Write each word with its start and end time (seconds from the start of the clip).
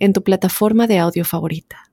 en 0.00 0.14
tu 0.14 0.24
plataforma 0.24 0.86
de 0.86 0.98
audio 0.98 1.24
favorita. 1.24 1.84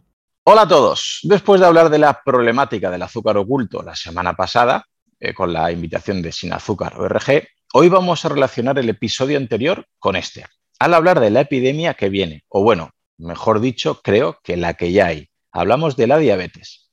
Hola 0.45 0.61
a 0.61 0.67
todos. 0.67 1.19
Después 1.23 1.59
de 1.59 1.68
hablar 1.68 1.89
de 1.89 2.00
la 2.00 2.21
problemática 2.23 2.89
del 2.89 3.01
azúcar 3.01 3.37
oculto 3.37 3.83
la 3.83 3.95
semana 3.95 4.33
pasada, 4.33 4.86
eh, 5.19 5.33
con 5.33 5.51
la 5.51 5.71
invitación 5.71 6.21
de 6.21 6.32
Sin 6.32 6.54
Azúcar 6.54 6.97
ORG, 6.97 7.43
hoy 7.73 7.89
vamos 7.89 8.23
a 8.23 8.29
relacionar 8.29 8.79
el 8.79 8.87
episodio 8.87 9.37
anterior 9.37 9.85
con 9.99 10.15
este, 10.15 10.46
al 10.79 10.93
hablar 10.93 11.19
de 11.19 11.32
la 11.32 11.41
epidemia 11.41 11.96
que 11.96 12.07
viene, 12.07 12.46
o 12.47 12.63
bueno, 12.63 12.91
mejor 13.18 13.59
dicho, 13.59 13.99
creo 14.01 14.39
que 14.41 14.55
la 14.55 14.75
que 14.75 14.93
ya 14.93 15.07
hay. 15.07 15.29
Hablamos 15.51 15.97
de 15.97 16.07
la 16.07 16.18
diabetes. 16.18 16.89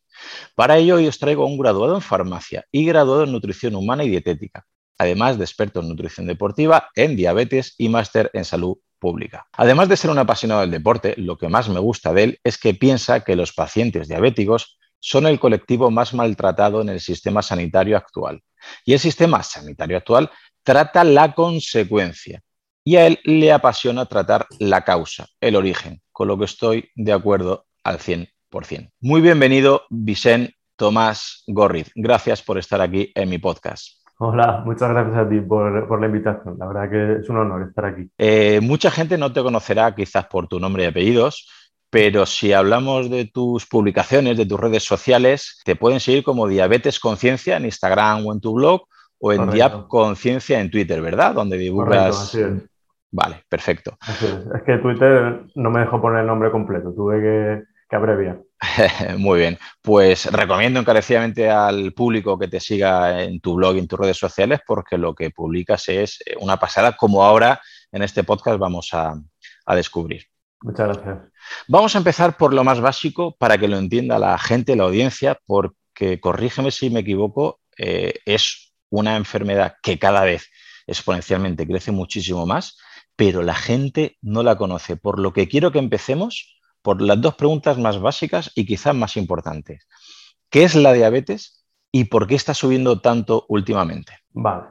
Para 0.56 0.78
ello, 0.78 0.96
hoy 0.96 1.06
os 1.06 1.18
traigo 1.20 1.46
un 1.46 1.58
graduado 1.58 1.94
en 1.94 2.00
farmacia 2.00 2.64
y 2.72 2.84
graduado 2.84 3.22
en 3.22 3.30
nutrición 3.30 3.76
humana 3.76 4.02
y 4.02 4.08
dietética, 4.08 4.66
además 4.98 5.38
de 5.38 5.44
experto 5.44 5.78
en 5.80 5.90
nutrición 5.90 6.26
deportiva, 6.26 6.88
en 6.96 7.14
diabetes 7.14 7.76
y 7.78 7.88
máster 7.88 8.30
en 8.32 8.44
salud 8.44 8.78
pública. 9.04 9.46
Además 9.52 9.90
de 9.90 9.98
ser 9.98 10.10
un 10.10 10.18
apasionado 10.18 10.62
del 10.62 10.70
deporte, 10.70 11.12
lo 11.18 11.36
que 11.36 11.50
más 11.50 11.68
me 11.68 11.78
gusta 11.78 12.14
de 12.14 12.22
él 12.24 12.40
es 12.42 12.56
que 12.56 12.72
piensa 12.72 13.20
que 13.20 13.36
los 13.36 13.52
pacientes 13.52 14.08
diabéticos 14.08 14.78
son 14.98 15.26
el 15.26 15.38
colectivo 15.38 15.90
más 15.90 16.14
maltratado 16.14 16.80
en 16.80 16.88
el 16.88 17.00
sistema 17.00 17.42
sanitario 17.42 17.98
actual. 17.98 18.40
Y 18.86 18.94
el 18.94 18.98
sistema 18.98 19.42
sanitario 19.42 19.98
actual 19.98 20.30
trata 20.62 21.04
la 21.04 21.34
consecuencia. 21.34 22.40
Y 22.82 22.96
a 22.96 23.06
él 23.06 23.20
le 23.24 23.52
apasiona 23.52 24.06
tratar 24.06 24.46
la 24.58 24.80
causa, 24.84 25.26
el 25.38 25.56
origen, 25.56 26.00
con 26.10 26.28
lo 26.28 26.38
que 26.38 26.46
estoy 26.46 26.88
de 26.94 27.12
acuerdo 27.12 27.66
al 27.82 27.98
100%. 27.98 28.90
Muy 29.00 29.20
bienvenido, 29.20 29.82
Vicente 29.90 30.54
Tomás 30.76 31.44
Gorriz. 31.46 31.90
Gracias 31.94 32.40
por 32.40 32.56
estar 32.56 32.80
aquí 32.80 33.12
en 33.14 33.28
mi 33.28 33.36
podcast. 33.36 34.03
Hola, 34.18 34.62
muchas 34.64 34.90
gracias 34.90 35.16
a 35.16 35.28
ti 35.28 35.40
por, 35.40 36.00
la 36.00 36.06
invitación. 36.06 36.56
La 36.58 36.66
verdad 36.66 36.90
que 36.90 37.20
es 37.20 37.28
un 37.28 37.38
honor 37.38 37.66
estar 37.68 37.86
aquí. 37.86 38.08
Eh, 38.16 38.60
mucha 38.62 38.90
gente 38.90 39.18
no 39.18 39.32
te 39.32 39.42
conocerá 39.42 39.94
quizás 39.94 40.26
por 40.26 40.46
tu 40.46 40.60
nombre 40.60 40.84
y 40.84 40.86
apellidos, 40.86 41.50
pero 41.90 42.24
si 42.24 42.52
hablamos 42.52 43.10
de 43.10 43.24
tus 43.26 43.66
publicaciones, 43.66 44.36
de 44.36 44.46
tus 44.46 44.60
redes 44.60 44.84
sociales, 44.84 45.60
te 45.64 45.74
pueden 45.74 45.98
seguir 45.98 46.22
como 46.22 46.46
Diabetes 46.46 47.00
Conciencia 47.00 47.56
en 47.56 47.64
Instagram 47.64 48.24
o 48.26 48.32
en 48.32 48.40
tu 48.40 48.54
blog 48.54 48.86
o 49.18 49.32
en 49.32 49.50
Diab 49.50 49.88
Conciencia 49.88 50.60
en 50.60 50.70
Twitter, 50.70 51.00
¿verdad? 51.00 51.34
Donde 51.34 51.56
divulgas. 51.56 52.36
Vale, 53.10 53.44
perfecto. 53.48 53.96
es. 54.08 54.62
que 54.64 54.78
Twitter 54.78 55.44
no 55.54 55.70
me 55.70 55.80
dejó 55.80 56.00
poner 56.00 56.20
el 56.20 56.26
nombre 56.26 56.50
completo, 56.50 56.92
tuve 56.92 57.20
que 57.20 57.73
Muy 59.18 59.40
bien, 59.40 59.58
pues 59.82 60.26
recomiendo 60.26 60.80
encarecidamente 60.80 61.50
al 61.50 61.92
público 61.92 62.38
que 62.38 62.48
te 62.48 62.60
siga 62.60 63.22
en 63.22 63.40
tu 63.40 63.54
blog 63.54 63.76
y 63.76 63.78
en 63.80 63.88
tus 63.88 63.98
redes 63.98 64.16
sociales 64.16 64.60
porque 64.66 64.98
lo 64.98 65.14
que 65.14 65.30
publicas 65.30 65.88
es 65.88 66.20
eh, 66.26 66.34
una 66.40 66.58
pasada 66.58 66.96
como 66.96 67.24
ahora 67.24 67.60
en 67.92 68.02
este 68.02 68.24
podcast 68.24 68.58
vamos 68.58 68.90
a, 68.92 69.14
descubrir. 69.74 70.24
Muchas 70.60 70.88
gracias. 70.88 71.18
Vamos 71.68 71.94
a 71.94 71.98
empezar 71.98 72.36
por 72.36 72.52
lo 72.52 72.64
más 72.64 72.80
básico 72.80 73.36
para 73.36 73.58
que 73.58 73.68
lo 73.68 73.78
entienda 73.78 74.18
la 74.18 74.36
gente, 74.38 74.76
la 74.76 74.84
audiencia, 74.84 75.38
porque 75.46 76.20
corrígeme 76.20 76.70
si 76.70 76.90
me 76.90 77.00
equivoco, 77.00 77.60
eh, 77.78 78.14
es 78.24 78.74
una 78.90 79.16
enfermedad 79.16 79.76
que 79.82 79.98
cada 79.98 80.24
vez 80.24 80.50
exponencialmente 80.86 81.66
crece 81.66 81.92
muchísimo 81.92 82.46
más, 82.46 82.78
pero 83.16 83.42
la 83.42 83.54
gente 83.54 84.18
no 84.20 84.42
la 84.42 84.56
conoce. 84.56 84.96
Por 84.96 85.18
lo 85.18 85.32
que 85.32 85.48
quiero 85.48 85.72
que 85.72 85.78
empecemos 85.78 86.54
por 86.84 87.00
las 87.00 87.18
dos 87.18 87.34
preguntas 87.34 87.78
más 87.78 87.98
básicas 87.98 88.52
y 88.54 88.66
quizás 88.66 88.94
más 88.94 89.16
importantes. 89.16 89.88
¿Qué 90.50 90.64
es 90.64 90.76
la 90.76 90.92
diabetes 90.92 91.64
y 91.90 92.04
por 92.04 92.26
qué 92.26 92.34
está 92.34 92.52
subiendo 92.52 93.00
tanto 93.00 93.46
últimamente? 93.48 94.12
Vale, 94.34 94.64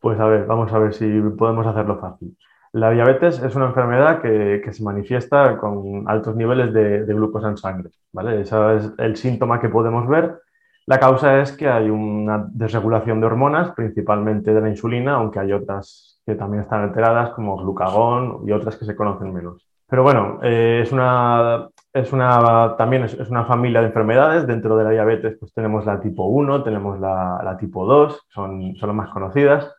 pues 0.00 0.18
a 0.18 0.24
ver, 0.24 0.46
vamos 0.46 0.72
a 0.72 0.78
ver 0.78 0.94
si 0.94 1.06
podemos 1.36 1.66
hacerlo 1.66 2.00
fácil. 2.00 2.36
La 2.72 2.90
diabetes 2.90 3.42
es 3.42 3.54
una 3.54 3.66
enfermedad 3.66 4.22
que, 4.22 4.72
se 4.72 4.82
manifiesta 4.82 5.58
con 5.58 6.08
altos 6.08 6.36
niveles 6.36 6.72
de, 6.72 7.04
glucosa 7.04 7.48
en 7.48 7.58
sangre, 7.58 7.90
¿vale? 8.12 8.40
Ese 8.40 8.56
es 8.76 8.90
el 8.96 9.16
síntoma 9.16 9.60
que 9.60 9.68
podemos 9.68 10.08
ver. 10.08 10.40
La 10.86 10.98
causa 10.98 11.42
es 11.42 11.52
que 11.52 11.68
hay 11.68 11.90
una 11.90 12.46
desregulación 12.50 13.20
de 13.20 13.26
hormonas, 13.26 13.72
principalmente 13.72 14.54
de 14.54 14.60
la 14.62 14.70
insulina, 14.70 15.16
aunque 15.16 15.38
hay 15.38 15.52
otras 15.52 16.22
que 16.24 16.34
también 16.34 16.62
están 16.62 16.82
alteradas, 16.82 17.30
como 17.30 17.58
glucagón 17.58 18.40
y 18.46 18.52
otras 18.52 18.76
que 18.76 18.86
se 18.86 18.96
conocen 18.96 19.34
menos. 19.34 19.67
Pero 19.88 20.02
bueno, 20.02 20.38
eh, 20.42 20.80
es 20.82 20.92
una, 20.92 21.68
es 21.92 22.12
una, 22.12 22.76
también 22.76 23.04
es, 23.04 23.14
una 23.30 23.46
familia 23.46 23.80
de 23.80 23.86
enfermedades. 23.86 24.46
Dentro 24.46 24.76
de 24.76 24.84
la 24.84 24.90
diabetes 24.90 25.36
pues 25.40 25.52
tenemos 25.54 25.86
la 25.86 26.00
tipo 26.00 26.26
1, 26.26 26.62
tenemos 26.62 27.00
la, 27.00 27.56
tipo 27.58 27.86
2, 27.86 28.26
son, 28.28 28.76
son 28.76 28.88
las 28.88 28.96
más 28.96 29.10
conocidas. 29.10 29.74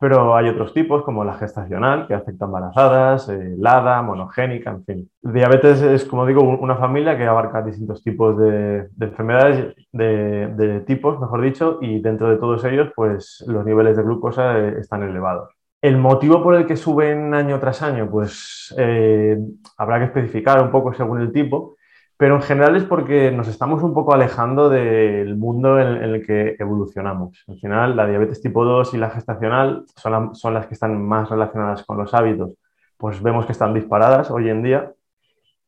Pero 0.00 0.36
hay 0.36 0.48
otros 0.48 0.72
tipos 0.72 1.02
como 1.02 1.24
la 1.24 1.34
gestacional, 1.34 2.06
que 2.06 2.14
afecta 2.14 2.44
a 2.44 2.46
embarazadas, 2.46 3.28
eh, 3.30 3.56
LADA, 3.58 4.00
monogénica, 4.02 4.70
en 4.70 4.84
fin. 4.84 5.10
Diabetes 5.22 5.82
es, 5.82 6.04
como 6.04 6.24
digo, 6.24 6.40
una 6.42 6.76
familia 6.76 7.18
que 7.18 7.26
abarca 7.26 7.62
distintos 7.62 8.00
tipos 8.04 8.38
de, 8.38 8.88
enfermedades, 9.00 9.74
de, 9.92 10.84
tipos, 10.86 11.18
mejor 11.18 11.40
dicho, 11.42 11.78
y 11.80 12.00
dentro 12.00 12.30
de 12.30 12.36
todos 12.36 12.64
ellos, 12.64 12.92
pues 12.94 13.44
los 13.48 13.66
niveles 13.66 13.96
de 13.96 14.04
glucosa 14.04 14.56
eh, 14.58 14.76
están 14.78 15.02
elevados. 15.02 15.57
El 15.80 15.96
motivo 15.96 16.42
por 16.42 16.56
el 16.56 16.66
que 16.66 16.76
suben 16.76 17.34
año 17.34 17.60
tras 17.60 17.82
año, 17.82 18.10
pues 18.10 18.74
eh, 18.76 19.38
habrá 19.76 19.98
que 19.98 20.06
especificar 20.06 20.60
un 20.60 20.72
poco 20.72 20.92
según 20.92 21.20
el 21.20 21.32
tipo, 21.32 21.76
pero 22.18 22.34
en 22.34 22.42
general 22.42 22.74
es 22.74 22.82
porque 22.82 23.30
nos 23.30 23.46
estamos 23.46 23.82
un 23.84 23.94
poco 23.94 24.12
alejando 24.12 24.68
del 24.68 25.36
mundo 25.36 25.78
en, 25.78 26.02
el 26.02 26.26
que 26.26 26.56
evolucionamos. 26.58 27.44
Al 27.46 27.60
final, 27.60 27.96
la 27.96 28.08
diabetes 28.08 28.42
tipo 28.42 28.64
2 28.64 28.92
y 28.94 28.98
la 28.98 29.10
gestacional 29.10 29.84
son, 29.94 30.54
las 30.54 30.66
que 30.66 30.74
están 30.74 31.00
más 31.00 31.30
relacionadas 31.30 31.84
con 31.84 31.96
los 31.96 32.12
hábitos. 32.12 32.50
Pues 32.96 33.22
vemos 33.22 33.46
que 33.46 33.52
están 33.52 33.72
disparadas 33.72 34.32
hoy 34.32 34.50
en 34.50 34.64
día, 34.64 34.92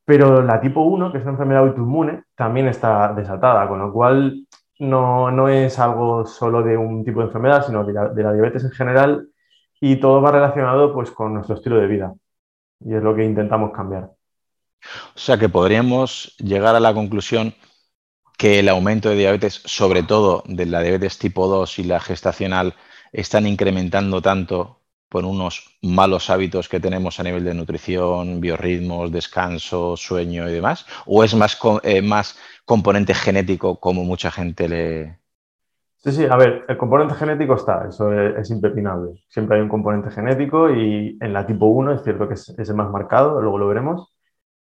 pero 0.04 0.42
la 0.42 0.60
tipo 0.60 0.82
1, 0.82 1.12
que 1.12 1.18
es 1.18 1.22
una 1.22 1.32
enfermedad 1.32 1.62
autoinmune, 1.62 2.24
también 2.34 2.66
está 2.66 3.12
desatada, 3.14 3.68
con 3.68 3.78
lo 3.78 3.92
cual 3.92 4.44
no, 4.80 5.30
no 5.30 5.48
es 5.48 5.78
algo 5.78 6.26
solo 6.26 6.64
de 6.64 6.76
un 6.76 7.04
tipo 7.04 7.20
de 7.20 7.26
enfermedad, 7.26 7.64
sino 7.64 7.84
de 7.84 7.92
la, 7.92 8.08
de 8.08 8.22
la 8.24 8.32
diabetes 8.32 8.64
en 8.64 8.72
general 8.72 9.29
y 9.80 9.96
todo 9.96 10.20
va 10.20 10.30
relacionado 10.30 10.92
pues 10.92 11.10
con 11.10 11.34
nuestro 11.34 11.56
estilo 11.56 11.76
de 11.76 11.86
vida 11.86 12.14
y 12.84 12.94
es 12.94 13.02
lo 13.02 13.14
que 13.14 13.24
intentamos 13.24 13.72
cambiar. 13.72 14.10
O 15.14 15.18
sea 15.18 15.38
que 15.38 15.48
podríamos 15.48 16.34
llegar 16.38 16.74
a 16.74 16.80
la 16.80 16.94
conclusión 16.94 17.54
que 18.38 18.58
el 18.58 18.68
aumento 18.68 19.10
de 19.10 19.16
diabetes, 19.16 19.62
sobre 19.66 20.02
todo 20.02 20.42
de 20.46 20.66
la 20.66 20.80
diabetes 20.80 21.18
tipo 21.18 21.46
2 21.46 21.78
y 21.78 21.84
la 21.84 22.00
gestacional, 22.00 22.74
están 23.12 23.46
incrementando 23.46 24.22
tanto 24.22 24.80
por 25.10 25.24
unos 25.24 25.76
malos 25.82 26.30
hábitos 26.30 26.68
que 26.68 26.80
tenemos 26.80 27.18
a 27.20 27.24
nivel 27.24 27.44
de 27.44 27.52
nutrición, 27.52 28.40
biorritmos, 28.40 29.10
descanso, 29.10 29.96
sueño 29.96 30.48
y 30.48 30.52
demás? 30.52 30.86
¿O 31.04 31.24
es 31.24 31.34
más, 31.34 31.58
eh, 31.82 32.00
más 32.00 32.38
componente 32.64 33.12
genético 33.14 33.80
como 33.80 34.04
mucha 34.04 34.30
gente 34.30 34.68
le, 34.68 35.19
Sí, 36.02 36.12
sí, 36.12 36.24
a 36.24 36.36
ver, 36.36 36.64
el 36.66 36.78
componente 36.78 37.14
genético 37.14 37.54
está, 37.54 37.86
eso 37.86 38.10
es, 38.10 38.50
impepinable. 38.50 39.22
Siempre 39.28 39.56
hay 39.56 39.62
un 39.62 39.68
componente 39.68 40.10
genético 40.10 40.70
y 40.70 41.18
en 41.20 41.32
la 41.34 41.46
tipo 41.46 41.66
1 41.66 41.92
es 41.92 42.02
cierto 42.02 42.26
que 42.26 42.34
es, 42.34 42.48
el 42.58 42.74
más 42.74 42.90
marcado, 42.90 43.40
luego 43.42 43.58
lo 43.58 43.68
veremos, 43.68 44.10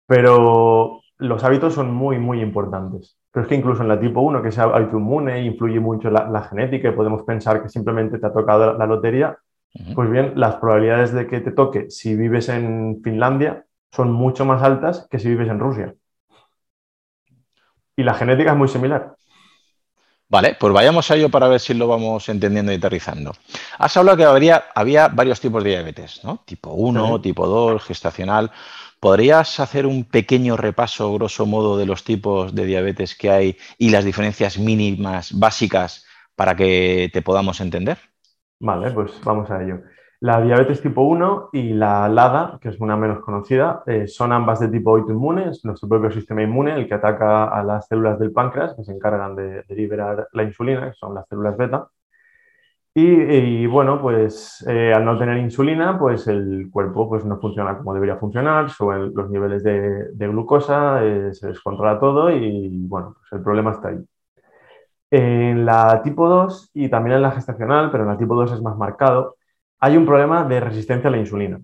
pero 0.08 1.02
los 1.20 1.44
hábitos 1.44 1.76
son 1.76 1.94
muy, 1.94 2.20
muy 2.20 2.42
importantes. 2.42 3.20
Pero 3.32 3.44
es 3.44 3.50
que 3.50 3.56
incluso 3.56 3.84
en 3.84 3.90
la 3.90 4.00
tipo 4.00 4.22
1, 4.22 4.42
que 4.42 4.50
es 4.50 4.58
autoinmune, 4.60 5.44
influye 5.44 5.80
mucho 5.80 6.10
la, 6.10 6.42
genética 6.44 6.90
y 6.90 6.94
podemos 6.94 7.24
pensar 7.24 7.62
que 7.62 7.70
simplemente 7.70 8.20
te 8.20 8.26
ha 8.28 8.34
tocado 8.34 8.74
la, 8.78 8.88
lotería, 8.88 9.38
pues 9.96 10.10
bien, 10.10 10.34
las 10.36 10.56
probabilidades 10.56 11.14
de 11.14 11.28
que 11.28 11.42
te 11.42 11.52
toque 11.52 11.92
si 11.92 12.16
vives 12.16 12.50
en 12.50 13.02
Finlandia 13.04 13.66
son 13.92 14.12
mucho 14.12 14.46
más 14.46 14.64
altas 14.64 15.08
que 15.12 15.20
si 15.20 15.30
vives 15.30 15.50
en 15.50 15.60
Rusia. 15.60 15.96
Y 17.96 18.04
la 18.04 18.14
genética 18.16 18.52
es 18.52 18.58
muy 18.58 18.68
similar. 18.68 19.16
Vale, 20.30 20.56
pues 20.60 20.72
vayamos 20.72 21.10
a 21.10 21.16
ello 21.16 21.30
para 21.30 21.48
ver 21.48 21.60
si 21.60 21.74
lo 21.74 21.88
vamos 21.88 22.30
entendiendo 22.30 22.72
y 22.72 22.76
aterrizando. 22.76 23.34
Has 23.80 23.98
hablado 23.98 24.18
que 24.18 24.26
habría, 24.26 24.66
había 24.76 25.08
varios 25.08 25.40
tipos 25.40 25.64
de 25.64 25.72
diabetes, 25.72 26.24
¿no? 26.24 26.44
Tipo 26.46 26.74
1, 26.74 27.20
tipo 27.22 27.48
2, 27.48 27.84
gestacional. 27.84 28.52
¿Podrías 29.00 29.60
hacer 29.60 29.88
un 29.88 30.04
pequeño 30.04 30.56
repaso, 30.56 31.12
grosso 31.14 31.48
modo, 31.48 31.78
de 31.78 31.88
los 31.88 32.04
tipos 32.04 32.54
de 32.54 32.66
diabetes 32.66 33.16
que 33.16 33.32
hay 33.32 33.58
y 33.80 33.90
las 33.90 34.06
diferencias 34.06 34.60
mínimas, 34.60 35.32
básicas, 35.34 36.06
para 36.36 36.56
que 36.56 37.10
te 37.12 37.24
podamos 37.24 37.60
entender? 37.60 37.98
Vale, 38.60 38.92
pues 38.92 39.20
vamos 39.24 39.50
a 39.50 39.64
ello. 39.64 39.82
La 40.22 40.42
diabetes 40.42 40.82
tipo 40.82 41.02
1 41.04 41.50
y 41.54 41.72
la 41.74 42.10
LADA, 42.10 42.60
que 42.62 42.70
es 42.70 42.80
una 42.82 42.98
menos 42.98 43.22
conocida, 43.22 43.84
eh, 43.86 44.06
son 44.06 44.34
ambas 44.34 44.60
de 44.60 44.68
tipo 44.68 44.92
autoinmune, 44.92 45.50
es 45.50 45.64
nuestro 45.64 45.88
propio 45.88 46.12
sistema 46.12 46.44
inmune 46.44 46.76
el 46.76 46.88
que 46.90 46.96
ataca 46.96 47.46
a 47.46 47.64
las 47.64 47.88
células 47.88 48.20
del 48.20 48.34
páncreas 48.34 48.76
que 48.76 48.84
se 48.84 48.92
encargan 48.92 49.36
de, 49.36 49.64
liberar 49.70 50.28
la 50.34 50.44
insulina, 50.44 50.90
que 50.90 50.96
son 50.96 51.14
las 51.14 51.26
células 51.30 51.56
beta. 51.56 51.88
Y, 52.94 53.66
bueno, 53.68 54.02
pues 54.02 54.66
eh, 54.68 54.92
al 54.94 55.06
no 55.06 55.18
tener 55.18 55.38
insulina, 55.38 55.98
pues 55.98 56.28
el 56.28 56.70
cuerpo 56.70 57.08
pues, 57.08 57.24
no 57.24 57.40
funciona 57.40 57.78
como 57.78 57.94
debería 57.94 58.18
funcionar, 58.18 58.70
suben 58.70 59.14
los 59.16 59.30
niveles 59.30 59.64
de, 59.64 60.10
glucosa, 60.18 61.04
eh, 61.06 61.34
se 61.34 61.48
descontrola 61.48 61.98
todo 62.00 62.30
y 62.30 62.68
bueno, 62.88 63.16
pues 63.18 63.32
el 63.32 63.42
problema 63.42 63.72
está 63.72 63.90
ahí. 63.90 64.00
En 65.12 65.66
la 65.66 66.02
tipo 66.04 66.28
2 66.28 66.72
y 66.74 66.90
también 66.90 67.16
en 67.18 67.22
la 67.24 67.32
gestacional, 67.32 67.90
pero 67.92 68.04
en 68.04 68.10
la 68.10 68.18
tipo 68.18 68.36
2 68.36 68.52
es 68.52 68.62
más 68.62 68.78
marcado, 68.78 69.38
hay 69.80 69.98
un 69.98 70.06
problema 70.06 70.44
de 70.46 70.60
resistencia 70.60 71.08
a 71.08 71.12
la 71.12 71.18
insulina. 71.18 71.60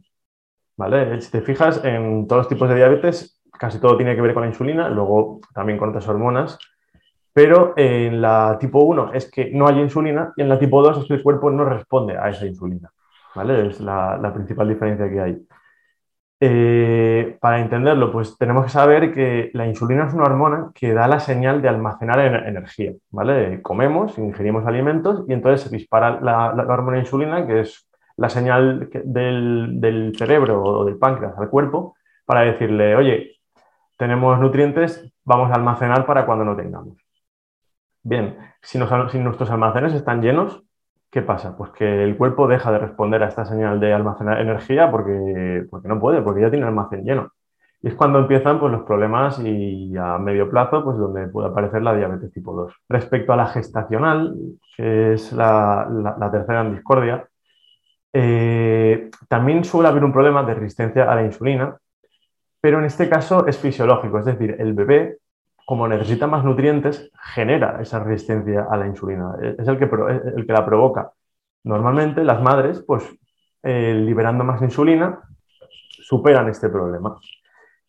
¿vale? 0.77 1.21
Si 1.21 1.31
te 1.31 1.41
fijas, 1.41 1.83
en 1.83 2.27
todos 2.27 2.41
los 2.41 2.50
tipos 2.50 2.69
de 2.69 2.75
diabetes, 2.75 3.41
casi 3.51 3.79
todo 3.79 3.97
tiene 3.97 4.15
que 4.15 4.21
ver 4.21 4.33
con 4.33 4.44
la 4.44 4.50
insulina, 4.50 4.89
luego 4.89 5.39
también 5.53 5.77
con 5.77 5.89
otras 5.89 6.07
hormonas, 6.07 6.57
pero 7.33 7.73
en 7.75 8.21
la 8.21 8.57
tipo 8.59 8.79
1 8.79 9.12
es 9.13 9.29
que 9.29 9.51
no 9.51 9.67
hay 9.67 9.79
insulina 9.79 10.33
y 10.35 10.41
en 10.41 10.50
la 10.50 10.59
tipo 10.59 10.81
2 10.81 11.00
es 11.00 11.07
que 11.07 11.15
el 11.15 11.23
cuerpo 11.23 11.51
no 11.51 11.65
responde 11.65 12.17
a 12.17 12.29
esa 12.29 12.45
insulina. 12.45 12.91
¿vale? 13.35 13.67
Es 13.67 13.81
la, 13.81 14.31
principal 14.33 14.69
diferencia 14.69 15.09
que 15.09 15.19
hay. 15.19 15.47
Eh, 16.39 17.38
para 17.41 17.59
entenderlo, 17.59 18.11
pues 18.11 18.38
tenemos 18.38 18.65
que 18.65 18.71
saber 18.71 19.13
que 19.13 19.51
la 19.53 19.68
insulina 19.68 20.07
es 20.07 20.13
una 20.13 20.25
hormona 20.25 20.71
que 20.73 20.94
da 20.94 21.07
la 21.07 21.19
señal 21.19 21.61
de 21.61 21.69
almacenar 21.69 22.19
energía. 22.47 22.94
¿vale? 23.09 23.61
Comemos, 23.61 24.18
ingerimos 24.18 24.65
alimentos 24.65 25.25
y 25.27 25.33
entonces 25.33 25.68
se 25.68 25.75
dispara 25.75 26.21
la, 26.21 26.53
la 26.53 26.73
hormona 26.73 27.00
insulina, 27.00 27.45
que 27.45 27.61
es 27.61 27.85
la 28.17 28.29
señal 28.29 28.89
del, 29.03 30.13
cerebro 30.17 30.63
o 30.63 30.85
del 30.85 30.97
páncreas 30.97 31.38
al 31.38 31.50
cuerpo 31.50 31.95
para 32.25 32.41
decirle, 32.41 32.95
oye, 32.95 33.38
tenemos 33.97 34.39
nutrientes, 34.39 35.12
vamos 35.23 35.51
a 35.51 35.56
almacenar 35.56 36.06
para 36.06 36.25
cuando 36.25 36.45
no 36.45 36.56
tengamos. 36.56 36.97
Bien, 38.03 38.38
si, 38.62 38.77
nuestros 38.77 39.50
almacenes 39.50 39.94
están 39.94 40.21
llenos, 40.21 40.63
¿qué 41.12 41.21
pasa? 41.21 41.57
Pues 41.57 41.71
que 41.71 42.03
el 42.03 42.17
cuerpo 42.17 42.47
deja 42.47 42.71
de 42.71 42.79
responder 42.79 43.23
a 43.23 43.27
esta 43.27 43.45
señal 43.45 43.79
de 43.79 43.94
almacenar 43.94 44.39
energía 44.39 44.91
porque, 44.91 45.65
porque 45.69 45.88
no 45.88 46.00
puede, 46.00 46.21
porque 46.21 46.41
ya 46.41 46.50
tiene 46.50 46.63
el 46.63 46.69
almacén 46.69 47.03
lleno. 47.03 47.31
Y 47.81 47.89
es 47.89 47.95
cuando 47.95 48.19
empiezan 48.19 48.59
pues, 48.59 48.71
los 48.71 48.83
problemas 48.83 49.39
y 49.39 49.95
a 49.97 50.18
medio 50.18 50.50
plazo, 50.50 50.83
pues 50.83 50.97
donde 50.97 51.27
puede 51.27 51.50
aparecer 51.50 51.83
la 51.83 51.95
diabetes 51.95 52.31
tipo 52.31 52.53
2. 52.53 52.73
Respecto 52.89 53.33
a 53.33 53.35
la 53.35 53.47
gestacional, 53.47 54.35
que 54.75 55.13
es 55.13 55.31
la, 55.33 55.88
la 56.18 56.31
tercera 56.31 56.61
en 56.61 56.73
discordia, 56.73 57.27
eh, 58.17 59.09
también 59.27 59.65
suele 59.65 59.89
haber 59.89 60.06
un 60.06 60.13
problema 60.13 60.41
de 60.44 60.53
resistencia 60.53 61.12
a 61.12 61.15
la 61.15 61.25
insulina, 61.25 61.75
pero 62.62 62.79
en 62.79 62.85
este 62.85 63.09
caso 63.09 63.45
es 63.45 63.57
fisiológico, 63.57 64.19
es 64.19 64.25
decir, 64.25 64.56
el 64.57 64.73
bebé, 64.73 65.17
como 65.65 65.85
necesita 65.85 66.25
más 66.25 66.45
nutrientes, 66.45 67.12
genera 67.33 67.81
esa 67.81 68.00
resistencia 68.00 68.67
a 68.69 68.77
la 68.77 68.88
insulina, 68.88 69.33
es 69.57 69.67
el 69.67 69.77
que, 69.77 69.89
el 70.38 70.47
que 70.47 70.53
la 70.53 70.65
provoca. 70.65 71.12
Normalmente 71.65 72.23
las 72.23 72.41
madres, 72.41 72.81
pues 72.88 73.03
eh, 73.62 73.94
liberando 73.94 74.45
más 74.45 74.61
insulina, 74.61 75.19
superan 75.77 76.47
este 76.47 76.69
problema. 76.69 77.19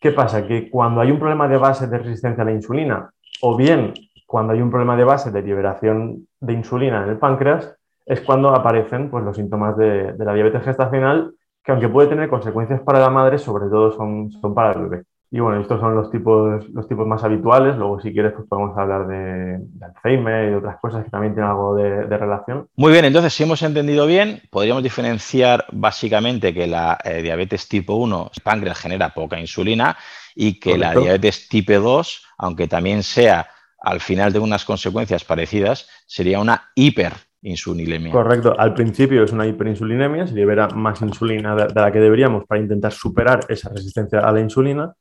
¿Qué 0.01 0.11
pasa? 0.11 0.45
Que 0.45 0.69
cuando 0.69 1.03
hay 1.03 1.13
un 1.13 1.21
problema 1.21 1.47
de 1.47 1.57
base 1.57 1.87
de 1.87 1.99
resistencia 1.99 2.43
a 2.43 2.47
la 2.47 2.53
insulina, 2.53 3.11
o 3.43 3.57
bien 3.57 3.95
cuando 4.27 4.55
hay 4.55 4.61
un 4.61 4.71
problema 4.71 4.97
de 4.97 5.05
base 5.05 5.31
de 5.31 5.43
liberación 5.43 6.27
de 6.41 6.53
insulina 6.53 7.05
en 7.05 7.11
el 7.11 7.19
páncreas, 7.19 7.77
es 8.07 8.21
cuando 8.21 8.51
aparecen 8.51 9.11
pues, 9.11 9.25
los 9.25 9.37
síntomas 9.37 9.77
de, 9.77 10.15
la 10.17 10.33
diabetes 10.33 10.63
gestacional, 10.63 11.35
que 11.63 11.73
aunque 11.73 11.89
puede 11.89 12.09
tener 12.09 12.29
consecuencias 12.29 12.81
para 12.81 13.01
la 13.01 13.11
madre, 13.11 13.39
sobre 13.39 13.69
todo 13.69 13.91
son, 13.93 14.31
son 14.31 14.55
para 14.55 14.73
el 14.73 14.89
bebé. 14.89 15.05
Y 15.29 15.41
bueno, 15.41 15.61
estos 15.61 15.81
son 15.81 15.97
los 15.97 16.09
tipos, 16.13 16.69
los 16.69 16.87
tipos 16.87 17.05
más 17.05 17.25
habituales. 17.25 17.77
Luego, 17.77 18.01
si 18.01 18.13
quieres, 18.13 18.33
pues 18.33 18.47
podemos 18.49 18.79
hablar 18.79 19.09
de, 19.09 19.59
Alzheimer 19.85 20.53
y 20.53 20.55
otras 20.55 20.79
cosas 20.81 21.05
que 21.05 21.11
también 21.11 21.35
tienen 21.35 21.51
algo 21.51 21.75
de, 21.75 22.07
relación. 22.07 22.69
Muy 22.77 22.93
bien, 22.93 23.05
entonces, 23.05 23.35
si 23.35 23.43
hemos 23.43 23.61
entendido 23.63 24.07
bien, 24.07 24.41
podríamos 24.51 24.85
diferenciar 24.85 25.67
básicamente 25.73 26.55
que 26.55 26.69
la 26.69 26.99
eh, 27.03 27.23
diabetes 27.23 27.69
tipo 27.69 27.97
1, 27.97 28.31
el 28.37 28.43
páncreas 28.43 28.79
genera 28.79 29.13
poca 29.13 29.41
insulina 29.41 29.97
y 30.37 30.61
que 30.61 30.79
la 30.79 30.95
diabetes 30.95 31.49
tipo 31.49 31.73
2, 31.73 32.25
aunque 32.39 32.69
también 32.69 33.03
sea 33.03 33.49
al 33.83 34.01
final 34.01 34.33
de 34.33 34.39
unas 34.39 34.65
consecuencias 34.65 35.25
parecidas, 35.25 35.89
sería 36.07 36.39
una 36.39 36.71
hiper 36.77 37.13
insulinemia. 37.47 38.13
Correcto. 38.13 38.55
Al 38.59 38.75
principio 38.75 39.23
es 39.23 39.33
una 39.33 39.47
hiperinsulinemia, 39.47 40.27
se 40.27 40.35
libera 40.35 40.69
más 40.69 41.01
insulina 41.03 41.55
de, 41.55 41.69
la 41.75 41.93
que 41.93 42.01
deberíamos 42.01 42.45
para 42.45 42.61
intentar 42.61 42.93
superar 42.93 43.41
esa 43.49 43.71
resistencia 43.71 44.21
a 44.21 44.33
la 44.33 44.41
insulina. 44.41 44.93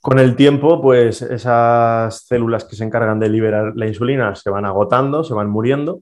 Con 0.00 0.18
el 0.18 0.34
tiempo, 0.34 0.80
pues 0.80 1.22
esas 1.22 2.26
células 2.26 2.64
que 2.64 2.76
se 2.76 2.84
encargan 2.84 3.20
de 3.20 3.28
liberar 3.28 3.72
la 3.76 3.86
insulina 3.86 4.34
se 4.34 4.50
van 4.50 4.64
agotando, 4.64 5.22
se 5.22 5.34
van 5.34 5.48
muriendo 5.48 6.00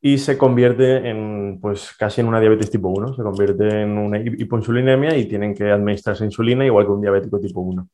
y 0.00 0.18
se 0.18 0.38
convierte 0.38 1.08
en, 1.08 1.58
pues 1.60 1.92
casi 1.98 2.20
en 2.20 2.28
una 2.28 2.40
diabetes 2.40 2.70
tipo 2.70 2.88
1, 2.88 3.14
se 3.14 3.22
convierte 3.22 3.82
en 3.82 3.98
una 3.98 4.18
hipoinsulinemia 4.18 5.16
y 5.16 5.26
tienen 5.26 5.54
que 5.54 5.70
administrarse 5.70 6.24
insulina 6.24 6.64
igual 6.64 6.86
que 6.86 6.92
un 6.92 7.00
diabético 7.00 7.38
tipo 7.38 7.60
1. 7.60 7.88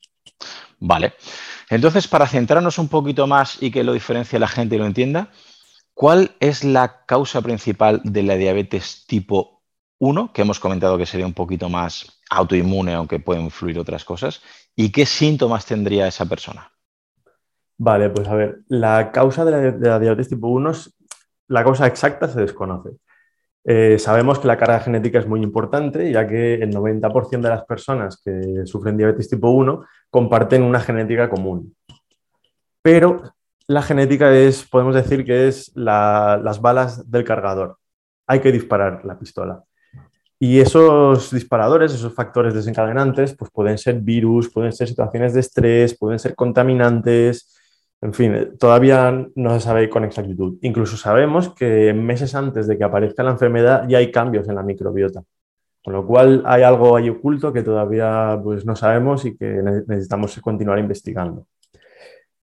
Vale. 0.80 1.14
Entonces, 1.68 2.06
para 2.06 2.26
centrarnos 2.26 2.78
un 2.78 2.88
poquito 2.88 3.26
más 3.26 3.60
y 3.60 3.70
que 3.70 3.82
lo 3.82 3.92
diferencie 3.92 4.38
la 4.38 4.46
gente 4.46 4.76
y 4.76 4.78
lo 4.78 4.86
entienda, 4.86 5.30
¿Cuál 5.96 6.32
es 6.40 6.62
la 6.62 7.06
causa 7.06 7.40
principal 7.40 8.02
de 8.04 8.22
la 8.22 8.36
diabetes 8.36 9.06
tipo 9.06 9.62
1, 9.98 10.30
que 10.34 10.42
hemos 10.42 10.60
comentado 10.60 10.98
que 10.98 11.06
sería 11.06 11.24
un 11.24 11.32
poquito 11.32 11.70
más 11.70 12.20
autoinmune, 12.28 12.92
aunque 12.92 13.18
pueden 13.18 13.44
influir 13.44 13.78
otras 13.78 14.04
cosas? 14.04 14.42
¿Y 14.74 14.92
qué 14.92 15.06
síntomas 15.06 15.64
tendría 15.64 16.06
esa 16.06 16.26
persona? 16.26 16.70
Vale, 17.78 18.10
pues 18.10 18.28
a 18.28 18.34
ver, 18.34 18.58
la 18.68 19.10
causa 19.10 19.46
de 19.46 19.72
la, 19.72 19.98
diabetes 19.98 20.28
tipo 20.28 20.48
1, 20.48 20.70
la 21.48 21.64
causa 21.64 21.86
exacta 21.86 22.28
se 22.28 22.42
desconoce. 22.42 22.90
Eh, 23.64 23.98
sabemos 23.98 24.38
que 24.38 24.48
la 24.48 24.58
carga 24.58 24.80
genética 24.80 25.18
es 25.18 25.26
muy 25.26 25.40
importante, 25.42 26.12
ya 26.12 26.28
que 26.28 26.56
el 26.56 26.74
90% 26.74 27.40
de 27.40 27.48
las 27.48 27.64
personas 27.64 28.20
que 28.22 28.66
sufren 28.66 28.98
diabetes 28.98 29.30
tipo 29.30 29.48
1 29.48 29.82
comparten 30.10 30.62
una 30.62 30.80
genética 30.80 31.30
común. 31.30 31.74
Pero 32.82 33.35
la 33.68 33.82
genética 33.82 34.34
es, 34.34 34.64
podemos 34.64 34.94
decir 34.94 35.24
que 35.24 35.48
es 35.48 35.72
las 35.74 36.60
balas 36.60 37.10
del 37.10 37.24
cargador. 37.24 37.78
Hay 38.26 38.40
que 38.40 38.52
disparar 38.52 39.04
la 39.04 39.18
pistola. 39.18 39.64
Y 40.38 40.60
esos 40.60 41.30
disparadores, 41.30 41.94
esos 41.94 42.14
factores 42.14 42.54
desencadenantes, 42.54 43.34
pues 43.34 43.50
pueden 43.50 43.78
ser 43.78 44.00
virus, 44.00 44.52
pueden 44.52 44.72
ser 44.72 44.88
situaciones 44.88 45.32
de 45.34 45.40
estrés, 45.40 45.96
pueden 45.98 46.18
ser 46.18 46.34
contaminantes, 46.34 47.56
en 48.00 48.12
fin, 48.12 48.56
todavía 48.58 49.26
no 49.34 49.54
se 49.54 49.60
sabe 49.60 49.88
con 49.88 50.04
exactitud. 50.04 50.58
Incluso 50.62 50.96
sabemos 50.96 51.54
que 51.54 51.94
meses 51.94 52.34
antes 52.34 52.66
de 52.66 52.76
que 52.76 52.84
aparezca 52.84 53.22
la 53.22 53.30
enfermedad 53.30 53.88
ya 53.88 53.98
hay 53.98 54.10
cambios 54.10 54.48
en 54.48 54.56
la 54.56 54.62
microbiota. 54.62 55.22
Con 55.82 55.94
lo 55.94 56.06
cual 56.06 56.42
hay 56.46 56.62
algo 56.62 56.96
ahí 56.96 57.08
oculto 57.08 57.52
que 57.52 57.62
todavía 57.62 58.38
pues, 58.42 58.66
no 58.66 58.76
sabemos 58.76 59.24
y 59.24 59.36
que 59.36 59.46
necesitamos 59.86 60.38
continuar 60.40 60.78
investigando. 60.78 61.46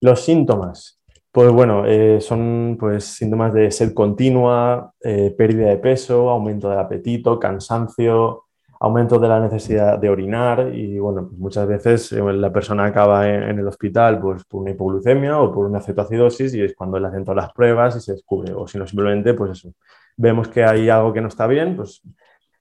Los 0.02 0.22
síntomas. 0.22 1.00
Pues 1.34 1.52
bueno, 1.52 1.84
eh, 1.88 2.22
son 2.22 2.78
pues, 2.80 3.06
síntomas 3.06 3.52
de 3.56 3.72
sed 3.72 3.96
continua, 3.96 4.94
eh, 5.02 5.34
pérdida 5.36 5.70
de 5.70 5.78
peso, 5.78 6.30
aumento 6.30 6.70
del 6.70 6.78
apetito, 6.78 7.40
cansancio, 7.40 8.44
aumento 8.80 9.18
de 9.18 9.28
la 9.28 9.40
necesidad 9.40 9.98
de 9.98 10.10
orinar 10.10 10.70
y 10.76 11.00
bueno, 11.00 11.26
pues 11.28 11.40
muchas 11.40 11.68
veces 11.68 12.12
eh, 12.12 12.22
la 12.22 12.54
persona 12.54 12.86
acaba 12.86 13.28
en, 13.28 13.58
el 13.58 13.68
hospital 13.68 14.20
pues, 14.22 14.44
por 14.46 14.62
una 14.62 14.72
hipoglucemia 14.72 15.40
o 15.40 15.52
por 15.52 15.66
una 15.66 15.82
cetoacidosis 15.82 16.54
y 16.54 16.62
es 16.62 16.76
cuando 16.76 17.00
le 17.00 17.08
hacen 17.08 17.24
todas 17.24 17.46
las 17.46 17.54
pruebas 17.54 17.96
y 17.96 18.02
se 18.02 18.12
descubre, 18.14 18.54
o 18.54 18.68
si 18.68 18.78
no 18.78 18.86
simplemente 18.86 19.34
pues 19.34 19.68
vemos 20.16 20.48
que 20.50 20.64
hay 20.64 20.88
algo 20.90 21.14
que 21.14 21.22
no 21.22 21.30
está 21.30 21.48
bien, 21.48 21.76
pues 21.76 22.04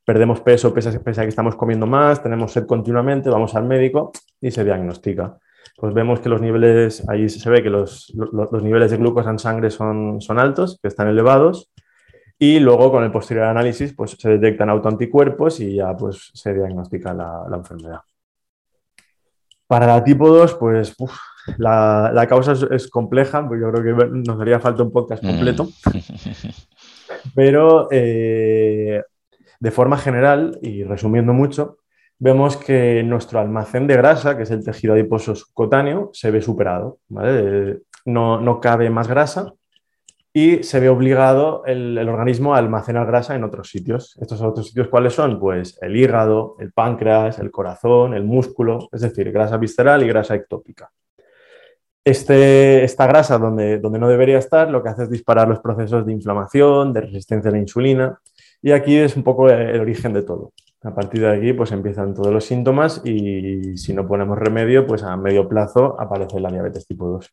perdemos 0.02 0.40
peso, 0.40 0.72
pese 0.72 0.88
a 0.96 1.22
que 1.24 1.28
estamos 1.28 1.56
comiendo 1.56 1.86
más, 1.86 2.22
tenemos 2.22 2.52
sed 2.52 2.64
continuamente, 2.64 3.28
vamos 3.28 3.54
al 3.54 3.64
médico 3.64 4.12
y 4.40 4.50
se 4.50 4.64
diagnostica 4.64 5.36
pues 5.82 5.94
vemos 5.94 6.20
que 6.20 6.28
los 6.28 6.40
niveles, 6.40 7.02
ahí 7.08 7.28
se 7.28 7.50
ve 7.50 7.60
que 7.60 7.68
los, 7.68 8.14
niveles 8.62 8.92
de 8.92 8.98
glucosa 8.98 9.30
en 9.30 9.40
sangre 9.40 9.68
son, 9.68 10.20
son 10.20 10.38
altos, 10.38 10.78
que 10.80 10.86
están 10.86 11.08
elevados, 11.08 11.72
y 12.38 12.60
luego 12.60 12.92
con 12.92 13.02
el 13.02 13.10
posterior 13.10 13.46
análisis 13.46 13.92
pues, 13.92 14.12
se 14.12 14.28
detectan 14.28 14.70
autoanticuerpos 14.70 15.58
y 15.58 15.74
ya 15.74 15.96
pues, 15.96 16.30
se 16.34 16.54
diagnostica 16.54 17.12
la, 17.12 17.56
enfermedad. 17.56 17.98
Para 19.66 19.88
la 19.88 20.04
tipo 20.04 20.28
2, 20.28 20.54
pues 20.54 20.94
la, 21.58 22.26
causa 22.28 22.54
es, 22.70 22.88
compleja, 22.88 23.44
pues 23.48 23.60
yo 23.60 23.72
creo 23.72 23.98
que 23.98 24.06
nos 24.08 24.40
haría 24.40 24.60
falta 24.60 24.84
un 24.84 24.92
podcast 24.92 25.20
completo. 25.20 25.64
Mm. 25.64 26.48
Pero 27.34 27.88
eh, 27.90 29.02
de 29.58 29.70
forma 29.72 29.98
general, 29.98 30.60
y 30.62 30.84
resumiendo 30.84 31.32
mucho, 31.32 31.78
vemos 32.22 32.56
que 32.56 33.02
nuestro 33.02 33.40
almacén 33.40 33.88
de 33.88 33.96
grasa, 33.96 34.36
que 34.36 34.44
es 34.44 34.50
el 34.52 34.64
tejido 34.64 34.94
adiposo 34.94 35.34
subcutáneo, 35.34 36.10
se 36.12 36.30
ve 36.30 36.40
superado. 36.40 37.00
No, 38.04 38.60
cabe 38.60 38.90
más 38.90 39.08
grasa 39.08 39.54
y 40.32 40.62
se 40.62 40.78
ve 40.78 40.88
obligado 40.88 41.64
el, 41.66 41.98
organismo 42.08 42.54
a 42.54 42.58
almacenar 42.58 43.08
grasa 43.08 43.34
en 43.34 43.42
otros 43.42 43.70
sitios. 43.70 44.16
¿Estos 44.20 44.40
otros 44.40 44.68
sitios 44.68 44.86
cuáles 44.86 45.14
son? 45.14 45.40
Pues 45.40 45.76
el 45.82 45.96
hígado, 45.96 46.54
el 46.60 46.72
páncreas, 46.72 47.40
el 47.40 47.50
corazón, 47.50 48.14
el 48.14 48.22
músculo, 48.22 48.88
es 48.92 49.00
decir, 49.00 49.32
grasa 49.32 49.56
visceral 49.56 50.04
y 50.04 50.06
grasa 50.06 50.36
ectópica. 50.36 50.92
Este, 52.04 52.84
esta 52.84 53.08
grasa 53.08 53.36
donde, 53.36 53.80
donde 53.80 53.98
no 53.98 54.08
debería 54.08 54.38
estar 54.38 54.70
lo 54.70 54.80
que 54.80 54.90
hace 54.90 55.04
es 55.04 55.10
disparar 55.10 55.48
los 55.48 55.58
procesos 55.58 56.06
de 56.06 56.12
inflamación, 56.12 56.92
de 56.92 57.00
resistencia 57.00 57.50
a 57.50 57.52
la 57.52 57.58
insulina 57.58 58.20
y 58.60 58.70
aquí 58.70 58.96
es 58.96 59.16
un 59.16 59.24
poco 59.24 59.50
el 59.50 59.80
origen 59.80 60.12
de 60.12 60.22
todo. 60.22 60.52
A 60.84 60.94
partir 60.94 61.20
de 61.20 61.30
aquí 61.30 61.52
pues 61.52 61.70
empiezan 61.72 62.14
todos 62.14 62.32
los 62.32 62.44
síntomas 62.44 63.02
y 63.04 63.76
si 63.76 63.94
no 63.94 64.06
ponemos 64.06 64.38
remedio 64.38 64.86
pues 64.86 65.02
a 65.02 65.16
medio 65.16 65.48
plazo 65.48 66.00
aparece 66.00 66.40
la 66.40 66.50
diabetes 66.50 66.86
tipo 66.86 67.08
2. 67.08 67.30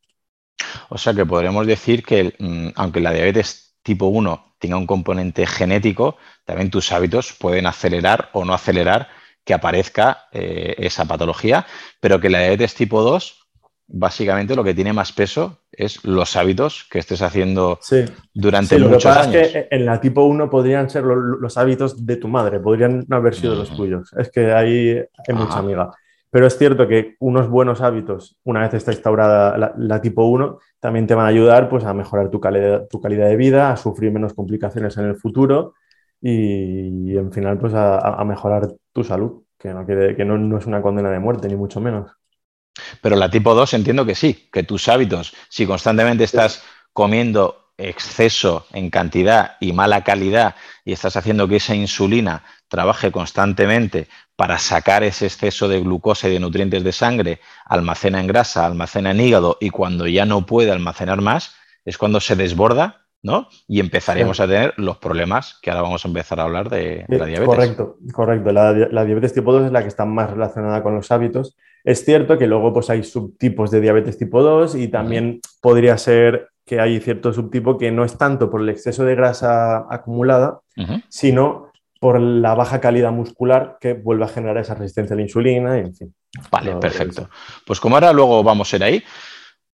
O 0.89 0.97
sea 0.97 1.13
que 1.13 1.25
podremos 1.25 1.65
decir 1.65 2.03
que 2.03 2.35
mm, 2.37 2.69
aunque 2.75 2.99
la 2.99 3.11
diabetes 3.11 3.77
tipo 3.81 4.07
1 4.07 4.55
tenga 4.59 4.77
un 4.77 4.85
componente 4.85 5.47
genético, 5.47 6.17
también 6.45 6.69
tus 6.69 6.91
hábitos 6.91 7.33
pueden 7.33 7.65
acelerar 7.65 8.29
o 8.33 8.45
no 8.45 8.53
acelerar 8.53 9.07
que 9.43 9.53
aparezca 9.53 10.25
eh, 10.31 10.75
esa 10.77 11.05
patología, 11.05 11.65
pero 11.99 12.19
que 12.19 12.29
la 12.29 12.39
diabetes 12.39 12.75
tipo 12.75 13.01
2 13.01 13.47
básicamente 13.91 14.55
lo 14.55 14.63
que 14.63 14.75
tiene 14.75 14.93
más 14.93 15.11
peso 15.11 15.61
es 15.79 16.03
los 16.03 16.35
hábitos 16.35 16.85
que 16.91 16.99
estés 16.99 17.21
haciendo 17.21 17.79
durante 18.33 18.75
sí, 18.75 18.81
lo 18.81 18.89
muchos 18.89 19.03
que 19.03 19.09
pasa 19.09 19.41
Es 19.41 19.53
que 19.53 19.67
en 19.71 19.85
la 19.85 20.01
tipo 20.01 20.23
1 20.25 20.49
podrían 20.49 20.89
ser 20.89 21.05
los, 21.05 21.57
hábitos 21.57 22.05
de 22.05 22.17
tu 22.17 22.27
madre, 22.27 22.59
podrían 22.59 23.05
no 23.07 23.15
haber 23.15 23.33
sido 23.33 23.55
los 23.55 23.73
tuyos. 23.73 24.11
Es 24.17 24.29
que 24.29 24.51
ahí 24.51 24.97
hay 24.97 25.35
mucha 25.35 25.59
amiga. 25.59 25.89
Pero 26.29 26.47
es 26.47 26.57
cierto 26.57 26.85
que 26.85 27.15
unos 27.21 27.47
buenos 27.49 27.79
hábitos, 27.79 28.37
una 28.43 28.59
vez 28.59 28.73
está 28.73 28.91
instaurada 28.91 29.73
la, 29.77 30.01
tipo 30.01 30.25
1, 30.25 30.59
también 30.81 31.07
te 31.07 31.15
van 31.15 31.25
a 31.25 31.29
ayudar 31.29 31.69
pues, 31.69 31.85
a 31.85 31.93
mejorar 31.93 32.29
tu 32.29 32.41
calidad, 32.41 32.85
tu 32.89 32.99
calidad 32.99 33.29
de 33.29 33.37
vida, 33.37 33.71
a 33.71 33.77
sufrir 33.77 34.11
menos 34.11 34.33
complicaciones 34.33 34.97
en 34.97 35.05
el 35.05 35.15
futuro 35.15 35.75
y, 36.21 37.15
en 37.15 37.31
final 37.31 37.57
pues, 37.57 37.73
a, 37.73 38.21
mejorar 38.25 38.67
tu 38.91 39.05
salud, 39.05 39.43
que, 39.57 39.73
no, 39.73 39.85
que 39.85 40.25
no, 40.25 40.57
es 40.57 40.65
una 40.65 40.81
condena 40.81 41.09
de 41.09 41.19
muerte, 41.19 41.47
ni 41.47 41.55
mucho 41.55 41.79
menos. 41.79 42.11
Pero 43.01 43.15
la 43.15 43.29
tipo 43.29 43.55
2 43.55 43.73
entiendo 43.73 44.05
que 44.05 44.15
sí, 44.15 44.49
que 44.51 44.63
tus 44.63 44.87
hábitos, 44.87 45.33
si 45.49 45.65
constantemente 45.65 46.23
estás 46.23 46.63
comiendo 46.93 47.69
exceso 47.77 48.65
en 48.73 48.89
cantidad 48.89 49.57
y 49.59 49.71
mala 49.73 50.03
calidad 50.03 50.55
y 50.83 50.91
estás 50.91 51.15
haciendo 51.15 51.47
que 51.47 51.57
esa 51.57 51.75
insulina 51.75 52.43
trabaje 52.67 53.11
constantemente 53.11 54.07
para 54.35 54.57
sacar 54.59 55.03
ese 55.03 55.25
exceso 55.25 55.67
de 55.67 55.81
glucosa 55.81 56.29
y 56.29 56.33
de 56.33 56.39
nutrientes 56.39 56.83
de 56.83 56.91
sangre, 56.91 57.39
almacena 57.65 58.19
en 58.19 58.27
grasa, 58.27 58.65
almacena 58.65 59.11
en 59.11 59.19
hígado 59.19 59.57
y 59.59 59.69
cuando 59.69 60.07
ya 60.07 60.25
no 60.25 60.45
puede 60.45 60.71
almacenar 60.71 61.21
más, 61.21 61.55
es 61.83 61.97
cuando 61.97 62.19
se 62.19 62.35
desborda, 62.35 63.05
¿no? 63.21 63.49
Y 63.67 63.79
empezaremos 63.79 64.39
a 64.39 64.47
tener 64.47 64.73
los 64.77 64.97
problemas 64.97 65.59
que 65.61 65.71
ahora 65.71 65.81
vamos 65.81 66.05
a 66.05 66.07
empezar 66.07 66.39
a 66.39 66.43
hablar 66.43 66.69
de, 66.69 67.05
la 67.09 67.25
diabetes. 67.25 67.45
Correcto, 67.45 67.97
correcto. 68.13 68.51
La, 68.51 68.73
diabetes 69.03 69.33
tipo 69.33 69.51
2 69.51 69.65
es 69.65 69.71
la 69.71 69.81
que 69.81 69.87
está 69.87 70.05
más 70.05 70.29
relacionada 70.29 70.83
con 70.83 70.95
los 70.95 71.11
hábitos. 71.11 71.57
Es 71.83 72.05
cierto 72.05 72.37
que 72.37 72.47
luego 72.47 72.73
pues, 72.73 72.89
hay 72.89 73.03
subtipos 73.03 73.71
de 73.71 73.81
diabetes 73.81 74.17
tipo 74.17 74.41
2 74.41 74.75
y 74.75 74.87
también 74.87 75.39
podría 75.61 75.97
ser 75.97 76.49
que 76.65 76.79
hay 76.79 76.99
cierto 76.99 77.33
subtipo 77.33 77.77
que 77.77 77.91
no 77.91 78.05
es 78.05 78.17
tanto 78.17 78.51
por 78.51 78.61
el 78.61 78.69
exceso 78.69 79.03
de 79.03 79.15
grasa 79.15 79.87
acumulada, 79.89 80.59
sino 81.09 81.71
por 81.99 82.19
la 82.21 82.55
baja 82.55 82.79
calidad 82.79 83.11
muscular 83.11 83.77
que 83.81 83.93
vuelve 83.93 84.25
a 84.25 84.29
generar 84.29 84.57
esa 84.57 84.75
resistencia 84.75 85.15
a 85.15 85.17
la 85.17 85.23
insulina 85.23 85.77
y 85.77 85.81
en 85.81 85.95
fin. 85.95 86.15
Vale, 86.51 86.75
perfecto. 86.75 87.29
Pues 87.65 87.79
como 87.79 87.95
ahora 87.95 88.13
luego 88.13 88.43
vamos 88.43 88.71
a 88.71 88.75
ir 88.75 88.83
ahí, 88.83 89.03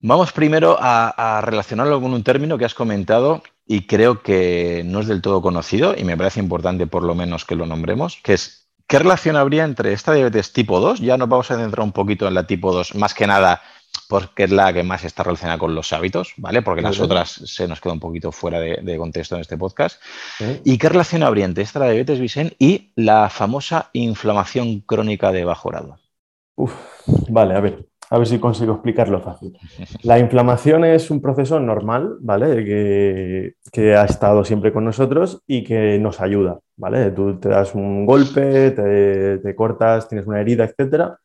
vamos 0.01 0.33
primero 0.33 0.77
a, 0.81 1.41
relacionarlo 1.45 2.01
con 2.01 2.15
un 2.15 2.23
término 2.23 2.57
que 2.57 2.65
has 2.65 2.75
comentado 2.75 3.43
y 3.67 3.87
creo 3.87 4.23
que 4.23 4.83
no 4.85 5.01
es 5.01 5.09
del 5.09 5.21
todo 5.21 5.43
conocido 5.43 5.95
y 5.97 6.05
me 6.05 6.17
parece 6.17 6.41
importante 6.41 6.87
por 6.87 7.03
lo 7.03 7.15
menos 7.15 7.45
que 7.45 7.57
lo 7.57 7.67
nombremos, 7.67 8.21
que 8.23 8.35
es 8.35 8.64
¿qué 8.87 8.99
relación 8.99 9.37
habría 9.37 9.65
entre 9.65 9.93
esta 9.93 10.13
diabetes 10.13 10.53
tipo 10.53 10.81
2? 10.81 11.01
Ya 11.01 11.17
nos 11.17 11.29
vamos 11.29 11.51
a 11.51 11.57
centrar 11.57 11.85
un 11.85 11.93
poquito 11.93 12.27
en 12.27 12.35
la 12.35 12.47
tipo 12.47 12.73
2, 12.73 12.95
más 12.95 13.15
que 13.15 13.27
nada 13.27 13.63
porque 14.09 14.45
es 14.45 14.51
la 14.51 14.73
que 14.73 14.83
más 14.83 15.05
está 15.05 15.23
relacionada 15.23 15.59
con 15.59 15.75
los 15.75 15.93
hábitos, 15.93 16.35
¿vale? 16.37 16.63
Porque 16.63 16.83
las 16.83 17.01
otras 17.01 17.31
se 17.31 17.67
nos 17.67 17.81
queda 17.81 17.95
un 17.95 18.01
poquito 18.01 18.33
fuera 18.33 18.61
de, 18.61 18.97
contexto 18.97 19.35
en 19.35 19.41
este 19.41 19.57
podcast. 19.57 20.01
¿Y 20.65 20.79
qué 20.79 20.89
relación 20.89 21.23
habría 21.23 21.45
entre 21.45 21.65
esta 21.65 21.81
diabetes 21.85 22.21
Vicen 22.21 22.55
y 22.59 22.93
la 22.97 23.31
famosa 23.31 23.91
inflamación 23.93 24.81
crónica 24.81 25.33
de 25.33 25.45
bajo 25.45 25.71
grado? 25.71 25.99
Uf, 26.57 26.73
vale, 27.29 27.55
a 27.55 27.61
ver, 27.61 27.89
a 28.11 28.19
ver 28.19 28.27
si 28.27 28.39
consigo 28.39 28.75
explicarlo 28.75 29.21
fácil. 29.21 29.57
La 30.03 30.19
inflamación 30.19 30.85
es 30.85 31.11
un 31.11 31.21
proceso 31.21 31.61
normal, 31.61 32.17
¿vale? 32.21 32.65
Que, 32.65 33.55
que, 33.73 33.95
ha 33.95 34.05
estado 34.05 34.45
siempre 34.45 34.73
con 34.73 34.85
nosotros 34.85 35.43
y 35.47 35.65
que 35.65 35.99
nos 35.99 36.21
ayuda, 36.21 36.59
¿vale? 36.77 37.11
Tú 37.11 37.39
te 37.39 37.49
das 37.49 37.75
un 37.75 38.07
golpe, 38.07 38.71
te, 38.71 39.39
te 39.39 39.55
cortas, 39.55 40.09
tienes 40.09 40.27
una 40.27 40.41
herida, 40.41 40.65
etcétera, 40.65 41.19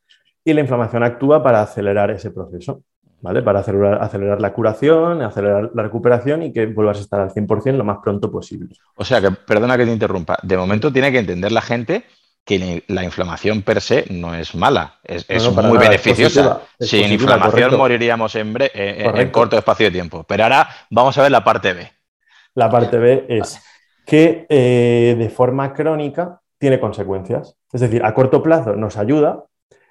y 0.44 0.54
la 0.54 0.62
inflamación 0.62 1.04
actúa 1.04 1.44
para 1.44 1.62
acelerar 1.62 2.12
ese 2.12 2.32
proceso, 2.32 2.84
¿vale? 3.22 3.42
Para 3.42 3.60
acelerar, 3.60 4.02
acelerar, 4.02 4.42
la 4.42 4.54
curación, 4.54 5.22
acelerar 5.22 5.72
la 5.74 5.84
recuperación 5.84 6.44
y 6.44 6.54
que 6.54 6.66
vuelvas 6.66 7.00
a 7.00 7.02
estar 7.02 7.20
al 7.20 7.32
100% 7.32 7.78
lo 7.78 7.84
más 7.84 7.98
pronto 8.04 8.32
posible. 8.32 8.70
O 8.96 9.06
sea, 9.06 9.22
que 9.22 9.32
perdona 9.32 9.78
que 9.78 9.86
te 9.86 9.92
interrumpa, 9.92 10.38
de 10.42 10.58
momento 10.58 10.92
tiene 10.92 11.12
que 11.12 11.20
entender 11.20 11.52
la 11.52 11.62
gente 11.62 12.06
que 12.50 12.84
la 12.88 13.04
inflamación 13.04 13.62
per 13.62 13.80
se 13.80 14.06
no 14.10 14.34
es 14.34 14.56
mala, 14.56 14.96
es, 15.04 15.28
muy 15.52 15.78
beneficiosa. 15.78 16.62
Sin 16.80 17.12
inflamación 17.12 17.78
moriríamos 17.78 18.34
en, 18.34 18.58
en, 18.60 19.30
corto 19.30 19.56
espacio 19.56 19.86
de 19.86 19.92
tiempo. 19.92 20.24
Pero 20.28 20.46
ahora 20.46 20.68
vamos 20.90 21.16
a 21.20 21.22
ver 21.22 21.32
la 21.32 21.44
parte 21.44 21.74
B. 21.74 21.92
La 22.56 22.68
parte 22.68 22.98
B 22.98 23.26
es 23.30 23.62
que 24.04 24.48
eh, 24.50 25.16
de 25.16 25.30
forma 25.30 25.74
crónica 25.76 26.42
tiene 26.58 26.80
consecuencias. 26.80 27.56
Es 27.72 27.82
decir, 27.82 28.04
a 28.04 28.16
corto 28.16 28.42
plazo 28.42 28.76
nos 28.76 28.98
ayuda, 28.98 29.44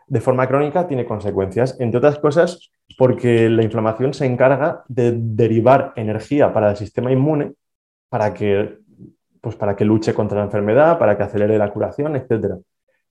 de 0.08 0.20
forma 0.20 0.48
crónica 0.48 0.88
tiene 0.88 1.04
consecuencias, 1.04 1.76
entre 1.78 1.98
otras 1.98 2.18
cosas 2.18 2.72
porque 2.98 3.48
la 3.48 3.62
inflamación 3.62 4.14
se 4.14 4.26
encarga 4.26 4.82
de 4.88 5.12
derivar 5.14 5.92
energía 5.94 6.52
para 6.52 6.70
el 6.70 6.76
sistema 6.76 7.12
inmune 7.12 7.52
para 8.08 8.34
que, 8.34 8.77
pues 9.40 9.57
para 9.57 9.76
que 9.76 9.85
luche 9.85 10.14
contra 10.14 10.38
la 10.38 10.45
enfermedad, 10.45 10.99
para 10.99 11.16
que 11.16 11.23
acelere 11.23 11.59
la 11.59 11.71
curación, 11.71 12.16
etc. 12.16 12.54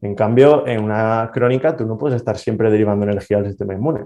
En 0.01 0.15
cambio, 0.15 0.67
en 0.67 0.83
una 0.83 1.31
crónica 1.33 1.75
tú 1.75 1.85
no 1.85 1.97
puedes 1.97 2.17
estar 2.17 2.37
siempre 2.37 2.69
derivando 2.69 3.05
energía 3.05 3.37
al 3.37 3.47
sistema 3.47 3.73
inmune. 3.73 4.05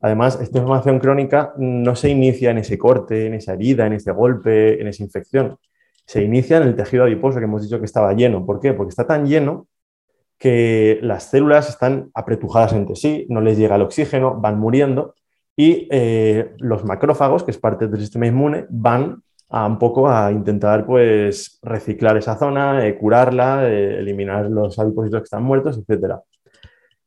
Además, 0.00 0.38
esta 0.40 0.58
inflamación 0.58 1.00
crónica 1.00 1.52
no 1.58 1.96
se 1.96 2.08
inicia 2.08 2.50
en 2.52 2.58
ese 2.58 2.78
corte, 2.78 3.26
en 3.26 3.34
esa 3.34 3.54
herida, 3.54 3.86
en 3.86 3.94
ese 3.94 4.12
golpe, 4.12 4.80
en 4.80 4.86
esa 4.86 5.02
infección. 5.02 5.58
Se 6.06 6.22
inicia 6.22 6.58
en 6.58 6.62
el 6.64 6.76
tejido 6.76 7.04
adiposo 7.04 7.38
que 7.38 7.44
hemos 7.44 7.62
dicho 7.62 7.78
que 7.80 7.84
estaba 7.84 8.12
lleno. 8.12 8.46
¿Por 8.46 8.60
qué? 8.60 8.72
Porque 8.74 8.90
está 8.90 9.06
tan 9.06 9.26
lleno 9.26 9.66
que 10.38 11.00
las 11.02 11.24
células 11.24 11.68
están 11.68 12.10
apretujadas 12.14 12.72
entre 12.72 12.94
sí, 12.94 13.26
no 13.28 13.40
les 13.40 13.58
llega 13.58 13.74
el 13.74 13.82
oxígeno, 13.82 14.40
van 14.40 14.58
muriendo 14.58 15.14
y 15.56 15.88
eh, 15.90 16.54
los 16.58 16.84
macrófagos, 16.84 17.42
que 17.42 17.50
es 17.50 17.58
parte 17.58 17.88
del 17.88 18.00
sistema 18.00 18.28
inmune, 18.28 18.66
van 18.70 19.24
a 19.50 19.66
un 19.66 19.78
poco 19.78 20.08
a 20.08 20.30
intentar 20.30 20.84
pues, 20.84 21.58
reciclar 21.62 22.16
esa 22.16 22.36
zona, 22.36 22.86
eh, 22.86 22.96
curarla, 22.98 23.68
eh, 23.68 23.98
eliminar 23.98 24.50
los 24.50 24.78
adipocitos 24.78 25.20
que 25.20 25.24
están 25.24 25.42
muertos, 25.42 25.78
etc. 25.78 26.16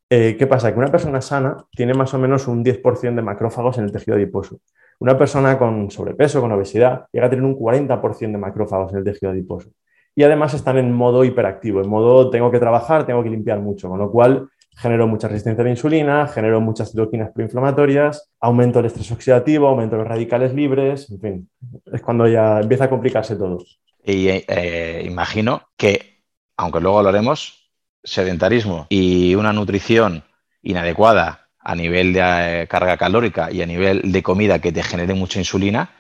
¿Qué 0.09 0.45
pasa? 0.47 0.73
Que 0.73 0.79
una 0.79 0.91
persona 0.91 1.21
sana 1.21 1.55
tiene 1.71 1.93
más 1.93 2.13
o 2.13 2.19
menos 2.19 2.45
un 2.47 2.65
10% 2.65 3.15
de 3.15 3.21
macrófagos 3.21 3.77
en 3.77 3.85
el 3.85 3.93
tejido 3.93 4.17
adiposo. 4.17 4.59
Una 4.99 5.17
persona 5.17 5.57
con 5.57 5.89
sobrepeso, 5.89 6.41
con 6.41 6.51
obesidad, 6.51 7.05
llega 7.13 7.27
a 7.27 7.29
tener 7.29 7.45
un 7.45 7.55
40% 7.55 8.19
de 8.19 8.37
macrófagos 8.37 8.91
en 8.91 8.97
el 8.97 9.03
tejido 9.05 9.31
adiposo 9.31 9.69
y 10.15 10.23
además 10.23 10.53
están 10.53 10.77
en 10.77 10.91
modo 10.91 11.23
hiperactivo, 11.23 11.81
en 11.81 11.89
modo 11.89 12.29
tengo 12.29 12.51
que 12.51 12.59
trabajar, 12.59 13.05
tengo 13.05 13.23
que 13.23 13.29
limpiar 13.29 13.59
mucho, 13.59 13.89
con 13.89 13.99
lo 13.99 14.11
cual 14.11 14.49
genero 14.81 15.07
mucha 15.07 15.27
resistencia 15.27 15.61
a 15.61 15.65
la 15.65 15.69
insulina, 15.69 16.27
genero 16.27 16.59
muchas 16.59 16.89
citoquinas 16.89 17.29
proinflamatorias, 17.31 18.31
aumento 18.39 18.79
el 18.79 18.87
estrés 18.87 19.11
oxidativo, 19.11 19.67
aumento 19.67 19.95
los 19.95 20.07
radicales 20.07 20.55
libres, 20.55 21.09
en 21.11 21.21
fin, 21.21 21.49
es 21.93 22.01
cuando 22.01 22.27
ya 22.27 22.59
empieza 22.59 22.85
a 22.85 22.89
complicarse 22.89 23.35
todo. 23.35 23.59
Y 24.03 24.27
eh, 24.29 25.03
imagino 25.05 25.69
que, 25.77 26.23
aunque 26.57 26.79
luego 26.79 26.97
hablaremos, 26.97 27.71
sedentarismo 28.03 28.87
y 28.89 29.35
una 29.35 29.53
nutrición 29.53 30.23
inadecuada 30.63 31.49
a 31.59 31.75
nivel 31.75 32.13
de 32.13 32.63
eh, 32.63 32.67
carga 32.67 32.97
calórica 32.97 33.51
y 33.51 33.61
a 33.61 33.67
nivel 33.67 34.11
de 34.11 34.23
comida 34.23 34.59
que 34.59 34.71
te 34.71 34.81
genere 34.81 35.13
mucha 35.13 35.37
insulina, 35.37 35.91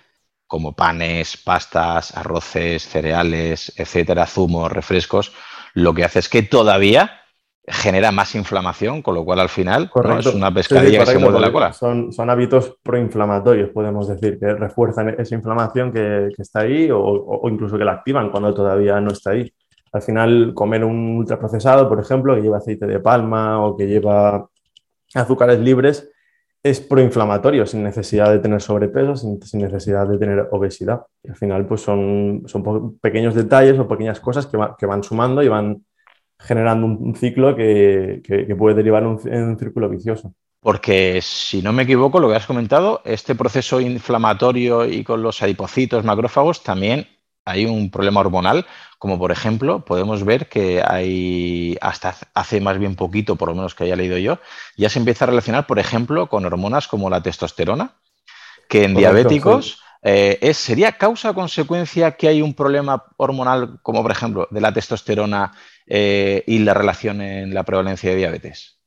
como 0.47 0.75
panes, 0.75 1.37
pastas, 1.37 2.17
arroces, 2.17 2.87
cereales, 2.87 3.71
etcétera, 3.77 4.25
zumos, 4.25 4.71
refrescos, 4.71 5.33
lo 5.75 5.93
que 5.93 6.03
hace 6.03 6.17
es 6.17 6.29
que 6.29 6.41
todavía 6.41 7.20
genera 7.67 8.11
más 8.11 8.33
inflamación, 8.35 9.01
con 9.01 9.15
lo 9.15 9.23
cual 9.23 9.39
al 9.39 9.49
final 9.49 9.91
es 10.17 10.25
una 10.27 10.53
pescadilla 10.53 10.99
que 10.99 11.05
se 11.05 11.19
muerde 11.19 11.39
la 11.39 11.51
cola. 11.51 11.73
Son, 11.73 12.11
son, 12.11 12.29
hábitos 12.29 12.77
proinflamatorios, 12.81 13.69
podemos 13.69 14.07
decir, 14.07 14.39
que 14.39 14.53
refuerzan 14.53 15.15
esa 15.19 15.35
inflamación 15.35 15.91
que, 15.91 16.29
está 16.37 16.61
ahí 16.61 16.89
o, 16.91 17.41
incluso 17.49 17.77
que 17.77 17.85
la 17.85 17.93
activan 17.93 18.31
cuando 18.31 18.53
todavía 18.53 18.99
no 18.99 19.11
está 19.11 19.31
ahí. 19.31 19.53
Al 19.93 20.01
final, 20.01 20.53
comer 20.55 20.83
un 20.83 21.17
ultraprocesado, 21.17 21.87
por 21.87 21.99
ejemplo, 21.99 22.35
que 22.35 22.41
lleva 22.41 22.57
aceite 22.57 22.87
de 22.87 22.99
palma 22.99 23.63
o 23.63 23.77
que 23.77 23.87
lleva 23.87 24.47
azúcares 25.13 25.59
libres, 25.59 26.09
es 26.63 26.79
proinflamatorio, 26.79 27.65
sin 27.65 27.83
necesidad 27.83 28.31
de 28.31 28.39
tener 28.39 28.61
sobrepeso, 28.61 29.15
sin, 29.15 29.39
necesidad 29.61 30.07
de 30.07 30.17
tener 30.17 30.47
obesidad. 30.51 31.01
Y 31.23 31.29
al 31.29 31.35
final, 31.35 31.65
pues 31.65 31.81
son, 31.81 32.43
son 32.45 32.97
pequeños 32.99 33.35
detalles 33.35 33.79
o 33.79 33.87
pequeñas 33.87 34.19
cosas 34.19 34.47
que, 34.47 34.85
van 34.85 35.03
sumando 35.03 35.41
y 35.43 35.47
van 35.47 35.83
generando 36.41 36.85
un, 36.87 37.15
ciclo 37.15 37.55
que, 37.55 38.21
puede 38.57 38.75
derivar 38.75 39.03
en 39.03 39.43
un 39.43 39.57
círculo 39.57 39.89
vicioso. 39.89 40.33
Porque, 40.61 41.21
si 41.23 41.61
no 41.63 41.73
me 41.73 41.83
equivoco, 41.83 42.19
lo 42.19 42.29
que 42.29 42.35
has 42.35 42.45
comentado, 42.45 43.01
este 43.03 43.33
proceso 43.33 43.81
inflamatorio 43.81 44.85
y 44.85 45.03
con 45.03 45.23
los 45.23 45.41
adipocitos 45.41 46.05
macrófagos 46.05 46.63
también 46.63 47.07
hay 47.45 47.65
un 47.65 47.89
problema 47.89 48.19
hormonal, 48.19 48.67
como 48.99 49.17
por 49.17 49.31
ejemplo, 49.31 49.83
podemos 49.83 50.23
ver 50.23 50.47
que 50.47 50.83
hay, 50.85 51.75
hasta 51.81 52.15
hace 52.35 52.61
más 52.61 52.77
bien 52.77 52.95
poquito, 52.95 53.35
por 53.35 53.49
lo 53.49 53.55
menos 53.55 53.73
que 53.73 53.85
haya 53.85 53.95
leído 53.95 54.19
yo, 54.19 54.37
ya 54.77 54.89
se 54.89 54.99
empieza 54.99 55.25
a 55.25 55.29
relacionar, 55.29 55.65
por 55.65 55.79
ejemplo, 55.79 56.27
con 56.27 56.45
hormonas 56.45 56.87
como 56.87 57.09
la 57.09 57.23
testosterona, 57.23 57.95
que 58.69 58.83
en 58.83 58.93
diabéticos 58.93 59.81
eh, 60.03 60.39
es, 60.41 60.57
sería 60.57 60.93
causa 60.93 61.29
o 61.29 61.35
consecuencia 61.35 62.11
que 62.11 62.27
hay 62.27 62.41
un 62.41 62.53
problema 62.53 63.05
hormonal, 63.17 63.79
como 63.83 64.01
por 64.01 64.11
ejemplo 64.11 64.47
de 64.49 64.61
la 64.61 64.73
testosterona 64.73 65.51
eh, 65.85 66.43
y 66.47 66.59
la 66.59 66.73
relación 66.73 67.21
en 67.21 67.53
la 67.53 67.63
prevalencia 67.63 68.09
de 68.09 68.15
diabetes. 68.17 68.79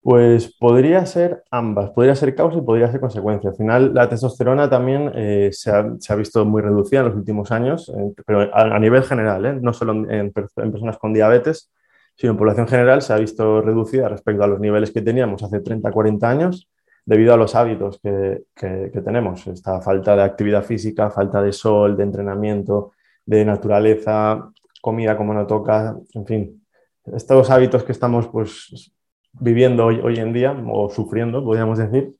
Pues 0.00 0.56
podría 0.56 1.04
ser 1.04 1.44
ambas, 1.50 1.90
podría 1.90 2.14
ser 2.14 2.34
causa 2.34 2.58
y 2.58 2.62
podría 2.62 2.90
ser 2.90 3.00
consecuencia. 3.00 3.50
Al 3.50 3.56
final, 3.56 3.92
la 3.92 4.08
testosterona 4.08 4.70
también 4.70 5.10
eh, 5.14 5.50
se, 5.52 5.70
ha, 5.70 6.14
visto 6.14 6.44
muy 6.46 6.62
reducida 6.62 7.00
en 7.00 7.06
los 7.06 7.16
últimos 7.16 7.50
años, 7.50 7.92
pero 8.24 8.48
a, 8.54 8.78
nivel 8.78 9.02
general, 9.02 9.60
no 9.60 9.72
solo 9.74 10.08
en, 10.08 10.32
personas 10.32 10.96
con 10.96 11.12
diabetes, 11.12 11.70
sino 12.16 12.32
en 12.32 12.38
población 12.38 12.68
general 12.68 13.02
se 13.02 13.12
ha 13.12 13.18
visto 13.18 13.60
reducida 13.60 14.08
respecto 14.08 14.42
a 14.44 14.46
los 14.46 14.60
niveles 14.60 14.92
que 14.92 15.02
teníamos 15.02 15.42
hace 15.42 15.60
30, 15.60 15.90
40 15.90 16.30
años, 16.30 16.68
debido 17.08 17.32
a 17.32 17.38
los 17.38 17.54
hábitos 17.54 17.98
que, 18.02 18.44
que 18.54 19.00
tenemos. 19.02 19.46
Esta 19.46 19.80
falta 19.80 20.14
de 20.14 20.22
actividad 20.22 20.62
física, 20.62 21.10
falta 21.10 21.40
de 21.40 21.52
sol, 21.52 21.96
de 21.96 22.02
entrenamiento, 22.02 22.92
de 23.24 23.46
naturaleza, 23.46 24.52
comida 24.82 25.16
como 25.16 25.32
no 25.32 25.46
toca, 25.46 25.96
en 26.12 26.26
fin, 26.26 26.66
estos 27.06 27.48
hábitos 27.48 27.82
que 27.82 27.92
estamos 27.92 28.28
pues 28.28 28.92
viviendo 29.32 29.86
hoy, 29.86 30.00
hoy 30.04 30.16
en 30.16 30.34
día, 30.34 30.54
o 30.70 30.90
sufriendo, 30.90 31.42
podríamos 31.42 31.78
decir, 31.78 32.14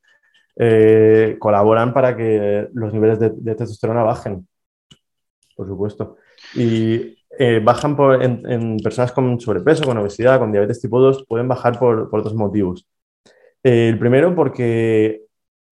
eh, 0.56 1.36
colaboran 1.38 1.92
para 1.92 2.16
que 2.16 2.68
los 2.72 2.90
niveles 2.94 3.18
de, 3.18 3.54
testosterona 3.54 4.04
bajen, 4.04 4.48
por 5.54 5.66
supuesto. 5.66 6.16
Y 6.54 7.18
eh, 7.38 7.60
bajan 7.62 7.94
en, 8.22 8.78
personas 8.78 9.12
con 9.12 9.38
sobrepeso, 9.38 9.84
con 9.84 9.98
obesidad, 9.98 10.38
con 10.38 10.50
diabetes 10.50 10.80
tipo 10.80 10.98
2, 10.98 11.26
pueden 11.28 11.46
bajar 11.46 11.78
por, 11.78 12.08
por 12.08 12.22
dos 12.22 12.34
motivos. 12.34 12.88
Eh, 13.62 13.88
el 13.88 13.98
primero, 13.98 14.34
porque 14.34 15.22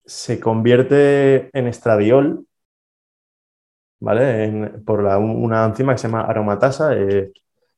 se 0.05 0.39
convierte 0.39 1.49
en 1.57 1.67
estradiol, 1.67 2.45
¿vale? 3.99 4.71
por 4.85 5.01
una 5.01 5.65
enzima 5.65 5.93
que 5.93 5.97
se 5.99 6.07
llama 6.07 6.21
aromatasa, 6.21 6.93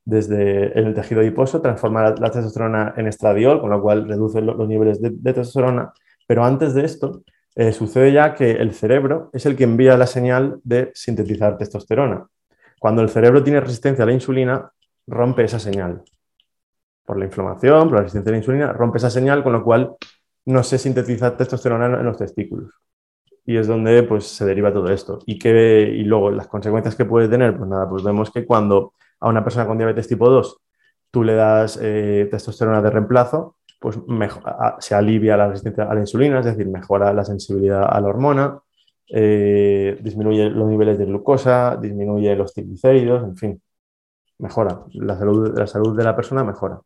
desde 0.10 0.78
el 0.80 0.94
tejido 0.94 1.22
adiposo, 1.22 1.62
transforma 1.62 2.12
la, 2.12 2.32
testosterona 2.32 2.94
en 2.98 3.08
estradiol, 3.08 3.62
con 3.62 3.70
lo 3.70 3.82
cual 3.82 4.08
reduce 4.08 4.42
los 4.42 4.68
niveles 4.68 5.02
de, 5.02 5.12
testosterona. 5.12 5.94
Pero 6.28 6.44
antes 6.44 6.74
de 6.74 6.86
esto, 6.86 7.24
eh, 7.56 7.72
sucede 7.72 8.12
ya 8.12 8.34
que 8.34 8.52
el 8.52 8.74
cerebro 8.74 9.30
es 9.34 9.46
el 9.46 9.56
que 9.56 9.66
envía 9.66 9.98
la 9.98 10.08
señal 10.08 10.60
de 10.64 10.92
sintetizar 10.94 11.58
testosterona. 11.58 12.28
Cuando 12.80 13.02
el 13.02 13.10
cerebro 13.10 13.44
tiene 13.44 13.60
resistencia 13.60 14.04
a 14.04 14.08
la 14.08 14.14
insulina, 14.14 14.72
rompe 15.06 15.44
esa 15.44 15.60
señal. 15.60 16.04
Por 17.10 17.18
la 17.18 17.26
inflamación, 17.26 17.90
por 17.90 17.94
la 17.94 18.02
resistencia 18.04 18.30
a 18.30 18.34
la 18.34 18.38
insulina, 18.38 18.72
rompe 18.72 19.00
esa 19.00 19.10
señal, 19.10 19.42
con 19.42 19.54
lo 19.54 19.64
cual 19.64 19.96
no 20.46 20.62
se 20.62 20.78
sintetiza 20.78 21.36
testosterona 21.36 21.88
en, 21.88 22.06
los 22.06 22.20
testículos. 22.20 22.72
Y 23.48 23.58
es 23.58 23.66
donde 23.66 24.04
pues, 24.04 24.28
se 24.28 24.46
deriva 24.46 24.72
todo 24.72 24.92
esto. 24.92 25.18
¿Y, 25.26 25.40
que, 25.40 25.92
y 25.92 26.04
luego 26.04 26.30
las 26.30 26.48
consecuencias 26.48 26.96
que 26.96 27.06
puede 27.06 27.28
tener, 27.28 27.58
pues 27.58 27.68
nada, 27.68 27.90
pues 27.90 28.04
vemos 28.04 28.30
que 28.30 28.46
cuando 28.46 28.94
a 29.22 29.28
una 29.28 29.44
persona 29.44 29.66
con 29.66 29.80
diabetes 29.80 30.08
tipo 30.08 30.30
2 30.30 30.58
tú 31.10 31.24
le 31.24 31.34
das 31.34 31.80
eh, 31.82 32.28
testosterona 32.30 32.80
de 32.80 32.92
reemplazo, 32.92 33.56
pues 33.80 33.98
se 34.78 34.94
alivia 34.94 35.36
la 35.36 35.48
resistencia 35.48 35.86
a 35.86 35.96
la 35.96 36.02
insulina, 36.02 36.42
es 36.42 36.46
decir, 36.46 36.68
mejora 36.68 37.12
la 37.12 37.26
sensibilidad 37.26 37.88
a 37.92 38.00
la 38.02 38.08
hormona, 38.08 38.60
eh, 39.10 39.98
disminuye 40.00 40.48
los 40.52 40.68
niveles 40.68 41.00
de 41.00 41.06
glucosa, 41.06 41.76
disminuye 41.76 42.36
los 42.36 42.54
triglicéridos, 42.54 43.24
en 43.24 43.36
fin, 43.36 43.62
mejora. 44.38 44.84
La 44.94 45.18
salud, 45.18 45.58
la 45.58 45.66
salud 45.66 45.98
de 45.98 46.04
la 46.04 46.16
persona 46.16 46.44
mejora. 46.44 46.80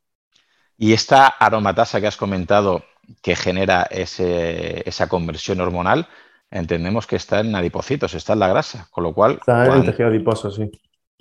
Y 0.77 0.93
esta 0.93 1.27
aromatasa 1.27 2.01
que 2.01 2.07
has 2.07 2.17
comentado 2.17 2.83
que 3.21 3.35
genera 3.35 3.83
esa 3.91 5.07
conversión 5.07 5.61
hormonal, 5.61 6.07
entendemos 6.49 7.07
que 7.07 7.15
está 7.15 7.39
en 7.39 7.55
adipocitos, 7.55 8.13
está 8.13 8.33
en 8.33 8.39
la 8.39 8.47
grasa, 8.47 8.87
con 8.91 9.03
lo 9.03 9.13
cual... 9.13 9.33
Está 9.33 9.65
en 9.65 9.73
el 9.73 9.85
tejido 9.85 10.09
adiposo, 10.09 10.51
sí. 10.51 10.71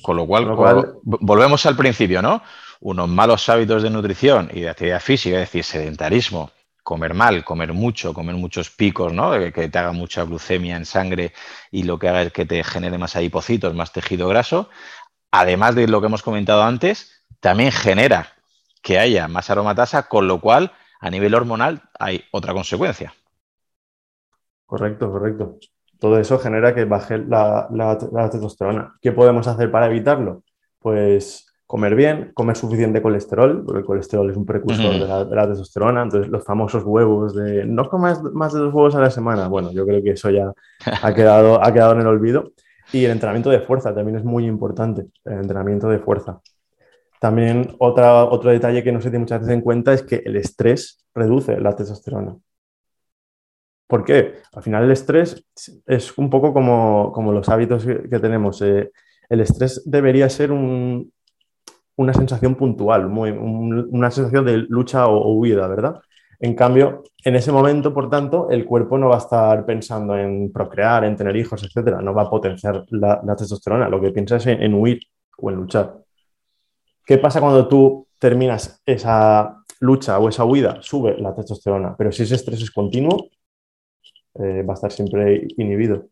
Con 0.03 0.17
lo 0.17 0.27
cual, 0.27 0.95
volvemos 1.03 1.65
al 1.67 1.77
principio, 1.77 2.23
¿no? 2.23 2.43
Unos 2.81 3.09
malos 3.09 3.49
hábitos 3.49 3.83
de 3.83 3.91
nutrición 3.91 4.51
y 4.53 4.63
de 4.63 4.71
actividad 4.71 5.01
física, 5.01 5.37
es 5.37 5.43
decir, 5.43 5.65
sedentarismo, 5.65 6.51
comer 6.83 7.15
mal, 7.15 7.45
comer 7.45 7.73
mucho, 7.73 8.13
comer 8.13 8.35
muchos 8.35 8.71
picos, 8.71 9.13
¿no? 9.13 9.31
Que 9.53 9.69
te 9.69 9.79
haga 9.79 9.93
mucha 9.93 10.25
glucemia 10.25 10.77
en 10.77 10.85
sangre 10.85 11.33
y 11.71 11.85
lo 11.85 11.99
que 11.99 12.09
haga 12.09 12.23
es 12.23 12.33
que 12.33 12.45
te 12.45 12.65
genere 12.65 12.99
más 12.99 13.15
adipocitos, 13.15 13.75
más 13.75 13.93
tejido 13.93 14.29
graso. 14.29 14.69
Además 15.31 15.77
de 15.77 15.87
lo 15.87 16.01
que 16.01 16.09
hemos 16.09 16.23
comentado 16.23 16.63
antes, 16.65 17.23
también 17.39 17.71
genera 17.71 18.33
que 18.83 18.99
haya 18.99 19.29
más 19.29 19.49
aromatasa, 19.49 20.09
con 20.09 20.29
lo 20.29 20.41
cual 20.41 20.73
a 21.01 21.11
nivel 21.11 21.35
hormonal 21.35 21.83
hay 21.99 22.25
otra 22.33 22.53
consecuencia. 22.53 23.15
Correcto, 24.67 25.11
correcto 25.11 25.59
todo 26.03 26.19
eso 26.19 26.37
genera 26.41 26.75
que 26.75 26.85
baje 26.85 27.17
la, 27.17 27.69
testosterona. 28.29 28.93
¿Qué 29.01 29.13
podemos 29.13 29.47
hacer 29.47 29.71
para 29.71 29.87
evitarlo? 29.87 30.43
Pues 30.81 31.47
comer 31.65 31.95
bien, 31.95 32.33
comer 32.35 32.57
suficiente 32.57 33.01
colesterol, 33.01 33.63
porque 33.65 33.79
el 33.79 33.85
colesterol 33.85 34.29
es 34.29 34.37
un 34.37 34.45
precursor 34.45 34.95
de, 34.95 35.37
la, 35.37 35.47
testosterona, 35.47 36.03
entonces 36.03 36.29
los 36.29 36.45
famosos 36.45 36.83
huevos 36.83 37.37
de 37.37 37.65
no 37.67 37.89
comas 37.89 38.21
más 38.21 38.53
de 38.53 38.59
dos 38.59 38.75
huevos 38.75 38.97
a 38.97 39.01
la 39.01 39.11
semana, 39.11 39.47
bueno, 39.47 39.71
yo 39.71 39.87
creo 39.87 40.03
que 40.03 40.11
eso 40.11 40.29
ya 40.29 40.53
ha 40.85 41.15
quedado, 41.15 41.65
ha 41.65 41.73
quedado 41.73 41.93
en 41.93 42.01
el 42.01 42.09
olvido. 42.09 42.51
Y 42.93 43.05
el 43.05 43.13
entrenamiento 43.13 43.51
de 43.51 43.61
fuerza 43.61 43.95
también 43.95 44.19
es 44.19 44.25
muy 44.25 44.45
importante, 44.45 45.07
el 45.25 45.35
entrenamiento 45.35 45.89
de 45.89 46.01
fuerza. 46.01 46.41
También 47.23 47.77
otro 47.79 48.51
detalle 48.51 48.83
que 48.83 48.91
no 48.91 49.01
se 49.01 49.09
tiene 49.09 49.21
muchas 49.21 49.43
veces 49.43 49.55
en 49.55 49.61
cuenta 49.61 49.93
es 49.93 50.03
que 50.03 50.23
el 50.25 50.35
estrés 50.35 51.07
reduce 51.15 51.57
la 51.61 51.77
testosterona. 51.77 52.37
¿Por 53.87 54.05
qué? 54.05 54.39
Al 54.53 54.63
final 54.65 54.83
el 54.83 54.91
estrés 54.91 55.45
es 55.87 56.19
un 56.19 56.29
poco 56.29 56.53
como, 56.53 57.33
los 57.33 57.49
hábitos 57.49 57.87
que, 57.87 58.19
tenemos. 58.19 58.61
Eh, 58.63 58.91
el 59.29 59.41
estrés 59.41 59.83
debería 59.85 60.29
ser 60.29 60.51
una 60.51 62.13
sensación 62.13 62.57
puntual, 62.57 63.07
una 63.07 64.11
sensación 64.11 64.45
de 64.45 64.57
lucha 64.57 65.07
o, 65.07 65.33
huida, 65.35 65.69
¿verdad? 65.69 66.01
En 66.41 66.57
cambio, 66.57 67.05
en 67.25 67.37
ese 67.37 67.53
momento, 67.53 67.95
por 67.95 68.11
tanto, 68.11 68.51
el 68.51 68.65
cuerpo 68.65 68.99
no 68.99 69.11
va 69.11 69.15
a 69.15 69.19
estar 69.19 69.65
pensando 69.65 70.19
en 70.19 70.51
procrear, 70.51 71.05
en 71.05 71.15
tener 71.15 71.37
hijos, 71.37 71.63
etcétera. 71.63 72.03
No 72.03 72.15
va 72.15 72.23
a 72.23 72.31
potenciar 72.31 72.85
la, 72.91 73.37
testosterona. 73.37 73.89
Lo 73.89 74.01
que 74.01 74.11
piensa 74.11 74.39
es 74.39 74.47
en, 74.49 74.75
huir 74.75 74.99
o 75.39 75.51
en 75.51 75.57
luchar. 75.57 76.02
¿Qué 77.05 77.19
pasa 77.19 77.41
cuando 77.41 77.69
tú 77.69 78.07
terminas 78.19 78.81
esa 78.87 79.63
lucha 79.81 80.19
o 80.19 80.29
esa 80.29 80.45
huida? 80.45 80.81
Sube 80.83 81.19
la 81.19 81.35
testosterona. 81.35 81.97
Pero 81.97 82.13
si 82.13 82.23
ese 82.23 82.37
estrés 82.37 82.63
es 82.63 82.71
continuo, 82.71 83.29
eh, 84.35 84.63
va 84.63 84.73
a 84.73 84.75
estar 84.75 84.93
siempre 84.93 85.47
inhibido. 85.57 86.07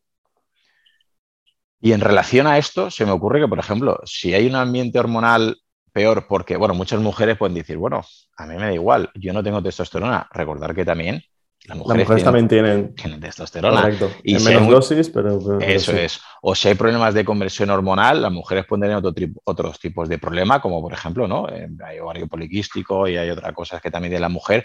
Y 1.80 1.92
en 1.92 2.00
relación 2.00 2.46
a 2.46 2.58
esto, 2.58 2.90
se 2.90 3.06
me 3.06 3.12
ocurre 3.12 3.40
que, 3.40 3.48
por 3.48 3.58
ejemplo, 3.58 4.00
si 4.04 4.34
hay 4.34 4.46
un 4.46 4.54
ambiente 4.54 4.98
hormonal 4.98 5.56
peor, 5.92 6.26
porque, 6.28 6.56
bueno, 6.56 6.74
muchas 6.74 7.00
mujeres 7.00 7.38
pueden 7.38 7.54
decir, 7.54 7.78
bueno, 7.78 8.02
a 8.36 8.46
mí 8.46 8.54
me 8.56 8.64
da 8.64 8.72
igual, 8.72 9.10
yo 9.14 9.32
no 9.32 9.42
tengo 9.42 9.62
testosterona. 9.62 10.28
Recordar 10.32 10.74
que 10.74 10.84
también 10.84 11.22
las 11.66 11.76
mujeres, 11.76 12.24
también 12.24 12.48
tienen, 12.48 12.94
testosterona. 13.20 13.90
Y 14.22 14.36
en 14.36 14.44
menos 14.44 14.68
dosis, 14.68 15.10
pero, 15.10 15.60
Eso 15.60 15.92
es. 15.92 16.20
O 16.42 16.54
si 16.54 16.68
hay 16.68 16.74
problemas 16.74 17.12
de 17.14 17.24
conversión 17.24 17.70
hormonal, 17.70 18.22
las 18.22 18.32
mujeres 18.32 18.64
pueden 18.66 18.82
tener 18.82 18.96
otro 18.96 19.12
otros 19.44 19.78
tipos 19.78 20.08
de 20.08 20.18
problemas, 20.18 20.60
como 20.60 20.80
por 20.80 20.92
ejemplo, 20.92 21.28
¿no? 21.28 21.48
Eh, 21.48 21.68
hay 21.84 21.98
ovario 21.98 22.26
poliquístico 22.26 23.06
y 23.06 23.16
hay 23.16 23.30
otras 23.30 23.52
cosas 23.52 23.80
que 23.82 23.90
también 23.90 24.12
tiene 24.12 24.22
la 24.22 24.28
mujer, 24.30 24.64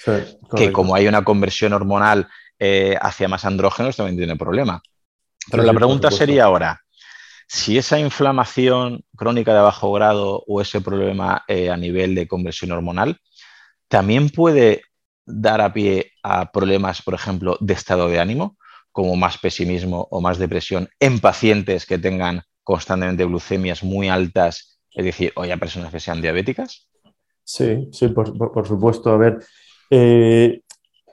que 0.56 0.72
como 0.72 0.96
hay 0.96 1.08
una 1.08 1.24
conversión 1.24 1.74
hormonal 1.74 2.28
eh, 2.58 2.98
hacia 3.02 3.28
más 3.28 3.44
andrógenos 3.44 3.98
también 3.98 4.18
tiene 4.18 4.38
problema. 4.38 4.82
Pero 5.52 5.64
la 5.64 5.74
pregunta 5.74 6.10
sería 6.10 6.46
ahora, 6.46 6.82
si 7.48 7.78
esa 7.78 8.00
inflamación 8.00 9.04
crónica 9.16 9.54
de 9.54 9.60
bajo 9.60 9.92
grado 9.92 10.44
o 10.48 10.62
ese 10.62 10.82
problema 10.82 11.44
eh, 11.48 11.70
a 11.70 11.78
nivel 11.78 12.16
de 12.16 12.28
conversión 12.28 12.72
hormonal 12.72 13.20
también 13.88 14.30
puede 14.30 14.82
dar 15.26 15.62
a 15.62 15.74
pie 15.74 16.12
a 16.24 16.52
problemas, 16.52 17.02
por 17.02 17.14
ejemplo, 17.14 17.58
de 17.60 17.74
estado 17.74 18.08
de 18.08 18.20
ánimo, 18.20 18.58
como 18.92 19.16
más 19.16 19.38
pesimismo 19.38 20.08
o 20.10 20.22
más 20.22 20.38
depresión 20.38 20.88
en 21.00 21.20
pacientes 21.20 21.86
que 21.86 21.98
tengan 21.98 22.44
constantemente 22.64 23.26
glucemias 23.26 23.84
muy 23.84 24.10
altas, 24.10 24.80
es 24.92 25.06
decir, 25.06 25.34
o 25.36 25.46
ya 25.46 25.58
personas 25.58 25.92
que 25.92 26.00
sean 26.00 26.22
diabéticas? 26.22 26.88
Sí, 27.44 27.90
sí, 27.92 28.08
por, 28.08 28.66
supuesto. 28.68 29.12
A 29.12 29.18
ver, 29.18 29.40
eh, 29.90 30.62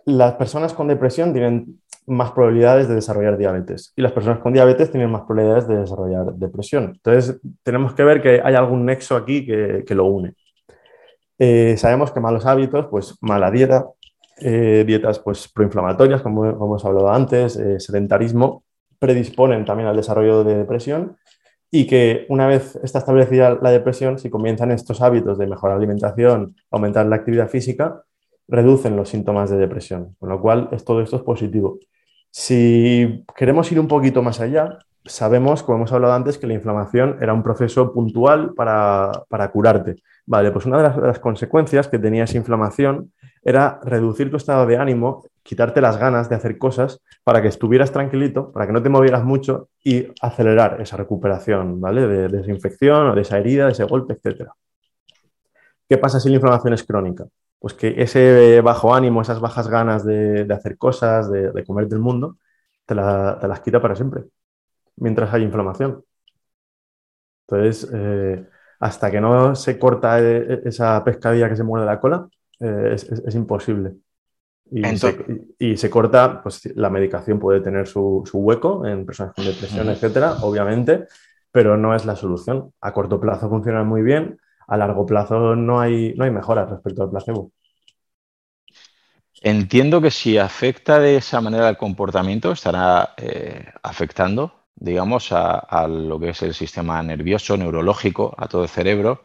las 0.06 0.34
personas 0.34 0.72
con 0.72 0.88
depresión 0.88 1.32
tienen 1.32 1.80
más 2.06 2.32
probabilidades 2.32 2.88
de 2.88 2.96
desarrollar 2.96 3.36
diabetes 3.38 3.92
y 3.94 4.02
las 4.02 4.12
personas 4.12 4.40
con 4.40 4.52
diabetes 4.52 4.90
tienen 4.90 5.10
más 5.10 5.22
probabilidades 5.22 5.68
de 5.68 5.78
desarrollar 5.78 6.34
depresión. 6.34 6.92
Entonces, 6.94 7.40
tenemos 7.62 7.94
que 7.94 8.04
ver 8.04 8.22
que 8.22 8.40
hay 8.42 8.54
algún 8.54 8.84
nexo 8.86 9.16
aquí 9.16 9.46
que, 9.46 9.94
lo 9.94 10.06
une. 10.06 10.34
Eh, 11.38 11.76
sabemos 11.76 12.12
que 12.12 12.20
malos 12.20 12.46
hábitos, 12.46 12.86
pues 12.90 13.16
mala 13.20 13.50
dieta, 13.50 13.86
eh, 14.38 14.84
dietas 14.86 15.18
pues, 15.18 15.48
proinflamatorias, 15.48 16.22
como, 16.22 16.48
hemos 16.48 16.84
hablado 16.84 17.10
antes, 17.10 17.56
eh, 17.56 17.78
sedentarismo, 17.80 18.64
predisponen 18.98 19.64
también 19.64 19.88
al 19.88 19.96
desarrollo 19.96 20.44
de 20.44 20.56
depresión 20.56 21.16
y 21.70 21.86
que 21.86 22.26
una 22.28 22.46
vez 22.46 22.76
establecida 22.82 23.58
la 23.60 23.70
depresión, 23.70 24.18
si 24.18 24.30
comienzan 24.30 24.70
estos 24.70 25.00
hábitos 25.00 25.38
de 25.38 25.46
mejorar 25.46 25.76
la 25.76 25.82
alimentación, 25.82 26.54
aumentar 26.70 27.06
la 27.06 27.16
actividad 27.16 27.48
física, 27.48 28.02
reducen 28.46 28.96
los 28.96 29.08
síntomas 29.08 29.50
de 29.50 29.56
depresión, 29.56 30.14
con 30.18 30.28
lo 30.28 30.40
cual 30.40 30.68
todo 30.84 31.00
esto 31.00 31.16
es 31.16 31.22
positivo. 31.22 31.78
Si 32.30 33.24
queremos 33.34 33.70
ir 33.72 33.80
un 33.80 33.88
poquito 33.88 34.22
más 34.22 34.40
allá, 34.40 34.78
sabemos, 35.04 35.62
como 35.62 35.78
hemos 35.78 35.92
hablado 35.92 36.14
antes, 36.14 36.38
que 36.38 36.46
la 36.46 36.54
inflamación 36.54 37.18
era 37.20 37.32
un 37.34 37.42
proceso 37.42 37.92
puntual 37.92 38.52
para, 38.54 39.50
curarte. 39.52 39.96
Vale, 40.24 40.52
pues 40.52 40.66
una 40.66 40.78
de 40.78 41.06
las, 41.06 41.18
consecuencias 41.18 41.88
que 41.88 41.98
tenía 41.98 42.24
esa 42.24 42.36
inflamación 42.36 43.12
era 43.42 43.80
reducir 43.82 44.30
tu 44.30 44.36
estado 44.36 44.66
de 44.66 44.76
ánimo, 44.76 45.24
quitarte 45.42 45.80
las 45.80 45.96
ganas 45.98 46.28
de 46.28 46.36
hacer 46.36 46.58
cosas 46.58 47.00
para 47.24 47.42
que 47.42 47.48
estuvieras 47.48 47.90
tranquilito, 47.90 48.52
para 48.52 48.66
que 48.66 48.72
no 48.72 48.82
te 48.82 48.88
movieras 48.88 49.24
mucho 49.24 49.68
y 49.82 50.06
acelerar 50.20 50.80
esa 50.80 50.96
recuperación, 50.96 51.80
¿vale? 51.80 52.06
De, 52.06 52.28
de 52.28 52.40
esa 52.40 52.50
infección 52.52 53.08
o 53.08 53.14
de 53.14 53.22
esa 53.22 53.38
herida, 53.38 53.66
de 53.66 53.72
ese 53.72 53.84
golpe, 53.84 54.14
etc. 54.14 54.48
¿Qué 55.88 55.98
pasa 55.98 56.20
si 56.20 56.28
la 56.28 56.36
inflamación 56.36 56.74
es 56.74 56.84
crónica? 56.84 57.26
pues 57.62 57.74
que 57.74 57.94
ese 58.02 58.60
bajo 58.60 58.94
ánimo, 58.94 59.22
esas 59.22 59.40
bajas 59.40 59.68
ganas 59.68 60.04
de, 60.04 60.46
hacer 60.52 60.76
cosas, 60.78 61.30
de, 61.30 61.64
comer 61.64 61.86
del 61.88 62.00
mundo, 62.00 62.38
te, 62.86 62.94
las 62.96 63.60
quita 63.60 63.80
para 63.80 63.96
siempre, 63.96 64.24
mientras 64.96 65.32
hay 65.34 65.44
inflamación. 65.44 66.04
Entonces, 67.46 67.88
eh, 67.92 68.48
hasta 68.82 69.12
que 69.12 69.20
no 69.20 69.54
se 69.54 69.78
corta 69.78 70.20
e, 70.20 70.38
e, 70.38 70.60
esa 70.64 71.04
pescadilla 71.04 71.48
que 71.48 71.54
se 71.54 71.62
muerde 71.62 71.86
la 71.86 72.00
cola, 72.00 72.26
eh, 72.58 72.96
es, 72.96 73.34
imposible. 73.36 73.94
Y, 74.72 75.76
se, 75.76 75.88
corta, 75.88 76.42
pues 76.42 76.66
la 76.74 76.90
medicación 76.90 77.38
puede 77.38 77.60
tener 77.60 77.86
su, 77.86 78.24
hueco 78.32 78.84
en 78.84 79.06
personas 79.06 79.34
con 79.34 79.44
depresión, 79.44 79.88
etcétera, 79.88 80.38
obviamente, 80.42 81.06
pero 81.52 81.76
no 81.76 81.94
es 81.94 82.04
la 82.06 82.16
solución. 82.16 82.72
A 82.80 82.92
corto 82.92 83.20
plazo 83.20 83.48
funciona 83.48 83.84
muy 83.84 84.02
bien, 84.02 84.40
a 84.66 84.76
largo 84.76 85.06
plazo 85.06 85.54
no 85.54 85.78
hay, 85.78 86.14
no 86.16 86.24
hay 86.24 86.32
mejoras 86.32 86.68
respecto 86.68 87.04
al 87.04 87.10
placebo. 87.10 87.52
Entiendo 89.42 90.00
que 90.00 90.10
si 90.10 90.38
afecta 90.38 90.98
de 90.98 91.16
esa 91.18 91.40
manera 91.40 91.68
el 91.68 91.76
comportamiento, 91.76 92.50
estará 92.50 93.14
eh, 93.16 93.64
afectando, 93.84 94.61
digamos, 94.74 95.32
a, 95.32 95.86
lo 95.88 96.18
que 96.18 96.30
es 96.30 96.42
el 96.42 96.54
sistema 96.54 97.02
nervioso, 97.02 97.56
neurológico, 97.56 98.34
a 98.36 98.48
todo 98.48 98.62
el 98.64 98.68
cerebro. 98.68 99.22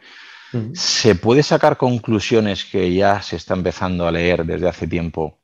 ¿Se 0.73 1.15
puede 1.15 1.43
sacar 1.43 1.75
conclusiones 1.75 2.63
que 2.63 2.93
ya 2.93 3.21
se 3.21 3.36
está 3.36 3.53
empezando 3.53 4.07
a 4.07 4.12
leer 4.12 4.45
desde 4.45 4.69
hace 4.69 4.88
tiempo 4.88 5.39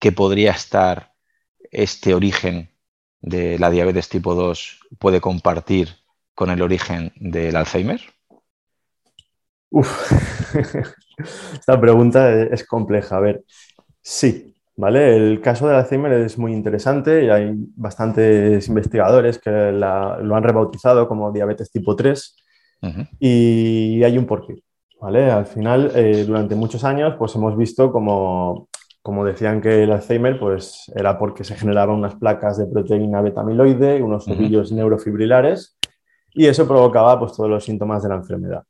que 0.00 0.10
podría 0.10 0.50
estar 0.50 1.12
este 1.70 2.12
origen 2.12 2.70
de 3.20 3.58
la 3.58 3.70
diabetes 3.70 4.08
tipo 4.08 4.34
2 4.34 4.80
puede 4.98 5.20
compartir 5.20 5.96
con 6.34 6.50
el 6.50 6.62
origen 6.62 7.12
del 7.16 7.56
Alzheimer? 7.56 8.00
Uf, 9.70 10.12
esta 11.52 11.80
pregunta 11.80 12.32
es 12.44 12.64
compleja. 12.64 13.16
A 13.16 13.20
ver, 13.20 13.44
sí, 14.00 14.54
¿vale? 14.78 15.16
El 15.16 15.40
caso 15.40 15.66
del 15.66 15.76
Alzheimer 15.76 16.12
es 16.12 16.38
muy 16.38 16.52
interesante 16.52 17.24
y 17.24 17.28
hay 17.28 17.52
bastantes 17.74 18.68
investigadores 18.68 19.38
que 19.38 19.50
lo 19.50 20.36
han 20.36 20.42
rebautizado 20.42 21.08
como 21.08 21.32
diabetes 21.32 21.72
tipo 21.72 21.96
3 21.96 22.36
y 23.18 24.00
hay 24.04 24.16
un 24.16 24.24
porqué, 24.24 24.62
¿vale? 25.00 25.32
Al 25.32 25.46
final, 25.46 25.90
eh, 25.96 26.24
durante 26.24 26.54
muchos 26.54 26.84
años, 26.84 27.16
pues 27.18 27.34
hemos 27.34 27.56
visto 27.56 27.90
como, 27.90 28.68
como 29.02 29.24
decían 29.24 29.60
que 29.60 29.82
el 29.82 29.90
Alzheimer 29.90 30.38
pues 30.38 30.92
era 30.94 31.18
porque 31.18 31.42
se 31.42 31.56
generaban 31.56 31.96
unas 31.96 32.14
placas 32.14 32.56
de 32.56 32.66
proteína 32.66 33.20
beta-amiloide, 33.20 34.00
unos 34.00 34.28
ovillos 34.28 34.70
neurofibrilares 34.70 35.76
y 36.30 36.46
eso 36.46 36.68
provocaba 36.68 37.18
pues 37.18 37.32
todos 37.32 37.50
los 37.50 37.64
síntomas 37.64 38.04
de 38.04 38.10
la 38.10 38.14
enfermedad. 38.14 38.62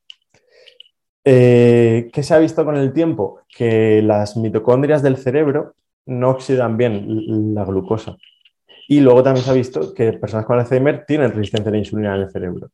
Eh, 1.23 2.09
¿Qué 2.11 2.23
se 2.23 2.33
ha 2.33 2.38
visto 2.38 2.64
con 2.64 2.79
el 2.79 2.94
tiempo? 2.94 3.42
Que 3.47 4.01
las 4.01 4.38
mitocondrias 4.38 5.03
del 5.03 5.18
cerebro 5.18 5.75
no 6.09 6.31
oxidan 6.31 6.77
bien 6.77 7.55
la 7.55 7.64
glucosa. 7.64 8.16
Y 8.88 9.01
luego 9.01 9.23
también 9.23 9.44
se 9.44 9.51
ha 9.51 9.55
visto 9.55 9.92
que 9.94 10.14
personas 10.14 10.47
con 10.47 10.59
Alzheimer 10.59 11.05
tienen 11.07 11.31
resistencia 11.31 11.68
a 11.68 11.73
la 11.73 11.79
insulina 11.79 12.16
en 12.16 12.23
el 12.23 12.31
cerebro. 12.31 12.71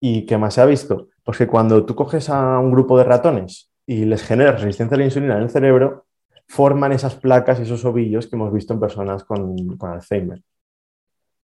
¿Y 0.00 0.24
qué 0.24 0.38
más 0.38 0.54
se 0.54 0.62
ha 0.62 0.66
visto? 0.66 1.08
Pues 1.22 1.36
que 1.36 1.46
cuando 1.46 1.84
tú 1.84 1.94
coges 1.94 2.30
a 2.30 2.58
un 2.58 2.72
grupo 2.72 2.96
de 2.96 3.04
ratones 3.04 3.70
y 3.86 4.06
les 4.06 4.22
generas 4.22 4.60
resistencia 4.60 4.94
a 4.94 4.98
la 4.98 5.04
insulina 5.04 5.36
en 5.36 5.42
el 5.42 5.50
cerebro, 5.50 6.06
forman 6.48 6.92
esas 6.92 7.14
placas 7.14 7.60
y 7.60 7.62
esos 7.62 7.84
ovillos 7.84 8.26
que 8.26 8.36
hemos 8.36 8.52
visto 8.52 8.72
en 8.72 8.80
personas 8.80 9.24
con, 9.24 9.54
Alzheimer. 9.80 10.42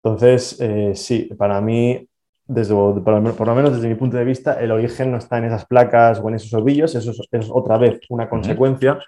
Entonces, 0.02 0.60
eh, 0.60 0.92
sí, 0.94 1.30
para 1.38 1.60
mí 1.60 2.08
desde, 2.50 2.74
por, 2.74 3.46
lo 3.46 3.54
menos 3.54 3.74
desde 3.74 3.88
mi 3.88 3.94
punto 3.94 4.16
de 4.16 4.24
vista, 4.24 4.60
el 4.60 4.72
origen 4.72 5.12
no 5.12 5.18
está 5.18 5.38
en 5.38 5.44
esas 5.44 5.64
placas 5.66 6.18
o 6.18 6.28
en 6.28 6.34
esos 6.34 6.52
ovillos, 6.52 6.96
eso 6.96 7.12
es, 7.30 7.48
otra 7.48 7.78
vez 7.78 8.00
una 8.08 8.28
consecuencia. 8.28 8.98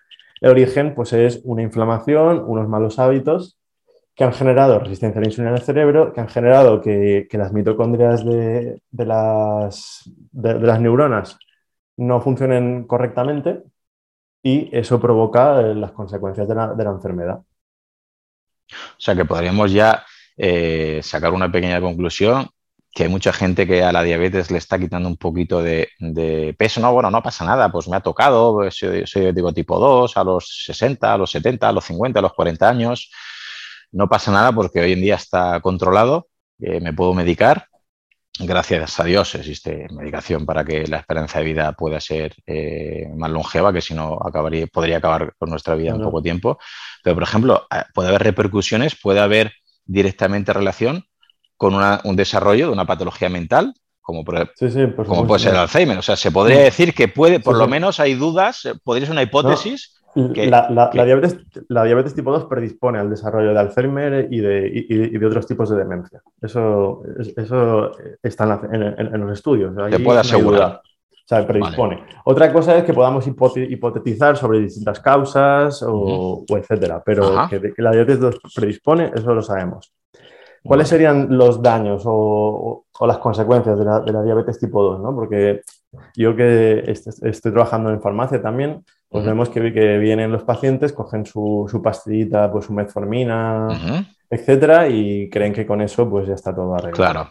El 0.43 0.51
origen 0.51 0.95
pues, 0.95 1.13
es 1.13 1.41
una 1.45 1.63
inflamación, 1.63 2.43
unos 2.45 2.69
malos 2.69 2.99
hábitos 2.99 3.57
que 4.15 4.25
han 4.25 4.33
generado 4.33 4.81
resistencia 4.81 5.21
a 5.21 5.23
la 5.23 5.29
insulina 5.29 5.51
en 5.51 5.57
el 5.57 5.63
cerebro, 5.63 6.13
que 6.13 6.21
han 6.21 6.29
generado 6.29 6.81
que, 6.83 7.29
las 7.31 7.53
mitocondrias 7.53 8.25
de, 8.25 8.81
las, 8.91 10.11
neuronas 10.33 11.39
no 11.97 12.21
funcionen 12.21 12.89
correctamente 12.89 13.63
y 14.43 14.69
eso 14.77 15.01
provoca 15.01 15.61
eh, 15.61 15.77
las 15.77 15.93
consecuencias 15.93 16.49
de 16.49 16.55
la, 16.57 16.91
enfermedad. 16.91 17.39
O 17.39 18.99
sea 18.99 19.15
que 19.15 19.25
podríamos 19.25 19.73
ya 19.73 20.05
eh, 20.37 21.01
sacar 21.05 21.33
una 21.33 21.53
pequeña 21.53 21.81
conclusión 21.81 22.49
que 22.93 23.05
hay 23.05 23.09
mucha 23.09 23.33
gente 23.33 23.67
que 23.67 23.83
a 23.83 23.91
la 23.91 24.03
diabetes 24.03 24.51
le 24.51 24.59
está 24.59 24.79
quitando 24.79 25.09
un 25.09 25.17
poquito 25.17 25.63
de, 25.63 25.89
peso. 26.59 26.81
No, 26.81 26.93
bueno, 26.93 27.11
no 27.11 27.23
pasa 27.23 27.45
nada, 27.45 27.73
pues 27.73 27.89
me 27.89 27.97
ha 27.97 28.01
tocado, 28.01 28.55
pues 28.55 28.77
soy, 28.77 29.05
diabético 29.05 29.53
tipo 29.55 29.79
2 29.79 30.17
a 30.17 30.25
los 30.25 30.65
60, 30.67 31.15
a 31.15 31.17
los 31.17 31.31
70, 31.31 31.69
a 31.69 31.73
los 31.73 31.85
50, 31.85 32.19
a 32.19 32.23
los 32.23 32.35
40 32.35 32.69
años. 32.69 33.11
No 33.93 34.09
pasa 34.09 34.31
nada 34.31 34.53
porque 34.53 34.81
hoy 34.81 34.93
en 34.93 35.01
día 35.01 35.15
está 35.17 35.61
controlado, 35.61 36.29
eh, 36.59 36.81
me 36.81 36.93
puedo 36.93 37.15
medicar. 37.15 37.67
Gracias 38.39 38.99
a 38.99 39.05
Dios 39.05 39.35
existe 39.35 39.87
medicación 39.91 40.47
para 40.47 40.65
que 40.65 40.87
la 40.87 40.99
esperanza 40.99 41.39
de 41.39 41.45
vida 41.45 41.73
pueda 41.73 42.01
ser 42.01 42.35
eh, 42.47 43.09
más 43.15 43.31
longeva, 43.31 43.73
que 43.73 43.83
si 43.83 43.95
no 43.95 44.19
acabaría, 44.25 44.67
podría 44.67 44.99
acabar 44.99 45.35
con 45.39 45.51
nuestra 45.51 45.75
vida 45.77 45.91
en 45.93 46.03
poco 46.03 46.23
tiempo. 46.23 46.59
Pero, 47.03 47.15
por 47.15 47.23
ejemplo, 47.23 47.67
puede 47.95 48.09
haber 48.09 48.23
repercusiones, 48.23 48.97
puede 48.97 49.21
haber 49.21 49.53
directamente 49.85 50.53
relación 50.53 51.07
con 51.63 51.75
un 51.75 52.17
desarrollo 52.17 52.67
de 52.67 52.73
una 52.73 52.85
patología 52.85 53.29
mental, 53.29 53.73
como, 54.01 54.25
puede 54.25 54.49
ser 54.59 55.53
el 55.53 55.57
Alzheimer. 55.57 55.97
O 55.97 56.03
sea, 56.03 56.17
se 56.17 56.33
podría 56.33 56.59
decir 56.59 56.93
que 56.93 57.07
puede, 57.07 57.39
por 57.39 57.57
lo 57.57 57.69
menos 57.69 58.01
hay 58.01 58.15
dudas, 58.15 58.65
eh, 58.65 58.73
podría 58.83 59.07
ser 59.07 59.13
una 59.13 59.23
hipótesis. 59.23 59.95
la, 60.17 60.91
diabetes, 60.93 61.39
la, 61.69 61.85
diabetes, 61.85 62.17
tipo 62.17 62.33
2 62.33 62.47
predispone 62.47 62.99
al 62.99 63.09
desarrollo 63.09 63.55
de 63.55 63.61
Alzheimer 63.61 64.27
y 64.29 64.41
de, 64.41 65.25
otros 65.25 65.47
tipos 65.47 65.71
de 65.71 65.77
demencia. 65.77 66.21
Eso, 66.43 67.05
eso 67.37 67.93
está 68.21 68.61
en, 68.73 69.21
los 69.21 69.33
estudios. 69.33 69.73
Te 69.89 70.01
puede 70.01 70.19
asegurar. 70.19 70.81
o 70.83 71.29
sea, 71.29 71.47
predispone. 71.47 72.03
Otra 72.25 72.53
cosa 72.53 72.77
es 72.77 72.83
que 72.83 72.93
podamos 72.93 73.25
hipotetizar 73.29 74.37
sobre 74.37 74.59
distintas 74.59 74.99
causas 74.99 75.81
o, 75.87 76.45
etcétera, 76.49 77.01
pero 77.07 77.47
que, 77.49 77.73
que, 77.73 77.83
la 77.83 77.93
diabetes 77.93 78.19
2 78.19 78.35
predispone, 78.53 79.13
eso 79.15 79.33
lo 79.33 79.43
sabemos. 79.43 79.93
¿Cuáles 80.65 80.89
serían 80.89 81.27
los 81.37 81.61
daños 81.61 82.03
o, 82.05 82.85
las 83.01 83.19
consecuencias 83.19 83.79
de 83.79 83.85
la, 83.85 84.23
diabetes 84.23 84.61
tipo 84.61 84.83
2? 84.83 85.01
¿no? 85.01 85.15
Porque 85.15 85.63
yo 86.15 86.37
que 86.37 86.85
estoy 86.87 87.53
trabajando 87.53 87.91
en 87.91 88.01
farmacia 88.01 88.41
también, 88.41 88.85
pues 89.09 89.25
vemos 89.27 89.49
que, 89.49 89.61
vienen 89.61 90.31
los 90.31 90.45
pacientes, 90.45 90.93
cogen 90.93 91.27
su, 91.27 91.81
pastillita, 91.83 92.51
pues 92.51 92.67
su 92.67 92.73
metformina, 92.73 94.07
etcétera, 94.31 94.89
y 94.89 95.29
creen 95.29 95.53
que 95.53 95.67
con 95.67 95.83
eso 95.83 96.09
pues 96.09 96.29
ya 96.29 96.35
está 96.35 96.55
todo 96.55 96.75
arreglado. 96.75 96.97
Claro. 96.97 97.31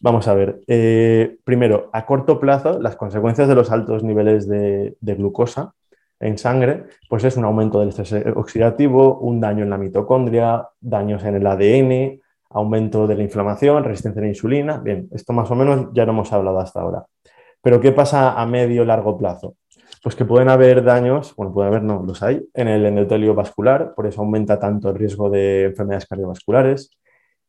Vamos 0.00 0.26
a 0.26 0.34
ver. 0.34 0.60
Eh, 0.66 1.36
primero, 1.44 1.88
a 1.92 2.04
corto 2.04 2.40
plazo, 2.40 2.80
las 2.80 2.96
consecuencias 2.96 3.46
de 3.46 3.54
los 3.54 3.70
altos 3.70 4.02
niveles 4.02 4.48
de, 4.48 4.96
de 5.00 5.14
glucosa 5.14 5.74
en 6.18 6.38
sangre, 6.38 6.84
pues 7.08 7.22
es 7.24 7.36
un 7.36 7.44
aumento 7.44 7.78
del 7.78 7.90
estrés 7.90 8.14
oxidativo, 8.34 9.18
un 9.18 9.40
daño 9.40 9.62
en 9.62 9.70
la 9.70 9.78
mitocondria, 9.78 10.68
daños 10.80 11.24
en 11.24 11.36
el 11.36 11.46
ADN, 11.46 12.21
aumento 12.54 13.06
de 13.06 13.16
la 13.16 13.22
inflamación, 13.22 13.84
resistencia 13.84 14.20
a 14.20 14.24
la 14.24 14.28
insulina. 14.28 14.78
Bien, 14.78 15.08
esto 15.12 15.32
más 15.32 15.50
o 15.50 15.54
menos 15.54 15.88
ya 15.92 16.04
lo 16.04 16.12
hemos 16.12 16.32
hablado 16.32 16.58
hasta 16.60 16.80
ahora. 16.80 17.04
Pero 17.62 17.80
¿qué 17.80 17.92
pasa 17.92 18.40
a 18.40 18.46
medio 18.46 18.84
largo 18.84 19.16
plazo? 19.16 19.56
pues 20.02 20.16
que 20.16 20.24
pueden 20.24 20.48
haber 20.48 20.82
daños, 20.82 21.34
bueno, 21.36 21.52
pueden 21.54 21.68
haber, 21.68 21.84
no, 21.84 22.02
los 22.04 22.22
hay, 22.22 22.44
en 22.54 22.66
el 22.66 22.84
endotelio 22.84 23.34
vascular, 23.34 23.94
por 23.94 24.06
eso 24.06 24.20
aumenta 24.20 24.58
tanto 24.58 24.90
el 24.90 24.96
riesgo 24.96 25.30
de 25.30 25.66
enfermedades 25.66 26.06
cardiovasculares. 26.06 26.90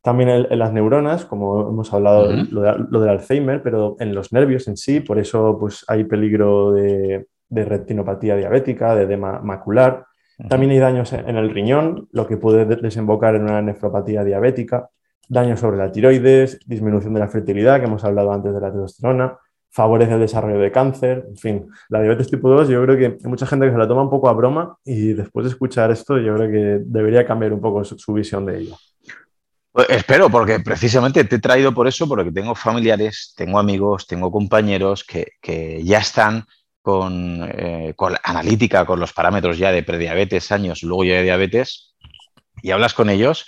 También 0.00 0.28
en, 0.28 0.58
las 0.58 0.72
neuronas, 0.72 1.24
como 1.24 1.68
hemos 1.68 1.92
hablado, 1.92 2.30
lo, 2.30 3.00
del 3.00 3.08
Alzheimer, 3.08 3.60
pero 3.62 3.96
en 3.98 4.14
los 4.14 4.32
nervios 4.32 4.68
en 4.68 4.76
sí, 4.76 5.00
por 5.00 5.18
eso 5.18 5.58
pues, 5.58 5.84
hay 5.88 6.04
peligro 6.04 6.72
de, 6.72 7.26
retinopatía 7.50 8.36
diabética, 8.36 8.94
de 8.94 9.04
edema 9.04 9.40
macular. 9.40 10.06
También 10.48 10.72
hay 10.72 10.78
daños 10.78 11.12
en 11.12 11.36
el 11.36 11.50
riñón, 11.50 12.08
lo 12.12 12.26
que 12.26 12.36
puede 12.36 12.64
desembocar 12.64 13.36
en 13.36 13.42
una 13.42 13.62
nefropatía 13.62 14.24
diabética, 14.24 14.90
daños 15.28 15.60
sobre 15.60 15.76
la 15.76 15.90
tiroides, 15.90 16.58
disminución 16.66 17.14
de 17.14 17.20
la 17.20 17.28
fertilidad, 17.28 17.78
que 17.78 17.86
hemos 17.86 18.04
hablado 18.04 18.32
antes 18.32 18.52
de 18.52 18.60
la 18.60 18.72
testosterona, 18.72 19.38
favorece 19.74 20.14
el 20.14 20.20
desarrollo 20.20 20.60
de 20.60 20.70
cáncer, 20.70 21.26
en 21.28 21.36
fin, 21.36 21.68
la 21.88 22.00
diabetes 22.00 22.30
tipo 22.30 22.48
2 22.48 22.68
yo 22.68 22.80
creo 22.84 22.96
que 22.96 23.06
hay 23.06 23.28
mucha 23.28 23.44
gente 23.44 23.66
que 23.66 23.72
se 23.72 23.78
la 23.78 23.88
toma 23.88 24.02
un 24.02 24.10
poco 24.10 24.28
a 24.28 24.32
broma 24.32 24.76
y 24.84 25.14
después 25.14 25.44
de 25.44 25.50
escuchar 25.50 25.90
esto 25.90 26.16
yo 26.18 26.36
creo 26.36 26.48
que 26.48 26.84
debería 26.86 27.26
cambiar 27.26 27.52
un 27.52 27.60
poco 27.60 27.82
su, 27.82 28.12
visión 28.12 28.46
de 28.46 28.60
ello. 28.60 28.76
Pues 29.72 29.88
espero, 29.90 30.30
porque 30.30 30.60
precisamente 30.60 31.24
te 31.24 31.36
he 31.36 31.40
traído 31.40 31.74
por 31.74 31.88
eso, 31.88 32.06
porque 32.06 32.30
tengo 32.30 32.54
familiares, 32.54 33.34
tengo 33.36 33.58
amigos, 33.58 34.06
tengo 34.06 34.30
compañeros 34.30 35.02
que, 35.02 35.82
ya 35.82 35.98
están 35.98 36.44
con, 36.84 37.50
eh, 37.50 37.94
con, 37.96 38.14
analítica, 38.22 38.84
con 38.84 39.00
los 39.00 39.14
parámetros 39.14 39.56
ya 39.56 39.72
de 39.72 39.82
prediabetes, 39.82 40.52
años, 40.52 40.82
luego 40.82 41.04
ya 41.04 41.14
de 41.14 41.22
diabetes, 41.22 41.94
y 42.62 42.72
hablas 42.72 42.92
con 42.92 43.08
ellos 43.08 43.46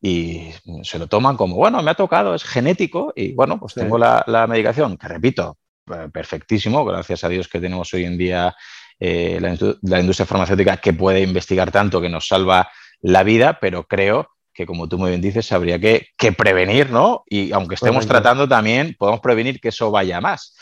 y 0.00 0.52
se 0.84 0.98
lo 0.98 1.06
toman 1.06 1.36
como, 1.36 1.56
bueno, 1.56 1.82
me 1.82 1.90
ha 1.90 1.94
tocado, 1.94 2.34
es 2.34 2.44
genético 2.44 3.12
y 3.14 3.34
bueno, 3.34 3.60
pues 3.60 3.74
tengo 3.74 3.98
la, 3.98 4.24
la, 4.26 4.46
medicación, 4.46 4.96
que 4.96 5.06
repito, 5.06 5.58
eh, 5.94 6.08
perfectísimo, 6.10 6.82
gracias 6.86 7.24
a 7.24 7.28
Dios 7.28 7.46
que 7.46 7.60
tenemos 7.60 7.92
hoy 7.92 8.06
en 8.06 8.16
día 8.16 8.56
eh, 8.98 9.38
la, 9.38 10.00
industria 10.00 10.24
farmacéutica 10.24 10.78
que 10.78 10.94
puede 10.94 11.20
investigar 11.20 11.70
tanto 11.70 12.00
que 12.00 12.08
nos 12.08 12.26
salva 12.26 12.70
la 13.02 13.22
vida, 13.22 13.58
pero 13.60 13.86
creo 13.86 14.30
que 14.54 14.64
como 14.64 14.88
tú 14.88 14.96
muy 14.96 15.10
bien 15.10 15.20
dices, 15.20 15.52
habría 15.52 15.78
que, 15.78 16.32
prevenir, 16.32 16.88
¿no? 16.88 17.22
Y 17.28 17.52
aunque 17.52 17.74
estemos 17.74 18.06
tratando 18.06 18.48
también, 18.48 18.96
podemos 18.98 19.20
prevenir 19.20 19.60
que 19.60 19.68
eso 19.68 19.90
vaya 19.90 20.22
más. 20.22 20.56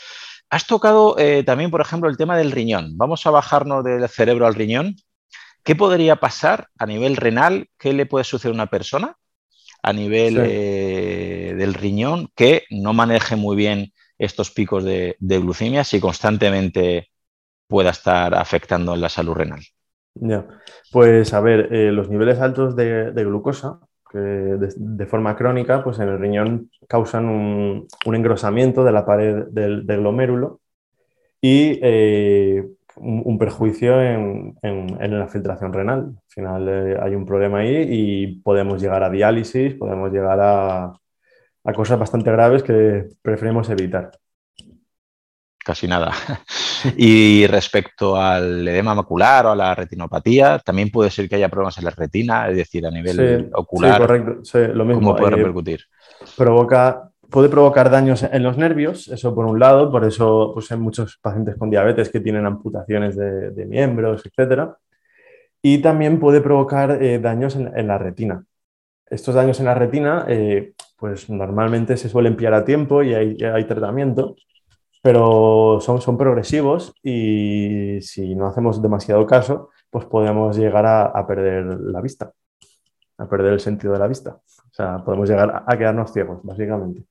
Has 0.49 0.65
tocado 0.65 1.17
eh, 1.17 1.43
también, 1.43 1.71
por 1.71 1.81
ejemplo, 1.81 2.09
el 2.09 2.17
tema 2.17 2.37
del 2.37 2.51
riñón. 2.51 2.97
Vamos 2.97 3.25
a 3.25 3.31
bajarnos 3.31 3.83
del 3.83 4.07
cerebro 4.07 4.47
al 4.47 4.55
riñón. 4.55 4.95
¿Qué 5.63 5.75
podría 5.75 6.15
pasar 6.17 6.69
a 6.77 6.85
nivel 6.85 7.17
renal? 7.17 7.69
¿Qué 7.77 7.93
le 7.93 8.05
puede 8.05 8.23
suceder 8.23 8.53
a 8.53 8.55
una 8.55 8.67
persona 8.67 9.17
a 9.83 9.93
nivel 9.93 10.35
del 10.35 11.73
riñón 11.73 12.29
que 12.35 12.63
no 12.69 12.93
maneje 12.93 13.35
muy 13.35 13.55
bien 13.55 13.93
estos 14.17 14.51
picos 14.51 14.83
de, 14.83 15.15
glucemia 15.19 15.83
si 15.83 15.99
constantemente 15.99 17.09
pueda 17.67 17.91
estar 17.91 18.33
afectando 18.35 18.93
en 18.93 19.01
la 19.01 19.09
salud 19.09 19.33
renal. 19.33 19.61
Ya, 20.15 20.47
pues 20.91 21.33
a 21.33 21.41
ver, 21.41 21.73
eh, 21.73 21.91
los 21.91 22.09
niveles 22.09 22.39
altos 22.39 22.75
de, 22.75 23.11
glucosa 23.13 23.79
que 24.09 24.19
de, 24.19 25.05
forma 25.05 25.35
crónica, 25.35 25.83
pues 25.83 25.99
en 25.99 26.09
el 26.09 26.19
riñón 26.19 26.71
causan 26.87 27.25
un, 27.25 27.87
engrosamiento 28.05 28.83
de 28.83 28.91
la 28.91 29.05
pared 29.05 29.45
del, 29.49 29.85
glomérulo 29.85 30.61
y 31.41 31.79
eh, 31.81 32.65
un, 32.95 33.37
perjuicio 33.37 34.01
en, 34.01 34.55
la 34.61 35.27
filtración 35.27 35.73
renal. 35.73 35.99
Al 36.15 36.21
final 36.27 36.69
eh, 36.69 36.97
hay 37.01 37.15
un 37.15 37.25
problema 37.25 37.59
ahí 37.59 37.85
y 37.89 38.27
podemos 38.41 38.81
llegar 38.81 39.03
a 39.03 39.09
diálisis, 39.09 39.75
podemos 39.75 40.11
llegar 40.11 40.39
a, 40.41 40.93
a 41.63 41.73
cosas 41.73 41.99
bastante 41.99 42.31
graves 42.31 42.63
que 42.63 43.09
preferimos 43.21 43.69
evitar. 43.69 44.11
Casi 45.63 45.87
nada. 45.87 46.13
y 46.97 47.47
respecto 47.47 48.15
al 48.15 48.67
edema 48.67 48.95
macular 48.95 49.45
o 49.47 49.51
a 49.51 49.55
la 49.55 49.75
retinopatía, 49.75 50.59
también 50.59 50.89
puede 50.89 51.09
ser 51.09 51.27
que 51.27 51.35
haya 51.35 51.49
problemas 51.49 51.77
en 51.77 51.85
la 51.85 51.91
retina, 51.91 52.49
es 52.49 52.57
decir, 52.57 52.85
a 52.85 52.91
nivel 52.91 53.49
ocular. 53.53 53.95
Sí, 53.95 54.07
correcto. 54.07 54.73
lo 54.73 54.85
mismo. 54.85 55.01
¿Cómo 55.01 55.15
puede 55.15 55.35
repercutir? 55.35 55.81
provoca, 56.35 57.11
puede 57.29 57.49
provocar 57.49 57.89
daños 57.89 58.23
en 58.23 58.43
los 58.43 58.57
nervios, 58.57 59.07
eso 59.07 59.33
por 59.35 59.45
un 59.45 59.59
lado, 59.59 59.91
por 59.91 60.05
eso 60.05 60.51
pues, 60.53 60.71
hay 60.71 60.77
muchos 60.77 61.17
pacientes 61.21 61.55
con 61.55 61.69
diabetes 61.69 62.09
que 62.09 62.19
tienen 62.19 62.45
amputaciones 62.45 63.15
de, 63.15 63.65
miembros, 63.65 64.23
etc. 64.25 64.71
Y 65.61 65.79
también 65.79 66.19
puede 66.19 66.41
provocar 66.41 67.01
eh, 67.01 67.19
daños 67.19 67.55
en, 67.55 67.87
la 67.87 67.97
retina. 67.97 68.43
Estos 69.09 69.35
daños 69.35 69.59
en 69.59 69.65
la 69.65 69.73
retina 69.73 70.25
eh, 70.27 70.73
pues 70.97 71.29
normalmente 71.29 71.97
se 71.97 72.09
suelen 72.09 72.35
pillar 72.35 72.53
a 72.53 72.65
tiempo 72.65 73.03
y 73.03 73.13
hay, 73.13 73.63
tratamiento, 73.65 74.35
pero 75.07 75.79
son, 75.79 76.01
son 76.01 76.17
progresivos 76.17 76.93
y 77.01 77.97
si 78.01 78.35
no 78.35 78.45
hacemos 78.45 78.81
demasiado 78.81 79.25
caso, 79.25 79.69
pues 79.89 80.03
podemos 80.03 80.57
llegar 80.57 80.85
a, 80.85 81.25
perder 81.25 81.63
la 81.79 82.01
vista, 82.01 82.33
a 83.17 83.25
perder 83.25 83.53
el 83.53 83.61
sentido 83.61 83.93
de 83.93 83.99
la 83.99 84.07
vista. 84.07 84.31
O 84.31 84.73
sea, 84.73 85.01
podemos 85.05 85.29
llegar 85.29 85.63
a, 85.65 85.77
quedarnos 85.77 86.11
ciegos, 86.11 86.41
básicamente. 86.43 87.05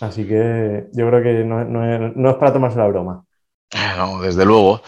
Así 0.00 0.26
que 0.26 0.88
yo 0.94 1.08
creo 1.08 1.22
que 1.22 1.44
no, 1.44 1.62
no 1.62 2.30
es 2.30 2.36
para 2.36 2.54
tomarse 2.54 2.78
la 2.78 2.88
broma. 2.88 3.22
No, 3.98 4.22
desde 4.22 4.46
luego. 4.46 4.80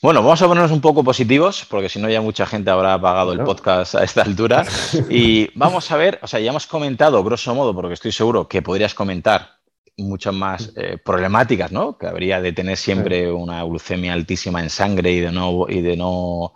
Bueno, 0.00 0.22
vamos 0.22 0.40
a 0.40 0.46
ponernos 0.46 0.70
un 0.70 0.80
poco 0.80 1.02
positivos, 1.02 1.66
porque 1.68 1.88
si 1.88 2.00
no 2.00 2.08
ya 2.08 2.20
mucha 2.20 2.46
gente 2.46 2.70
habrá 2.70 2.94
apagado 2.94 3.32
el 3.32 3.42
podcast 3.42 3.96
a 3.96 4.04
esta 4.04 4.22
altura. 4.22 4.64
Y 5.10 5.50
vamos 5.58 5.90
a 5.90 5.96
ver, 5.96 6.20
o 6.22 6.28
sea, 6.28 6.38
ya 6.38 6.50
hemos 6.50 6.68
comentado, 6.68 7.24
grosso 7.24 7.52
modo, 7.52 7.74
porque 7.74 7.94
estoy 7.94 8.12
seguro 8.12 8.46
que 8.46 8.62
podrías 8.62 8.94
comentar 8.94 9.57
muchas 9.98 10.34
más 10.34 10.72
eh, 10.76 10.98
problemáticas, 10.98 11.72
¿no? 11.72 11.98
Que 11.98 12.06
habría 12.06 12.40
de 12.40 12.52
tener 12.52 12.76
siempre 12.76 13.30
una 13.30 13.62
glucemia 13.64 14.12
altísima 14.12 14.60
en 14.62 14.70
sangre 14.70 15.12
y 15.12 15.20
de 15.20 15.32
no, 15.32 15.66
y 15.68 15.80
de 15.80 15.96
no 15.96 16.54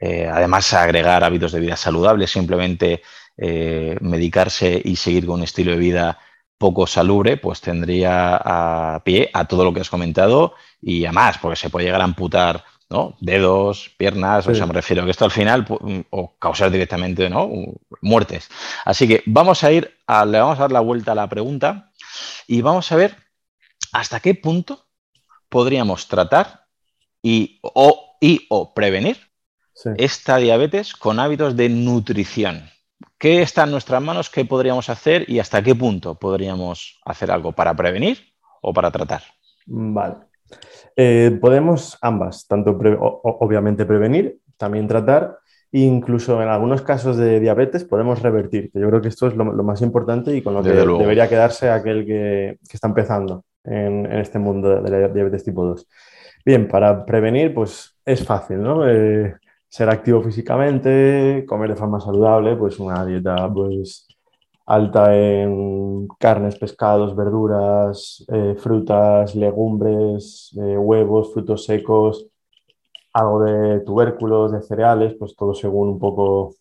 eh, 0.00 0.28
además 0.30 0.72
agregar 0.72 1.24
hábitos 1.24 1.52
de 1.52 1.60
vida 1.60 1.76
saludables, 1.76 2.30
simplemente 2.30 3.02
eh, 3.36 3.96
medicarse 4.00 4.80
y 4.84 4.96
seguir 4.96 5.26
con 5.26 5.36
un 5.36 5.44
estilo 5.44 5.72
de 5.72 5.78
vida 5.78 6.18
poco 6.56 6.86
salubre, 6.86 7.36
pues 7.36 7.60
tendría 7.60 8.36
a 8.36 9.02
pie 9.04 9.30
a 9.32 9.44
todo 9.46 9.64
lo 9.64 9.74
que 9.74 9.80
has 9.80 9.90
comentado 9.90 10.54
y 10.80 11.04
a 11.04 11.12
más, 11.12 11.38
porque 11.38 11.56
se 11.56 11.70
puede 11.70 11.86
llegar 11.86 12.00
a 12.00 12.04
amputar 12.04 12.64
Dedos, 13.20 13.90
piernas, 13.96 14.46
o 14.46 14.54
sea, 14.54 14.66
me 14.66 14.72
refiero 14.72 15.02
a 15.02 15.04
que 15.04 15.10
esto 15.10 15.24
al 15.24 15.30
final 15.30 15.66
o 16.10 16.36
causar 16.38 16.70
directamente, 16.70 17.28
¿no? 17.28 17.50
Muertes. 18.00 18.48
Así 18.84 19.08
que 19.08 19.22
vamos 19.26 19.64
a 19.64 19.72
ir, 19.72 19.96
a, 20.06 20.24
le 20.24 20.38
vamos 20.38 20.58
a 20.58 20.62
dar 20.62 20.72
la 20.72 20.80
vuelta 20.80 21.12
a 21.12 21.14
la 21.14 21.28
pregunta 21.28 21.90
y 22.46 22.62
vamos 22.62 22.90
a 22.92 22.96
ver 22.96 23.16
hasta 23.92 24.20
qué 24.20 24.34
punto 24.34 24.86
podríamos 25.48 26.08
tratar 26.08 26.66
y 27.22 27.60
o, 27.62 28.16
y, 28.20 28.46
o 28.50 28.74
prevenir 28.74 29.18
esta 29.96 30.36
diabetes 30.36 30.94
con 30.94 31.18
hábitos 31.18 31.56
de 31.56 31.68
nutrición. 31.68 32.70
¿Qué 33.18 33.42
está 33.42 33.64
en 33.64 33.70
nuestras 33.70 34.02
manos? 34.02 34.30
¿Qué 34.30 34.44
podríamos 34.44 34.88
hacer 34.88 35.28
y 35.28 35.38
hasta 35.38 35.62
qué 35.62 35.74
punto 35.74 36.14
podríamos 36.14 37.00
hacer 37.04 37.30
algo 37.30 37.52
para 37.52 37.74
prevenir 37.74 38.18
o 38.62 38.72
para 38.72 38.90
tratar? 38.90 39.22
Vale. 39.66 40.16
Eh, 40.96 41.36
podemos 41.40 41.98
ambas, 42.02 42.46
tanto 42.46 42.70
obviamente 42.70 43.84
prevenir, 43.84 44.40
también 44.56 44.86
tratar, 44.86 45.38
incluso 45.82 46.40
en 46.40 46.48
algunos 46.48 46.82
casos 46.82 47.16
de 47.16 47.40
diabetes 47.40 47.84
podemos 47.84 48.22
revertir, 48.22 48.70
que 48.70 48.78
yo 48.78 48.88
creo 48.88 49.00
que 49.00 49.08
esto 49.08 49.26
es 49.26 49.34
lo, 49.34 49.44
más 49.44 49.82
importante 49.82 50.36
y 50.36 50.40
con 50.40 50.54
lo 50.54 50.62
que 50.62 50.70
debería 50.70 51.28
quedarse 51.28 51.68
aquel 51.68 52.06
que, 52.06 52.58
está 52.72 52.86
empezando 52.86 53.44
en, 53.64 54.06
este 54.12 54.38
mundo 54.38 54.80
de 54.80 54.90
la 54.90 55.08
diabetes 55.08 55.42
tipo 55.42 55.64
2. 55.64 55.86
Bien, 56.44 56.68
para 56.68 57.04
prevenir, 57.04 57.52
pues 57.52 57.96
es 58.04 58.24
fácil, 58.24 58.62
¿no? 58.62 58.88
Eh, 58.88 59.34
ser 59.66 59.90
activo 59.90 60.22
físicamente, 60.22 61.44
comer 61.48 61.70
de 61.70 61.76
forma 61.76 61.98
saludable, 61.98 62.54
pues 62.54 62.78
una 62.78 63.04
dieta 63.04 63.52
pues 63.52 64.06
alta 64.66 65.16
en 65.16 66.06
carnes, 66.20 66.56
pescados, 66.56 67.16
verduras, 67.16 68.24
eh, 68.32 68.54
frutas, 68.56 69.34
legumbres, 69.34 70.56
eh, 70.56 70.78
huevos, 70.78 71.32
frutos 71.32 71.64
secos, 71.64 72.28
algo 73.14 73.42
de 73.42 73.80
tubérculos, 73.80 74.52
de 74.52 74.62
cereales, 74.62 75.14
pues 75.18 75.34
todo 75.36 75.54
según 75.54 75.88
un 75.88 75.98
poco 75.98 76.54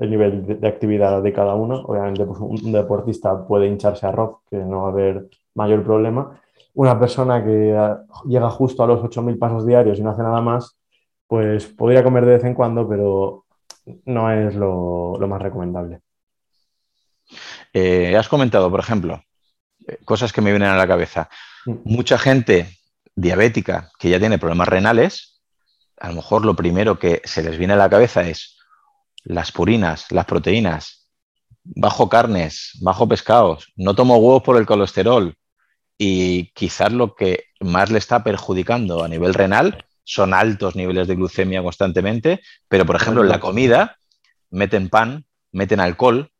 el 0.00 0.10
nivel 0.10 0.60
de, 0.60 0.68
actividad 0.68 1.22
de 1.22 1.32
cada 1.32 1.54
uno. 1.54 1.82
Obviamente, 1.86 2.24
pues 2.26 2.38
un, 2.40 2.72
deportista 2.72 3.46
puede 3.46 3.66
hincharse 3.66 4.06
arroz, 4.06 4.38
que 4.50 4.58
no 4.58 4.82
va 4.82 4.88
a 4.88 4.92
haber 4.92 5.28
mayor 5.54 5.82
problema. 5.82 6.40
Una 6.74 6.98
persona 6.98 7.44
que 7.44 7.74
ah, 7.76 8.02
llega 8.26 8.50
justo 8.50 8.82
a 8.82 8.86
los 8.86 9.00
8.000 9.00 9.38
pasos 9.38 9.66
diarios 9.66 9.98
y 9.98 10.02
no 10.02 10.10
hace 10.10 10.22
nada 10.22 10.40
más, 10.40 10.76
pues 11.26 11.66
podría 11.66 12.04
comer 12.04 12.26
de 12.26 12.32
vez 12.32 12.44
en 12.44 12.54
cuando, 12.54 12.86
pero 12.88 13.44
no 14.04 14.30
es 14.30 14.54
lo 14.54 15.26
más 15.28 15.40
recomendable. 15.40 16.00
Eh, 17.72 18.16
has 18.16 18.28
comentado, 18.28 18.70
por 18.70 18.80
ejemplo, 18.80 19.22
eh, 19.86 19.98
cosas 20.04 20.32
que 20.32 20.40
me 20.40 20.50
vienen 20.50 20.68
a 20.68 20.76
la 20.76 20.86
cabeza. 20.86 21.28
Mm. 21.66 21.72
Mucha 21.84 22.18
gente 22.18 22.68
diabética 23.14 23.90
que 23.98 24.10
ya 24.10 24.18
tiene 24.18 24.38
problemas 24.38 24.68
renales, 24.68 25.31
a 26.02 26.08
lo 26.08 26.14
mejor 26.14 26.44
lo 26.44 26.56
primero 26.56 26.98
que 26.98 27.22
se 27.24 27.44
les 27.44 27.56
viene 27.56 27.74
a 27.74 27.76
la 27.76 27.88
cabeza 27.88 28.28
es 28.28 28.58
las 29.22 29.52
purinas, 29.52 30.06
las 30.10 30.24
proteínas, 30.24 31.08
bajo 31.62 32.08
carnes, 32.08 32.76
bajo 32.80 33.06
pescados, 33.06 33.72
no 33.76 33.94
tomo 33.94 34.16
huevos 34.16 34.42
por 34.42 34.56
el 34.56 34.66
colesterol 34.66 35.36
y 35.96 36.50
quizás 36.54 36.92
lo 36.92 37.14
que 37.14 37.44
más 37.60 37.92
le 37.92 37.98
está 37.98 38.24
perjudicando 38.24 39.04
a 39.04 39.08
nivel 39.08 39.32
renal. 39.32 39.84
Son 40.02 40.34
altos 40.34 40.74
niveles 40.74 41.06
de 41.06 41.14
glucemia 41.14 41.62
constantemente, 41.62 42.40
pero 42.66 42.84
por 42.84 42.96
ejemplo 42.96 43.22
en 43.22 43.28
la 43.28 43.38
comida 43.38 43.96
meten 44.50 44.88
pan, 44.88 45.24
meten 45.52 45.78
alcohol, 45.78 46.32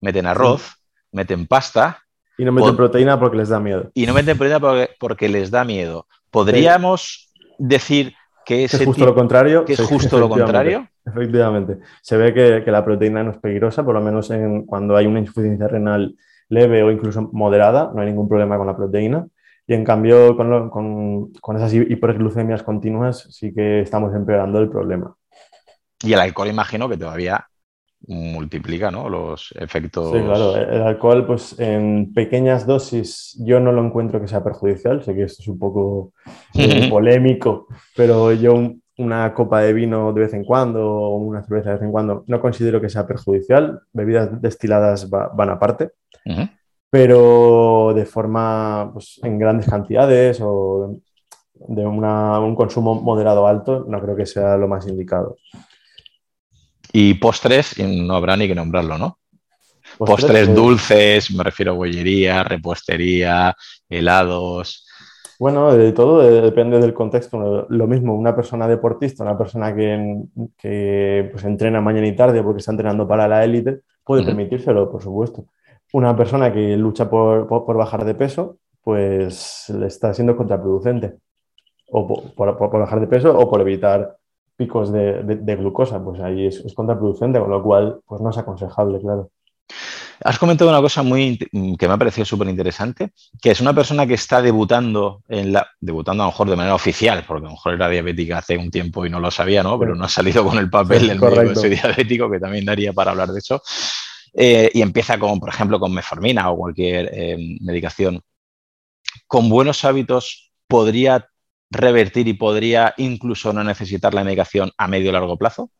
meten 0.00 0.24
arroz, 0.24 0.76
meten 1.10 1.46
pasta. 1.46 2.02
Y 2.38 2.46
no 2.46 2.52
meten 2.52 2.76
proteína 2.76 3.20
porque 3.20 3.36
les 3.36 3.50
da 3.50 3.60
miedo. 3.60 3.90
Y 3.92 4.06
no 4.06 4.14
meten 4.14 4.38
proteína 4.38 4.88
porque, 4.98 5.28
les 5.28 5.50
da 5.50 5.64
miedo. 5.64 6.06
¿Podríamos 6.30 7.30
decir 7.58 8.14
que, 8.44 8.64
es 8.64 8.84
justo 8.84 9.04
lo 9.04 9.14
contrario? 9.14 9.64
Que 9.64 9.74
es 9.74 9.80
justo 9.88 10.18
lo 10.18 10.28
contrario. 10.28 10.88
Efectivamente. 11.04 11.78
Se 12.00 12.16
ve 12.16 12.32
que, 12.32 12.70
la 12.70 12.84
proteína 12.84 13.22
no 13.22 13.32
es 13.32 13.38
peligrosa, 13.38 13.84
por 13.84 13.94
lo 13.94 14.00
menos 14.00 14.30
en, 14.30 14.64
cuando 14.64 14.96
hay 14.96 15.06
una 15.06 15.20
insuficiencia 15.20 15.68
renal 15.68 16.14
leve 16.48 16.82
o 16.82 16.90
incluso 16.90 17.30
moderada, 17.32 17.90
no 17.94 18.00
hay 18.02 18.08
ningún 18.08 18.28
problema 18.28 18.56
con 18.58 18.66
la 18.66 18.76
proteína. 18.76 19.26
Y 19.66 19.74
en 19.74 19.84
cambio, 19.84 20.36
con, 20.36 21.30
con, 21.40 21.56
esas 21.56 21.72
hiperglucemias 21.72 22.62
continuas, 22.62 23.28
sí 23.30 23.54
que 23.54 23.80
estamos 23.80 24.14
empeorando 24.14 24.58
el 24.58 24.68
problema. 24.68 25.14
Y 26.02 26.12
el 26.12 26.20
alcohol, 26.20 26.48
imagino 26.48 26.88
que 26.88 26.96
todavía 26.96 27.46
multiplica 28.06 28.90
¿no? 28.90 29.08
los 29.08 29.52
efectos. 29.58 30.12
Sí, 30.12 30.22
claro. 30.22 30.56
El 30.56 30.82
alcohol, 30.82 31.26
pues 31.26 31.58
en 31.58 32.12
pequeñas 32.12 32.66
dosis, 32.66 33.36
yo 33.40 33.60
no 33.60 33.72
lo 33.72 33.84
encuentro 33.84 34.20
que 34.20 34.28
sea 34.28 34.42
perjudicial. 34.42 35.02
Sé 35.02 35.14
que 35.14 35.24
esto 35.24 35.42
es 35.42 35.48
un 35.48 35.58
poco 35.58 36.12
eh, 36.54 36.88
polémico, 36.90 37.68
pero 37.96 38.32
yo 38.32 38.72
una 38.98 39.32
copa 39.34 39.60
de 39.60 39.72
vino 39.72 40.12
de 40.12 40.20
vez 40.20 40.34
en 40.34 40.44
cuando 40.44 40.86
o 40.86 41.16
una 41.16 41.42
cerveza 41.42 41.70
de 41.70 41.76
vez 41.76 41.82
en 41.84 41.92
cuando 41.92 42.24
no 42.26 42.40
considero 42.40 42.80
que 42.80 42.88
sea 42.88 43.06
perjudicial. 43.06 43.80
Bebidas 43.92 44.40
destiladas 44.40 45.08
van 45.08 45.50
aparte. 45.50 45.90
Pero 46.90 47.92
de 47.94 48.04
forma 48.04 48.90
pues, 48.92 49.18
en 49.22 49.38
grandes 49.38 49.68
cantidades 49.68 50.40
o 50.42 50.98
de 51.54 51.86
un 51.86 52.54
consumo 52.54 52.94
moderado 52.94 53.46
alto, 53.46 53.84
no 53.88 54.00
creo 54.00 54.16
que 54.16 54.26
sea 54.26 54.56
lo 54.56 54.68
más 54.68 54.86
indicado. 54.86 55.36
Y 56.92 57.14
postres, 57.14 57.78
no 57.78 58.14
habrá 58.14 58.36
ni 58.36 58.46
que 58.46 58.54
nombrarlo, 58.54 58.98
¿no? 58.98 59.18
Postres, 59.98 60.46
pues, 60.46 60.54
dulces, 60.54 61.30
me 61.34 61.44
refiero 61.44 61.72
a 61.72 61.76
bollería, 61.76 62.44
repostería, 62.44 63.54
helados. 63.88 64.86
Bueno, 65.38 65.74
de 65.74 65.92
todo 65.92 66.20
depende 66.20 66.78
del 66.78 66.94
contexto. 66.94 67.66
Lo 67.68 67.86
mismo, 67.86 68.14
una 68.14 68.34
persona 68.34 68.68
deportista, 68.68 69.24
una 69.24 69.36
persona 69.36 69.74
que, 69.74 71.28
pues, 71.32 71.44
entrena 71.44 71.80
mañana 71.80 72.06
y 72.06 72.14
tarde 72.14 72.42
porque 72.42 72.60
está 72.60 72.72
entrenando 72.72 73.08
para 73.08 73.26
la 73.26 73.44
élite, 73.44 73.80
puede 74.04 74.24
permitírselo, 74.24 74.90
por 74.90 75.02
supuesto. 75.02 75.46
Una 75.92 76.16
persona 76.16 76.52
que 76.52 76.76
lucha 76.76 77.10
por, 77.10 77.76
bajar 77.76 78.04
de 78.04 78.14
peso, 78.14 78.58
pues 78.82 79.66
le 79.76 79.86
está 79.86 80.14
siendo 80.14 80.36
contraproducente. 80.36 81.14
O 81.90 82.06
por, 82.34 82.58
bajar 82.78 83.00
de 83.00 83.06
peso 83.06 83.36
o 83.36 83.50
por 83.50 83.60
evitar 83.60 84.16
picos 84.56 84.92
de, 84.92 85.56
glucosa, 85.56 86.02
pues 86.02 86.20
ahí 86.20 86.46
es, 86.46 86.62
contraproducente, 86.74 87.40
con 87.40 87.50
lo 87.50 87.62
cual 87.62 88.00
pues 88.06 88.20
no 88.20 88.30
es 88.30 88.38
aconsejable, 88.38 89.00
claro. 89.00 89.30
Has 90.24 90.38
comentado 90.38 90.70
una 90.70 90.80
cosa 90.80 91.02
muy 91.02 91.36
que 91.36 91.88
me 91.88 91.94
ha 91.94 91.98
parecido 91.98 92.24
súper 92.24 92.48
interesante, 92.48 93.12
que 93.40 93.50
es 93.50 93.60
una 93.60 93.74
persona 93.74 94.06
que 94.06 94.14
está 94.14 94.40
debutando 94.40 95.22
en 95.28 95.52
la, 95.52 95.66
debutando 95.80 96.22
a 96.22 96.26
lo 96.26 96.32
mejor 96.32 96.50
de 96.50 96.56
manera 96.56 96.74
oficial, 96.76 97.24
porque 97.26 97.46
a 97.46 97.48
lo 97.48 97.54
mejor 97.54 97.74
era 97.74 97.88
diabética 97.88 98.38
hace 98.38 98.56
un 98.56 98.70
tiempo 98.70 99.04
y 99.04 99.10
no 99.10 99.18
lo 99.18 99.32
sabía, 99.32 99.64
¿no? 99.64 99.78
Pero 99.80 99.96
no 99.96 100.04
ha 100.04 100.08
salido 100.08 100.44
con 100.44 100.58
el 100.58 100.70
papel 100.70 101.08
del 101.08 101.20
médico 101.20 101.60
de 101.60 101.70
diabético, 101.70 102.30
que 102.30 102.38
también 102.38 102.64
daría 102.64 102.92
para 102.92 103.10
hablar 103.10 103.30
de 103.30 103.38
eso. 103.40 103.60
Eh, 104.34 104.70
y 104.72 104.80
empieza 104.80 105.18
con, 105.18 105.40
por 105.40 105.48
ejemplo, 105.48 105.80
con 105.80 105.92
meformina 105.92 106.50
o 106.50 106.56
cualquier 106.56 107.10
eh, 107.12 107.36
medicación. 107.60 108.20
Con 109.26 109.48
buenos 109.48 109.84
hábitos 109.84 110.52
podría 110.68 111.26
revertir 111.72 112.28
y 112.28 112.34
podría 112.34 112.94
incluso 112.98 113.52
no 113.52 113.64
necesitar 113.64 114.14
la 114.14 114.24
medicación 114.24 114.70
a 114.76 114.86
medio 114.88 115.10
o 115.10 115.12
largo 115.12 115.36
plazo? 115.36 115.70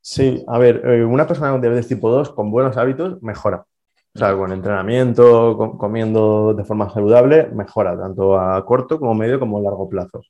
Sí, 0.00 0.44
a 0.46 0.58
ver, 0.58 0.82
eh, 0.84 1.04
una 1.04 1.26
persona 1.26 1.50
con 1.50 1.60
diabetes 1.60 1.88
tipo 1.88 2.10
2 2.10 2.30
con 2.30 2.50
buenos 2.50 2.76
hábitos 2.76 3.22
mejora. 3.22 3.64
O 4.14 4.18
sea, 4.18 4.34
con 4.36 4.52
entrenamiento, 4.52 5.76
comiendo 5.78 6.54
de 6.54 6.64
forma 6.64 6.90
saludable, 6.90 7.48
mejora 7.52 7.96
tanto 7.96 8.38
a 8.38 8.64
corto 8.64 8.98
como 8.98 9.14
medio 9.14 9.38
como 9.38 9.58
a 9.58 9.62
largo 9.62 9.88
plazo. 9.88 10.22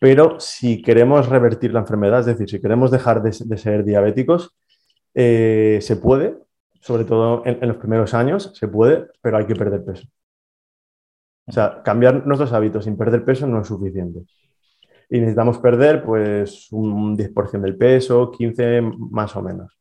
Pero 0.00 0.38
si 0.40 0.82
queremos 0.82 1.28
revertir 1.28 1.72
la 1.72 1.80
enfermedad, 1.80 2.20
es 2.20 2.26
decir, 2.26 2.50
si 2.50 2.60
queremos 2.60 2.90
dejar 2.90 3.22
de, 3.22 3.32
ser 3.32 3.84
diabéticos, 3.84 4.56
eh, 5.14 5.78
se 5.80 5.96
puede, 5.96 6.36
sobre 6.80 7.04
todo 7.04 7.42
en, 7.46 7.66
los 7.66 7.78
primeros 7.78 8.14
años, 8.14 8.52
se 8.54 8.68
puede, 8.68 9.06
pero 9.20 9.38
hay 9.38 9.46
que 9.46 9.56
perder 9.56 9.84
peso. 9.84 10.06
O 11.48 11.52
sea, 11.52 11.82
cambiar 11.82 12.26
nuestros 12.26 12.52
hábitos 12.52 12.84
sin 12.84 12.96
perder 12.96 13.24
peso 13.24 13.46
no 13.46 13.62
es 13.62 13.68
suficiente. 13.68 14.20
Y 15.08 15.18
necesitamos 15.18 15.58
perder 15.58 16.04
pues 16.04 16.70
un 16.70 17.16
10% 17.16 17.60
del 17.60 17.76
peso, 17.76 18.30
15% 18.30 18.96
más 19.10 19.34
o 19.34 19.42
menos. 19.42 19.78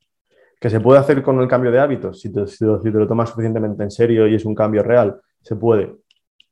¿Que 0.60 0.70
se 0.70 0.80
puede 0.80 1.00
hacer 1.00 1.22
con 1.22 1.40
el 1.42 1.48
cambio 1.48 1.72
de 1.72 1.80
hábitos? 1.80 2.22
Si 2.22 2.32
te, 2.32 2.48
si 2.48 2.58
te 2.66 2.90
lo 2.92 3.08
tomas 3.08 3.30
suficientemente 3.30 3.84
en 3.84 3.92
serio 3.92 4.28
y 4.28 4.36
es 4.36 4.46
un 4.46 4.56
cambio 4.56 4.82
real, 4.82 5.20
se 5.42 5.56
puede. 5.58 5.94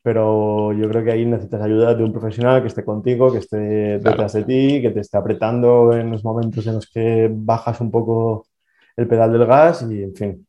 Pero 0.04 0.74
yo 0.74 0.88
creo 0.90 1.04
que 1.04 1.12
ahí 1.14 1.26
necesitas 1.26 1.62
ayuda 1.62 1.96
de 1.96 2.04
un 2.04 2.12
profesional 2.12 2.62
que 2.62 2.68
esté 2.68 2.84
contigo, 2.84 3.32
que 3.32 3.40
esté 3.40 3.58
detrás 3.58 4.34
de 4.34 4.44
ti, 4.44 4.82
que 4.82 4.92
te 4.92 5.00
esté 5.00 5.18
apretando 5.18 5.94
en 5.94 6.12
los 6.12 6.24
momentos 6.24 6.68
en 6.68 6.76
los 6.76 6.88
que 6.92 7.30
bajas 7.32 7.82
un 7.82 7.90
poco 7.90 8.46
el 8.98 9.08
pedal 9.08 9.32
del 9.32 9.46
gas 9.46 9.88
y, 9.90 10.04
en 10.04 10.16
fin, 10.16 10.48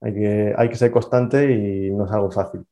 hay 0.00 0.14
que, 0.14 0.54
hay 0.56 0.68
que 0.68 0.76
ser 0.76 0.90
constante 0.90 1.52
y 1.52 1.90
no 1.90 2.06
es 2.06 2.12
algo 2.12 2.30
fácil. 2.30 2.64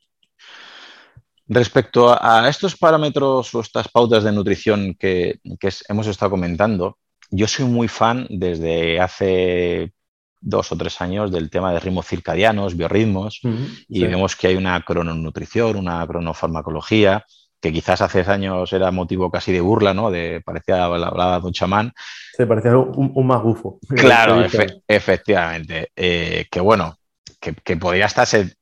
Respecto 1.49 2.17
a, 2.21 2.49
estos 2.49 2.77
parámetros 2.77 3.55
o 3.55 3.61
estas 3.61 3.89
pautas 3.89 4.23
de 4.25 4.33
nutrición 4.33 4.95
que, 4.95 5.41
hemos 5.89 6.07
estado 6.07 6.31
comentando, 6.31 6.99
yo 7.31 7.47
soy 7.47 7.65
muy 7.65 7.89
fan 7.89 8.27
desde 8.31 9.01
hace 9.01 9.93
dos 10.41 10.71
o 10.71 10.77
tres 10.77 11.01
años 11.01 11.33
del 11.33 11.51
tema 11.51 11.73
de 11.73 11.81
ritmos 11.81 12.07
circadianos, 12.07 12.77
biorritmos, 12.77 13.41
y 13.89 14.05
vemos 14.05 14.37
que 14.37 14.49
hay 14.49 14.57
una 14.57 14.81
crononutrición, 14.83 15.77
una 15.77 16.07
cronofarmacología, 16.07 17.25
que 17.61 17.73
quizás 17.73 18.01
hace 18.03 18.21
años 18.21 18.73
era 18.73 18.91
motivo 18.91 19.31
casi 19.31 19.53
de 19.53 19.61
burla, 19.61 19.95
¿no? 19.95 20.11
De, 20.11 20.41
parecía 20.45 20.85
hablaba 20.85 21.41
de 21.41 21.47
un 21.47 21.53
chamán. 21.53 21.93
Se 22.37 22.47
parecía 22.47 22.77
un, 22.77 23.11
un 23.15 23.27
magufo. 23.27 23.79
Claro, 23.89 24.45
efectivamente. 24.87 25.91
Eh, 25.97 26.47
que 26.51 26.61
bueno, 26.61 26.97
que, 27.41 27.77
podría 27.77 28.07
estarse, 28.07 28.57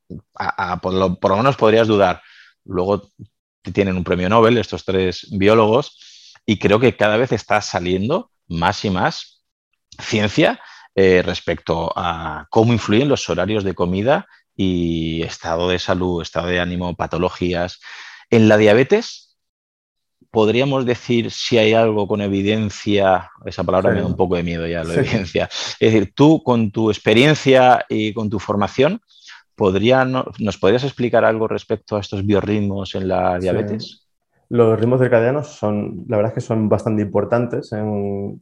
por, 0.81 0.93
lo, 0.93 1.17
menos 1.35 1.55
podrías 1.55 1.87
dudar, 1.87 2.21
Luego 2.67 3.09
tienen 3.73 3.97
un 3.97 4.03
premio 4.03 4.29
Nobel 4.29 4.57
estos 4.57 4.85
tres 4.85 5.27
biólogos 5.31 6.33
y 6.45 6.59
creo 6.59 6.79
que 6.79 6.95
cada 6.95 7.17
vez 7.17 7.31
está 7.31 7.61
saliendo 7.61 8.31
más 8.47 8.85
y 8.85 8.89
más 8.89 9.43
ciencia 9.99 10.59
eh, 10.95 11.21
respecto 11.23 11.91
a 11.95 12.47
cómo 12.49 12.73
influyen 12.73 13.09
los 13.09 13.29
horarios 13.29 13.63
de 13.63 13.75
comida 13.75 14.27
y 14.55 15.21
estado 15.23 15.69
de 15.69 15.79
salud, 15.79 16.21
estado 16.21 16.47
de 16.47 16.59
ánimo, 16.59 16.95
patologías. 16.95 17.79
En 18.29 18.49
la 18.49 18.57
diabetes, 18.57 19.37
podríamos 20.31 20.85
decir 20.85 21.31
si 21.31 21.57
hay 21.57 21.73
algo 21.73 22.07
con 22.07 22.21
evidencia, 22.21 23.29
esa 23.45 23.63
palabra 23.63 23.91
me 23.91 24.01
da 24.01 24.07
un 24.07 24.15
poco 24.15 24.35
de 24.35 24.43
miedo 24.43 24.65
ya, 24.67 24.83
la 24.83 24.95
evidencia. 24.95 25.49
Es 25.51 25.93
decir, 25.93 26.13
tú 26.15 26.41
con 26.43 26.71
tu 26.71 26.89
experiencia 26.89 27.85
y 27.89 28.13
con 28.13 28.29
tu 28.29 28.39
formación, 28.39 29.01
¿Nos 29.57 30.57
podrías 30.57 30.83
explicar 30.83 31.25
algo 31.25 31.47
respecto 31.47 31.97
a 31.97 31.99
estos 31.99 32.25
biorritmos 32.25 32.95
en 32.95 33.07
la 33.07 33.39
diabetes? 33.39 34.07
Los 34.49 34.79
ritmos 34.79 35.01
circadianos 35.01 35.47
son, 35.47 36.05
la 36.07 36.17
verdad 36.17 36.31
es 36.31 36.35
que 36.35 36.47
son 36.47 36.69
bastante 36.69 37.01
importantes 37.01 37.73
en, 37.73 38.39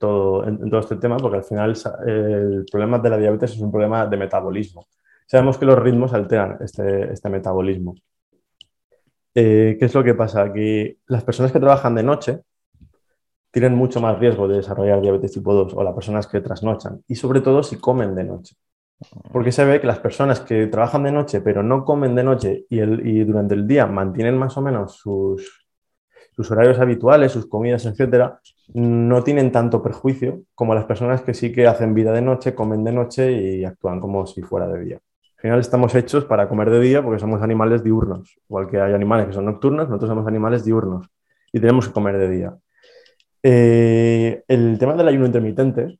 todo, 0.00 0.44
en, 0.48 0.68
todo, 0.68 0.80
este 0.80 0.96
tema, 0.96 1.16
porque 1.18 1.36
al 1.36 1.44
final 1.44 1.74
el 2.06 2.64
problema 2.70 2.98
de 2.98 3.10
la 3.10 3.18
diabetes 3.18 3.52
es 3.52 3.60
un 3.60 3.70
problema 3.70 4.06
de 4.06 4.16
metabolismo. 4.16 4.86
Sabemos 5.26 5.56
que 5.56 5.66
los 5.66 5.78
ritmos 5.78 6.12
alteran 6.12 6.58
este, 6.60 7.12
este 7.12 7.28
metabolismo. 7.28 7.94
Eh, 9.34 9.76
¿Qué 9.78 9.84
es 9.84 9.94
lo 9.94 10.02
que 10.02 10.14
pasa? 10.14 10.52
Que 10.52 10.96
las 11.06 11.22
personas 11.24 11.52
que 11.52 11.60
trabajan 11.60 11.94
de 11.94 12.02
noche 12.02 12.40
tienen 13.50 13.74
mucho 13.74 14.00
más 14.00 14.18
riesgo 14.18 14.48
de 14.48 14.56
desarrollar 14.56 15.00
diabetes 15.00 15.32
tipo 15.32 15.54
2 15.54 15.74
o 15.74 15.84
las 15.84 15.94
personas 15.94 16.26
que 16.26 16.40
trasnochan, 16.40 17.02
y 17.06 17.14
sobre 17.14 17.40
todo 17.40 17.62
si 17.62 17.76
comen 17.76 18.14
de 18.14 18.24
noche. 18.24 18.56
Porque 19.32 19.52
se 19.52 19.64
ve 19.64 19.80
que 19.80 19.86
las 19.86 19.98
personas 19.98 20.40
que 20.40 20.66
trabajan 20.66 21.02
de 21.04 21.12
noche 21.12 21.40
pero 21.40 21.62
no 21.62 21.84
comen 21.84 22.14
de 22.14 22.24
noche 22.24 22.66
y, 22.68 23.24
durante 23.24 23.54
el 23.54 23.66
día 23.66 23.86
mantienen 23.86 24.36
más 24.36 24.56
o 24.56 24.62
menos 24.62 24.96
sus, 24.96 25.66
sus 26.32 26.50
horarios 26.50 26.78
habituales, 26.78 27.32
sus 27.32 27.46
comidas, 27.46 27.86
etcétera, 27.86 28.40
no 28.74 29.22
tienen 29.22 29.52
tanto 29.52 29.82
perjuicio 29.82 30.42
como 30.54 30.74
las 30.74 30.84
personas 30.84 31.22
que 31.22 31.34
sí 31.34 31.52
que 31.52 31.66
hacen 31.66 31.94
vida 31.94 32.12
de 32.12 32.22
noche, 32.22 32.54
comen 32.54 32.84
de 32.84 32.92
noche 32.92 33.32
y 33.32 33.64
actúan 33.64 34.00
como 34.00 34.26
si 34.26 34.42
fuera 34.42 34.66
de 34.68 34.84
día. 34.84 34.96
Al 34.96 35.42
final 35.42 35.60
estamos 35.60 35.94
hechos 35.94 36.24
para 36.24 36.48
comer 36.48 36.70
de 36.70 36.80
día 36.80 37.02
porque 37.02 37.20
somos 37.20 37.42
animales 37.42 37.84
diurnos. 37.84 38.38
Igual 38.48 38.68
que 38.68 38.80
hay 38.80 38.94
animales 38.94 39.26
que 39.26 39.34
son 39.34 39.44
nocturnos, 39.44 39.88
nosotros 39.88 40.08
somos 40.08 40.26
animales 40.26 40.64
diurnos 40.64 41.06
y 41.52 41.60
tenemos 41.60 41.86
que 41.86 41.92
comer 41.92 42.18
de 42.18 42.28
día. 42.30 42.56
Eh, 43.42 44.42
el 44.48 44.78
tema 44.78 44.94
del 44.94 45.06
ayuno 45.06 45.26
intermitente 45.26 45.98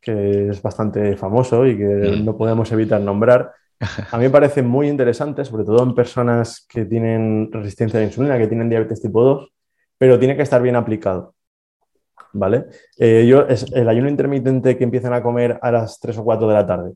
que 0.00 0.48
es 0.48 0.62
bastante 0.62 1.16
famoso 1.16 1.66
y 1.66 1.76
que 1.76 1.84
mm. 1.84 2.24
no 2.24 2.36
podemos 2.36 2.70
evitar 2.72 3.00
nombrar, 3.00 3.52
A 4.12 4.18
mí 4.18 4.24
me 4.24 4.30
parece 4.30 4.62
muy 4.62 4.88
interesante, 4.88 5.44
sobre 5.44 5.64
todo 5.64 5.82
en 5.82 5.94
personas 5.94 6.66
que 6.68 6.84
tienen 6.84 7.50
resistencia 7.50 7.98
a 7.98 8.02
la 8.02 8.08
insulina, 8.08 8.38
que 8.38 8.46
tienen 8.46 8.68
diabetes 8.68 9.00
tipo 9.00 9.22
2, 9.22 9.52
pero 9.96 10.18
tiene 10.18 10.36
que 10.36 10.42
estar 10.42 10.60
bien 10.60 10.76
aplicado. 10.76 11.34
¿Vale? 12.32 12.66
Eh, 12.96 13.26
yo, 13.26 13.46
es 13.48 13.66
el 13.72 13.88
ayuno 13.88 14.08
intermitente 14.08 14.76
que 14.76 14.84
empiezan 14.84 15.14
a 15.14 15.22
comer 15.22 15.58
a 15.62 15.72
las 15.72 15.98
3 15.98 16.18
o 16.18 16.24
4 16.24 16.46
de 16.46 16.54
la 16.54 16.66
tarde 16.66 16.92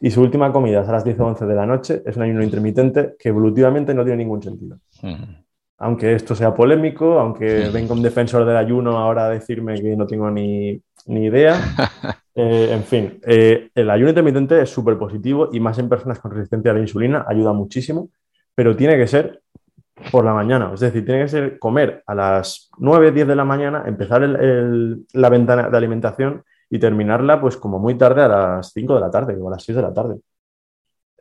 y 0.00 0.10
su 0.10 0.22
última 0.22 0.50
comida 0.50 0.80
es 0.80 0.88
a 0.88 0.92
las 0.92 1.04
10 1.04 1.20
o 1.20 1.26
11 1.26 1.44
de 1.44 1.54
la 1.54 1.66
noche, 1.66 2.02
es 2.06 2.16
un 2.16 2.22
ayuno 2.22 2.42
intermitente 2.42 3.16
que 3.18 3.28
evolutivamente 3.28 3.92
no 3.92 4.04
tiene 4.04 4.18
ningún 4.18 4.42
sentido. 4.42 4.78
Aunque 5.78 6.14
esto 6.14 6.34
sea 6.34 6.54
polémico, 6.54 7.18
aunque 7.18 7.68
venga 7.68 7.92
un 7.92 8.02
defensor 8.02 8.46
del 8.46 8.56
ayuno 8.56 8.96
ahora 8.96 9.26
a 9.26 9.30
decirme 9.30 9.74
que 9.80 9.94
no 9.96 10.06
tengo 10.06 10.30
ni, 10.30 10.80
idea, 11.16 11.56
eh, 12.34 12.70
en 12.72 12.84
fin, 12.84 13.20
eh, 13.26 13.70
el 13.74 13.90
ayuno 13.90 14.10
intermitente 14.10 14.60
es 14.60 14.70
súper 14.70 14.98
positivo 14.98 15.48
y 15.52 15.60
más 15.60 15.78
en 15.78 15.88
personas 15.88 16.18
con 16.18 16.30
resistencia 16.30 16.70
a 16.70 16.74
la 16.74 16.80
insulina 16.80 17.24
ayuda 17.26 17.52
muchísimo, 17.52 18.10
pero 18.54 18.76
tiene 18.76 18.96
que 18.96 19.06
ser 19.06 19.42
por 20.12 20.24
la 20.24 20.32
mañana, 20.32 20.70
es 20.72 20.80
decir, 20.80 21.04
tiene 21.04 21.22
que 21.22 21.28
ser 21.28 21.58
comer 21.58 22.02
a 22.06 22.14
las 22.14 22.70
9, 22.78 23.12
10 23.12 23.26
de 23.26 23.36
la 23.36 23.44
mañana, 23.44 23.84
empezar 23.86 24.22
la 24.22 25.28
ventana 25.28 25.70
de 25.70 25.76
alimentación 25.76 26.44
y 26.70 26.78
terminarla 26.78 27.40
pues 27.40 27.56
como 27.56 27.78
muy 27.78 27.96
tarde 27.96 28.22
a 28.22 28.28
las 28.28 28.72
5 28.72 28.94
de 28.94 29.00
la 29.00 29.10
tarde 29.10 29.36
o 29.40 29.48
a 29.48 29.52
las 29.52 29.64
6 29.64 29.76
de 29.76 29.82
la 29.82 29.92
tarde. 29.92 30.16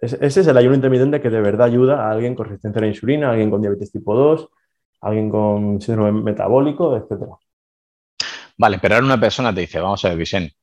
ese 0.01 0.41
es 0.41 0.47
el 0.47 0.57
ayuno 0.57 0.75
intermitente 0.75 1.21
que 1.21 1.29
de 1.29 1.41
verdad 1.41 1.67
ayuda 1.67 2.07
a 2.07 2.11
alguien 2.11 2.35
con 2.35 2.45
resistencia 2.45 2.79
a 2.79 2.81
la 2.81 2.87
insulina, 2.89 3.27
a 3.29 3.31
alguien 3.31 3.49
con 3.49 3.61
diabetes 3.61 3.91
tipo 3.91 4.13
2, 4.15 4.49
a 5.01 5.07
alguien 5.07 5.29
con 5.29 5.81
síndrome 5.81 6.11
metabólico, 6.21 6.95
etc. 6.97 7.23
Vale, 8.57 8.79
pero 8.79 8.95
ahora 8.95 9.05
una 9.05 9.19
persona 9.19 9.53
te 9.53 9.61
dice, 9.61 9.79
vamos 9.79 10.03
a 10.03 10.09
ver, 10.09 10.17
Vicente, 10.17 10.55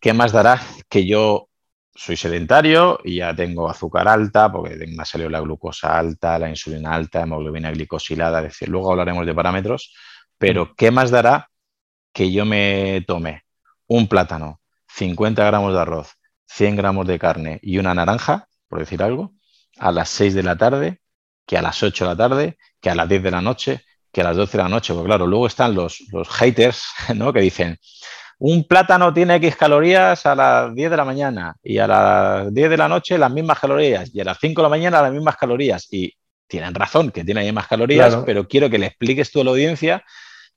¿qué 0.00 0.12
más 0.12 0.32
dará 0.32 0.60
que 0.88 1.06
yo 1.06 1.48
soy 1.94 2.16
sedentario 2.16 2.98
y 3.04 3.16
ya 3.16 3.34
tengo 3.34 3.68
azúcar 3.68 4.08
alta, 4.08 4.50
porque 4.50 4.76
me 4.86 5.02
ha 5.02 5.04
salido 5.04 5.30
la 5.30 5.40
glucosa 5.40 5.98
alta, 5.98 6.38
la 6.38 6.48
insulina 6.48 6.94
alta, 6.94 7.22
hemoglobina 7.22 7.70
glicosilada, 7.70 8.38
es 8.40 8.44
decir, 8.46 8.68
luego 8.68 8.90
hablaremos 8.90 9.26
de 9.26 9.34
parámetros, 9.34 9.94
pero 10.38 10.66
mm. 10.66 10.74
¿qué 10.76 10.90
más 10.90 11.10
dará 11.10 11.50
que 12.12 12.32
yo 12.32 12.44
me 12.44 13.04
tome 13.06 13.44
un 13.86 14.08
plátano, 14.08 14.60
50 14.88 15.44
gramos 15.44 15.72
de 15.74 15.80
arroz, 15.80 16.14
100 16.46 16.76
gramos 16.76 17.06
de 17.06 17.18
carne 17.18 17.58
y 17.62 17.78
una 17.78 17.94
naranja, 17.94 18.48
por 18.68 18.80
decir 18.80 19.02
algo, 19.02 19.34
a 19.78 19.92
las 19.92 20.08
6 20.10 20.34
de 20.34 20.42
la 20.42 20.56
tarde, 20.56 21.00
que 21.46 21.58
a 21.58 21.62
las 21.62 21.82
8 21.82 22.04
de 22.04 22.10
la 22.10 22.16
tarde, 22.16 22.58
que 22.80 22.90
a 22.90 22.94
las 22.94 23.08
10 23.08 23.22
de 23.22 23.30
la 23.30 23.40
noche, 23.40 23.84
que 24.14 24.20
a 24.20 24.24
las 24.24 24.36
12 24.36 24.56
de 24.56 24.62
la 24.62 24.68
noche. 24.70 24.94
Porque 24.94 25.08
claro, 25.08 25.26
luego 25.26 25.46
están 25.46 25.74
los, 25.74 26.02
los 26.12 26.28
haters, 26.28 26.84
¿no? 27.14 27.32
Que 27.32 27.40
dicen, 27.40 27.76
un 28.38 28.64
plátano 28.64 29.12
tiene 29.12 29.36
X 29.36 29.56
calorías 29.56 30.24
a 30.24 30.34
las 30.34 30.74
10 30.74 30.90
de 30.90 30.96
la 30.96 31.04
mañana 31.04 31.56
y 31.62 31.78
a 31.78 31.86
las 31.86 32.54
10 32.54 32.70
de 32.70 32.76
la 32.76 32.88
noche 32.88 33.18
las 33.18 33.30
mismas 33.30 33.58
calorías 33.58 34.10
y 34.14 34.20
a 34.20 34.24
las 34.24 34.38
5 34.40 34.60
de 34.60 34.62
la 34.62 34.70
mañana 34.70 35.02
las 35.02 35.12
mismas 35.12 35.36
calorías. 35.36 35.88
Y 35.90 36.12
tienen 36.46 36.74
razón 36.74 37.10
que 37.10 37.24
tiene 37.24 37.52
más 37.52 37.66
calorías, 37.66 38.16
pero 38.24 38.46
quiero 38.46 38.70
que 38.70 38.78
le 38.78 38.86
expliques 38.86 39.30
tú 39.30 39.40
a 39.40 39.44
la 39.44 39.50
audiencia 39.50 40.04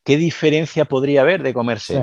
qué 0.03 0.17
diferencia 0.17 0.85
podría 0.85 1.21
haber 1.21 1.43
de 1.43 1.53
comerse 1.53 2.01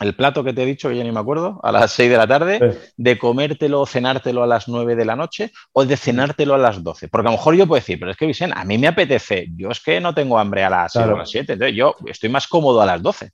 el 0.00 0.14
plato 0.14 0.44
que 0.44 0.52
te 0.52 0.62
he 0.62 0.66
dicho, 0.66 0.88
que 0.88 0.96
ya 0.96 1.04
ni 1.04 1.12
me 1.12 1.20
acuerdo, 1.20 1.58
a 1.62 1.72
las 1.72 1.92
6 1.92 2.10
de 2.10 2.16
la 2.16 2.26
tarde, 2.26 2.78
de 2.96 3.18
comértelo 3.18 3.80
o 3.80 3.86
cenártelo 3.86 4.42
a 4.42 4.46
las 4.46 4.68
9 4.68 4.94
de 4.94 5.04
la 5.04 5.16
noche 5.16 5.52
o 5.72 5.84
de 5.84 5.96
cenártelo 5.96 6.54
a 6.54 6.58
las 6.58 6.82
12. 6.82 7.08
Porque 7.08 7.28
a 7.28 7.30
lo 7.30 7.38
mejor 7.38 7.54
yo 7.54 7.66
puedo 7.66 7.80
decir, 7.80 7.98
pero 7.98 8.10
es 8.10 8.16
que 8.16 8.26
Vicente, 8.26 8.54
a 8.58 8.64
mí 8.64 8.76
me 8.76 8.88
apetece, 8.88 9.48
yo 9.56 9.70
es 9.70 9.80
que 9.80 10.00
no 10.00 10.14
tengo 10.14 10.38
hambre 10.38 10.64
a 10.64 10.70
las 10.70 10.92
6 10.92 11.06
o 11.06 11.14
a 11.14 11.18
las 11.18 11.30
7, 11.30 11.54
entonces 11.54 11.76
yo 11.76 11.94
estoy 12.06 12.28
más 12.28 12.46
cómodo 12.46 12.80
a 12.82 12.86
las 12.86 13.02
12. 13.02 13.30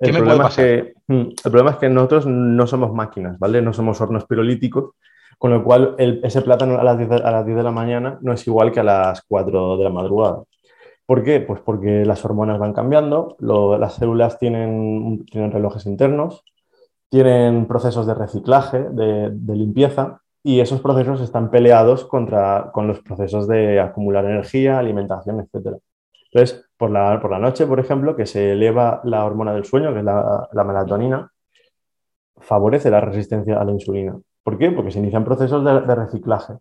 ¿Qué 0.00 0.08
el 0.08 0.14
me 0.14 0.22
puede 0.22 0.38
pasar? 0.38 0.64
que, 0.64 0.94
mm, 1.08 1.20
el 1.20 1.50
problema 1.50 1.72
es 1.72 1.76
que 1.76 1.88
nosotros 1.90 2.26
no 2.26 2.66
somos 2.66 2.92
máquinas, 2.94 3.38
¿vale? 3.38 3.60
No 3.60 3.74
somos 3.74 4.00
hornos 4.00 4.24
pirolíticos, 4.24 4.94
con 5.36 5.50
lo 5.50 5.62
cual 5.62 5.94
ese 5.98 6.40
plátano 6.42 6.78
a 6.78 6.84
las, 6.84 6.96
10, 6.98 7.10
a 7.10 7.30
las 7.30 7.44
10 7.44 7.58
de 7.58 7.62
la 7.62 7.70
mañana 7.70 8.18
no 8.22 8.32
es 8.32 8.46
igual 8.46 8.72
que 8.72 8.80
a 8.80 8.84
las 8.84 9.22
4 9.22 9.76
de 9.76 9.84
la 9.84 9.90
madrugada. 9.90 10.42
¿Por 11.10 11.24
qué? 11.24 11.40
Pues 11.40 11.60
porque 11.60 12.04
las 12.04 12.24
hormonas 12.24 12.60
van 12.60 12.72
cambiando, 12.72 13.36
las 13.40 13.94
células 13.94 14.38
tienen, 14.38 15.24
tienen, 15.24 15.50
relojes 15.50 15.84
internos, 15.86 16.44
tienen 17.08 17.66
procesos 17.66 18.06
de 18.06 18.14
reciclaje, 18.14 18.78
de, 18.78 19.56
limpieza, 19.56 20.20
y 20.44 20.60
esos 20.60 20.80
procesos 20.80 21.20
están 21.20 21.50
peleados 21.50 22.04
contra, 22.04 22.70
con 22.72 22.86
los 22.86 23.00
procesos 23.00 23.48
de 23.48 23.80
acumular 23.80 24.24
energía, 24.24 24.78
alimentación, 24.78 25.40
etc. 25.40 25.78
Entonces, 26.30 26.64
por 26.76 26.92
la, 26.92 27.20
por 27.20 27.32
la 27.32 27.40
noche, 27.40 27.66
por 27.66 27.80
ejemplo, 27.80 28.14
que 28.14 28.26
se 28.26 28.52
eleva 28.52 29.00
la 29.02 29.24
hormona 29.24 29.52
del 29.52 29.64
sueño, 29.64 29.92
que 29.92 29.98
es 29.98 30.04
la, 30.04 30.48
la 30.52 30.62
melatonina, 30.62 31.32
favorece 32.36 32.88
la 32.88 33.00
resistencia 33.00 33.60
a 33.60 33.64
la 33.64 33.72
insulina. 33.72 34.16
¿Por 34.44 34.58
qué? 34.58 34.70
Porque 34.70 34.92
se 34.92 35.00
inician 35.00 35.24
procesos 35.24 35.64
de 35.64 35.94
reciclaje 35.96 36.54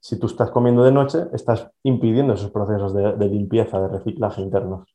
si 0.00 0.18
tú 0.18 0.26
estás 0.26 0.50
comiendo 0.50 0.84
de 0.84 0.92
noche, 0.92 1.18
estás 1.32 1.68
impidiendo 1.82 2.34
esos 2.34 2.50
procesos 2.50 2.94
de, 2.94 3.28
limpieza, 3.28 3.80
de 3.80 3.88
reciclaje 3.88 4.40
internos. 4.40 4.88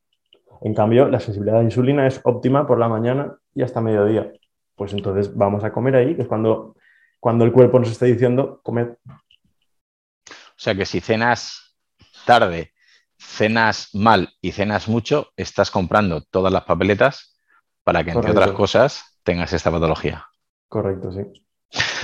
En 0.62 0.74
cambio, 0.74 1.08
la 1.08 1.20
sensibilidad 1.20 1.58
a 1.58 1.60
la 1.60 1.66
insulina 1.66 2.08
es 2.08 2.22
óptima 2.24 2.68
por 2.68 2.80
la 2.80 2.88
mañana 2.88 3.36
y 3.54 3.64
hasta 3.64 3.82
mediodía. 3.82 4.32
Pues 4.76 4.94
entonces 4.94 5.36
vamos 5.36 5.64
a 5.64 5.72
comer 5.72 5.96
ahí, 5.96 6.16
que 6.16 6.22
es 6.22 6.28
cuando, 6.28 6.76
cuando 7.20 7.46
el 7.46 7.52
cuerpo 7.52 7.80
nos 7.80 7.92
está 7.92 8.06
diciendo 8.06 8.62
comer. 8.64 9.00
O 10.28 10.64
sea 10.64 10.76
que 10.76 10.86
si 10.86 11.02
cenas 11.02 11.76
tarde, 12.26 12.72
cenas 13.18 13.90
mal 13.94 14.30
y 14.40 14.52
cenas 14.52 14.88
mucho, 14.88 15.30
estás 15.36 15.72
comprando 15.72 16.22
todas 16.22 16.54
las 16.54 16.64
papeletas 16.64 17.40
para 17.84 18.04
que, 18.04 18.12
entre 18.12 18.32
otras 18.32 18.52
cosas, 18.52 19.20
tengas 19.24 19.52
esta 19.54 19.72
patología. 19.72 20.28
Correcto, 20.68 21.12
sí 21.12 21.24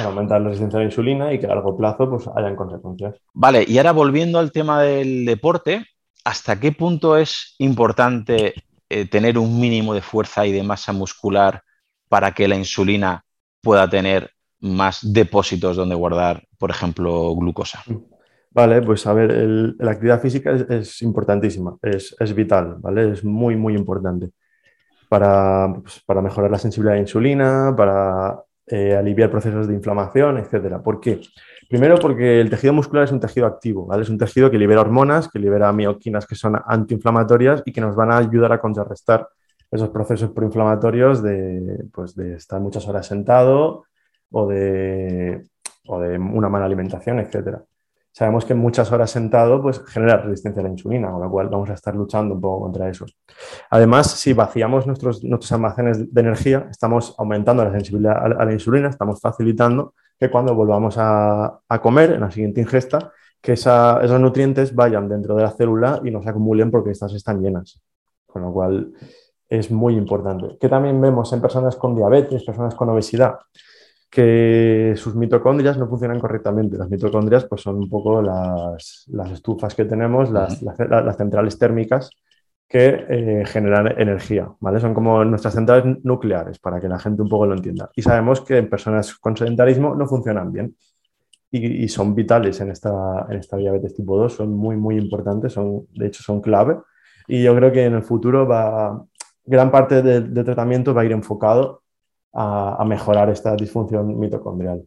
aumentar 0.05 0.41
la 0.41 0.47
resistencia 0.47 0.77
a 0.77 0.81
la 0.81 0.87
insulina 0.87 1.33
y 1.33 1.39
que 1.39 1.45
a 1.45 1.49
largo 1.49 1.75
plazo 1.75 2.09
pues, 2.09 2.29
hayan 2.35 2.55
consecuencias. 2.55 3.15
Vale, 3.33 3.65
y 3.67 3.77
ahora 3.77 3.91
volviendo 3.91 4.39
al 4.39 4.51
tema 4.51 4.81
del 4.81 5.25
deporte, 5.25 5.85
¿hasta 6.23 6.59
qué 6.59 6.71
punto 6.71 7.17
es 7.17 7.55
importante 7.59 8.53
eh, 8.89 9.05
tener 9.07 9.37
un 9.37 9.59
mínimo 9.59 9.93
de 9.93 10.01
fuerza 10.01 10.45
y 10.45 10.51
de 10.51 10.63
masa 10.63 10.93
muscular 10.93 11.61
para 12.09 12.31
que 12.31 12.47
la 12.47 12.55
insulina 12.55 13.23
pueda 13.61 13.89
tener 13.89 14.31
más 14.59 14.99
depósitos 15.01 15.75
donde 15.75 15.95
guardar, 15.95 16.43
por 16.57 16.69
ejemplo, 16.69 17.35
glucosa? 17.35 17.83
Vale, 18.51 18.81
pues 18.81 19.05
a 19.05 19.13
ver, 19.13 19.75
la 19.77 19.91
actividad 19.91 20.21
física 20.21 20.51
es, 20.69 21.01
importantísima, 21.01 21.77
es, 21.83 22.33
vital, 22.33 22.77
¿vale? 22.79 23.11
Es 23.11 23.23
muy, 23.23 23.55
muy 23.55 23.75
importante 23.75 24.31
para, 25.09 25.73
pues, 25.81 26.01
para 26.05 26.21
mejorar 26.21 26.49
la 26.49 26.57
sensibilidad 26.57 26.93
a 26.93 26.95
la 26.95 27.01
insulina, 27.01 27.73
para 27.77 28.41
eh, 28.67 28.95
aliviar 28.95 29.31
procesos 29.31 29.67
de 29.67 29.73
inflamación, 29.73 30.37
etcétera. 30.37 30.81
¿Por 30.81 30.99
qué? 30.99 31.21
Primero 31.69 31.97
porque 31.97 32.39
el 32.39 32.49
tejido 32.49 32.73
muscular 32.73 33.05
es 33.05 33.11
un 33.11 33.19
tejido 33.19 33.45
activo. 33.45 33.93
Es 33.99 34.09
un 34.09 34.17
tejido 34.17 34.51
que 34.51 34.57
libera 34.57 34.81
hormonas, 34.81 35.29
que 35.29 35.39
libera 35.39 35.71
mioquinas 35.73 36.25
que 36.25 36.35
son 36.35 36.59
antiinflamatorias 36.65 37.63
y 37.65 37.71
que 37.71 37.81
nos 37.81 37.95
van 37.95 38.11
a 38.11 38.17
ayudar 38.17 38.51
a 38.51 38.59
contrarrestar 38.59 39.27
esos 39.71 39.89
procesos 39.89 40.31
proinflamatorios 40.31 41.21
de, 41.21 41.85
pues, 41.93 42.15
de 42.15 42.35
estar 42.35 42.59
muchas 42.61 42.87
horas 42.87 43.05
sentado 43.05 43.85
o 44.31 44.47
de, 44.47 45.43
o 45.87 45.99
de 45.99 46.17
una 46.17 46.49
mala 46.49 46.65
alimentación, 46.65 47.19
etcétera 47.19 47.63
sabemos 48.17 48.45
que 48.45 48.55
muchas 48.55 48.91
horas 48.91 49.11
sentado 49.11 49.61
pues, 49.61 49.79
genera 49.85 50.17
resistencia 50.17 50.61
a 50.61 50.63
la 50.63 50.71
insulina, 50.71 51.11
con 51.11 51.21
lo 51.21 51.29
cual 51.29 51.49
vamos 51.49 51.69
a 51.69 51.73
estar 51.73 51.95
luchando 51.95 52.33
un 52.33 52.41
poco 52.41 52.63
contra 52.63 52.89
eso. 52.89 53.05
Además, 53.69 54.09
si 54.09 54.33
vaciamos 54.33 54.87
nuestros, 54.87 55.23
nuestros 55.23 55.51
almacenes 55.51 56.11
de 56.11 56.21
energía, 56.21 56.67
estamos 56.71 57.13
aumentando 57.19 57.63
la 57.63 57.71
sensibilidad 57.71 58.17
a, 58.17 58.43
la 58.43 58.51
insulina, 58.51 58.89
estamos 58.89 59.21
facilitando 59.21 59.93
que 60.19 60.31
cuando 60.31 60.55
volvamos 60.55 60.95
a, 60.97 61.61
comer, 61.79 62.13
en 62.13 62.21
la 62.21 62.31
siguiente 62.31 62.59
ingesta, 62.59 63.11
que 63.39 63.53
esos 63.53 64.19
nutrientes 64.19 64.73
vayan 64.73 65.07
dentro 65.07 65.35
de 65.35 65.43
la 65.43 65.51
célula 65.51 66.01
y 66.03 66.09
no 66.09 66.23
se 66.23 66.29
acumulen 66.29 66.71
porque 66.71 66.89
estas 66.89 67.13
están 67.13 67.39
llenas. 67.39 67.79
Con 68.25 68.41
lo 68.41 68.51
cual 68.51 68.93
es 69.47 69.69
muy 69.69 69.95
importante. 69.95 70.57
Que 70.59 70.69
también 70.69 70.99
vemos 70.99 71.31
en 71.33 71.41
personas 71.41 71.75
con 71.75 71.95
diabetes, 71.95 72.43
personas 72.43 72.73
con 72.73 72.89
obesidad, 72.89 73.35
que 74.09 74.93
sus 74.95 75.15
mitocondrias 75.15 75.77
no 75.77 75.87
funcionan 75.87 76.19
correctamente. 76.19 76.77
Las 76.77 76.89
mitocondrias 76.89 77.45
pues, 77.45 77.61
son 77.61 77.75
un 77.77 77.89
poco 77.89 78.21
las, 78.21 79.05
las 79.07 79.31
estufas 79.31 79.75
que 79.75 79.85
tenemos, 79.85 80.31
las, 80.31 80.61
las, 80.61 81.17
centrales 81.17 81.57
térmicas 81.57 82.09
que 82.67 83.05
eh, 83.09 83.43
generan 83.45 83.99
energía, 83.99 84.49
¿vale? 84.59 84.79
Son 84.79 84.93
como 84.93 85.23
nuestras 85.23 85.53
centrales 85.53 85.97
nucleares, 86.03 86.59
para 86.59 86.81
que 86.81 86.89
la 86.89 86.99
gente 86.99 87.21
un 87.21 87.29
poco 87.29 87.45
lo 87.45 87.55
entienda. 87.55 87.89
Y 87.95 88.01
sabemos 88.01 88.41
que 88.41 88.57
en 88.57 88.69
personas 88.69 89.15
con 89.15 89.37
sedentarismo 89.37 89.95
no 89.95 90.05
funcionan 90.05 90.51
bien 90.51 90.75
y, 91.49 91.83
y 91.83 91.87
son 91.87 92.13
vitales 92.13 92.59
en 92.59 92.71
esta, 92.71 93.25
en 93.29 93.37
esta 93.37 93.55
diabetes 93.57 93.95
tipo 93.95 94.17
2, 94.17 94.33
son 94.33 94.53
muy, 94.53 94.75
muy 94.75 94.97
importantes, 94.97 95.53
son, 95.53 95.87
de 95.93 96.07
hecho 96.07 96.23
son 96.23 96.41
clave. 96.41 96.77
Y 97.27 97.43
yo 97.43 97.55
creo 97.55 97.71
que 97.71 97.85
en 97.85 97.93
el 97.93 98.03
futuro 98.03 98.47
va, 98.47 99.01
gran 99.45 99.71
parte 99.71 100.01
del 100.01 100.33
tratamiento 100.45 100.93
va 100.93 101.01
a 101.01 101.05
ir 101.05 101.11
enfocado 101.13 101.83
a, 102.37 102.85
mejorar 102.85 103.29
esta 103.29 103.55
disfunción 103.55 104.17
mitocondrial. 104.19 104.83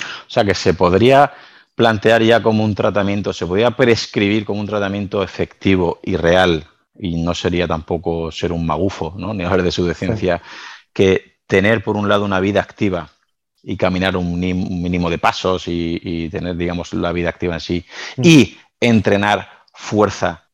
O 0.00 0.30
sea 0.30 0.44
que 0.44 0.54
se 0.54 0.74
podría 0.74 1.32
plantear 1.74 2.22
ya 2.22 2.42
como 2.42 2.64
un 2.64 2.74
tratamiento, 2.74 3.32
se 3.32 3.46
podría 3.46 3.70
prescribir 3.70 4.44
como 4.44 4.60
un 4.60 4.66
tratamiento 4.66 5.22
efectivo 5.22 6.00
y 6.02 6.16
real, 6.16 6.66
y 6.98 7.22
no 7.22 7.34
sería 7.34 7.68
tampoco 7.68 8.32
ser 8.32 8.52
un 8.52 8.66
magufo, 8.66 9.14
¿no? 9.16 9.32
ni 9.32 9.44
hablar 9.44 9.62
de 9.62 9.70
su 9.70 9.86
decencia, 9.86 10.42
que 10.92 11.38
tener 11.46 11.84
por 11.84 11.96
un 11.96 12.08
lado 12.08 12.24
una 12.24 12.40
vida 12.40 12.60
activa 12.60 13.08
y 13.62 13.76
caminar 13.76 14.16
un, 14.16 14.40
mínimo 14.40 15.08
de 15.08 15.18
pasos 15.18 15.64
y, 15.68 16.28
tener, 16.30 16.56
digamos, 16.56 16.92
la 16.94 17.12
vida 17.12 17.28
activa 17.28 17.54
en 17.54 17.60
sí, 17.60 17.84
mm. 18.16 18.22
y 18.24 18.58
entrenar 18.80 19.48
fuerza, 19.72 20.48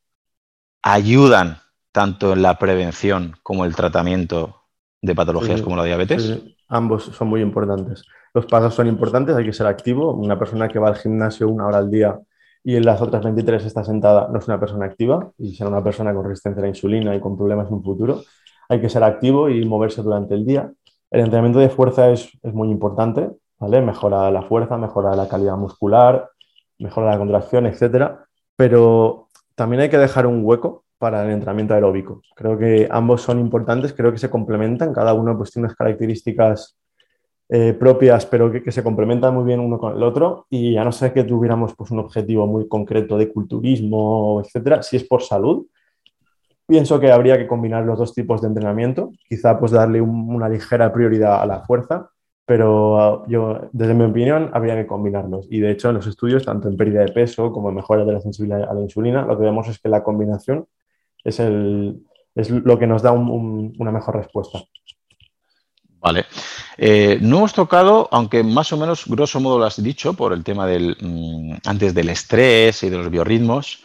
ayudan 0.82 1.62
tanto 1.90 2.34
en 2.34 2.42
la 2.42 2.58
prevención 2.58 3.36
como 3.42 3.64
el 3.64 3.74
tratamiento 3.74 4.57
de 5.00 5.14
patologías 5.14 5.62
como 5.62 5.76
la 5.76 5.84
diabetes? 5.84 6.42
Ambos 6.68 7.04
son 7.04 7.28
muy 7.28 7.40
importantes. 7.40 8.04
Los 8.34 8.46
pasos 8.46 8.74
son 8.74 8.86
importantes, 8.86 9.34
hay 9.36 9.44
que 9.44 9.52
ser 9.52 9.66
activo. 9.66 10.12
Una 10.12 10.38
persona 10.38 10.68
que 10.68 10.78
va 10.78 10.88
al 10.88 10.96
gimnasio 10.96 11.48
una 11.48 11.66
hora 11.66 11.78
al 11.78 11.90
día 11.90 12.18
y 12.64 12.76
en 12.76 12.84
las 12.84 13.00
otras 13.00 13.22
23 13.22 13.64
está 13.64 13.84
sentada 13.84 14.28
no 14.30 14.38
es 14.38 14.46
una 14.48 14.60
persona 14.60 14.86
activa 14.86 15.30
y 15.38 15.54
será 15.54 15.70
una 15.70 15.82
persona 15.82 16.12
con 16.12 16.24
resistencia 16.24 16.60
a 16.60 16.62
la 16.62 16.68
insulina 16.68 17.14
y 17.14 17.20
con 17.20 17.36
problemas 17.36 17.68
en 17.68 17.74
un 17.74 17.84
futuro. 17.84 18.22
Hay 18.68 18.80
que 18.80 18.88
ser 18.88 19.02
activo 19.02 19.48
y 19.48 19.64
moverse 19.64 20.02
durante 20.02 20.34
el 20.34 20.44
día. 20.44 20.70
El 21.10 21.20
entrenamiento 21.20 21.58
de 21.58 21.70
fuerza 21.70 22.10
es, 22.10 22.30
es 22.42 22.52
muy 22.52 22.68
importante, 22.70 23.30
¿vale? 23.58 23.80
Mejora 23.80 24.30
la 24.30 24.42
fuerza, 24.42 24.76
mejora 24.76 25.16
la 25.16 25.28
calidad 25.28 25.56
muscular, 25.56 26.28
mejora 26.78 27.12
la 27.12 27.18
contracción, 27.18 27.66
etcétera. 27.66 28.26
Pero 28.56 29.28
también 29.54 29.80
hay 29.82 29.88
que 29.88 29.96
dejar 29.96 30.26
un 30.26 30.44
hueco 30.44 30.84
para 30.98 31.24
el 31.24 31.30
entrenamiento 31.30 31.74
aeróbico. 31.74 32.22
Creo 32.34 32.58
que 32.58 32.88
ambos 32.90 33.22
son 33.22 33.38
importantes, 33.38 33.92
creo 33.92 34.12
que 34.12 34.18
se 34.18 34.30
complementan, 34.30 34.92
cada 34.92 35.14
uno 35.14 35.36
pues 35.36 35.50
tiene 35.50 35.66
unas 35.66 35.76
características 35.76 36.76
eh, 37.48 37.72
propias, 37.72 38.26
pero 38.26 38.52
que, 38.52 38.70
se 38.70 38.82
complementan 38.82 39.34
muy 39.34 39.44
bien 39.44 39.60
uno 39.60 39.78
con 39.78 39.96
el 39.96 40.02
otro 40.02 40.46
y 40.50 40.76
a 40.76 40.84
no 40.84 40.92
ser 40.92 41.14
que 41.14 41.24
tuviéramos 41.24 41.74
pues, 41.74 41.90
un 41.90 42.00
objetivo 42.00 42.46
muy 42.46 42.68
concreto 42.68 43.16
de 43.16 43.32
culturismo, 43.32 44.42
etcétera, 44.44 44.82
si 44.82 44.96
es 44.96 45.04
por 45.04 45.22
salud, 45.22 45.66
pienso 46.66 47.00
que 47.00 47.10
habría 47.10 47.38
que 47.38 47.46
combinar 47.46 47.84
los 47.84 47.98
dos 47.98 48.12
tipos 48.12 48.42
de 48.42 48.48
entrenamiento, 48.48 49.12
quizá 49.26 49.58
pues 49.58 49.72
darle 49.72 50.00
una 50.02 50.48
ligera 50.48 50.92
prioridad 50.92 51.40
a 51.40 51.46
la 51.46 51.60
fuerza, 51.60 52.10
pero 52.44 53.00
ah, 53.00 53.24
yo, 53.28 53.68
desde 53.72 53.94
mi 53.94 54.04
opinión, 54.04 54.50
habría 54.52 54.74
que 54.74 54.86
combinarlos. 54.86 55.46
Y 55.50 55.60
de 55.60 55.70
hecho, 55.70 55.88
en 55.90 55.96
los 55.96 56.06
estudios, 56.06 56.44
tanto 56.44 56.68
en 56.68 56.76
pérdida 56.76 57.00
de 57.00 57.12
peso 57.12 57.52
como 57.52 57.70
en 57.70 57.76
mejora 57.76 58.04
de 58.04 58.12
la 58.12 58.20
sensibilidad 58.20 58.68
a 58.70 58.74
la 58.74 58.80
insulina, 58.80 59.24
lo 59.26 59.38
que 59.38 59.44
vemos 59.44 59.68
es 59.68 59.78
que 59.78 59.88
la 59.88 60.02
combinación 60.02 60.66
es, 61.24 61.40
el, 61.40 62.02
es 62.34 62.50
lo 62.50 62.78
que 62.78 62.86
nos 62.86 63.02
da 63.02 63.12
una 63.12 63.92
mejor 63.92 64.16
respuesta. 64.16 64.60
Vale. 66.00 66.26
Eh, 66.76 67.18
no 67.20 67.38
hemos 67.38 67.52
tocado, 67.52 68.08
aunque 68.12 68.44
más 68.44 68.72
o 68.72 68.76
menos 68.76 69.06
grosso 69.06 69.40
modo 69.40 69.58
lo 69.58 69.64
has 69.64 69.82
dicho, 69.82 70.14
por 70.14 70.32
el 70.32 70.44
tema 70.44 70.66
del 70.66 70.96
mm, 71.00 71.54
antes 71.66 71.92
del 71.92 72.08
estrés 72.08 72.82
y 72.84 72.90
de 72.90 72.98
los 72.98 73.10
biorritmos, 73.10 73.84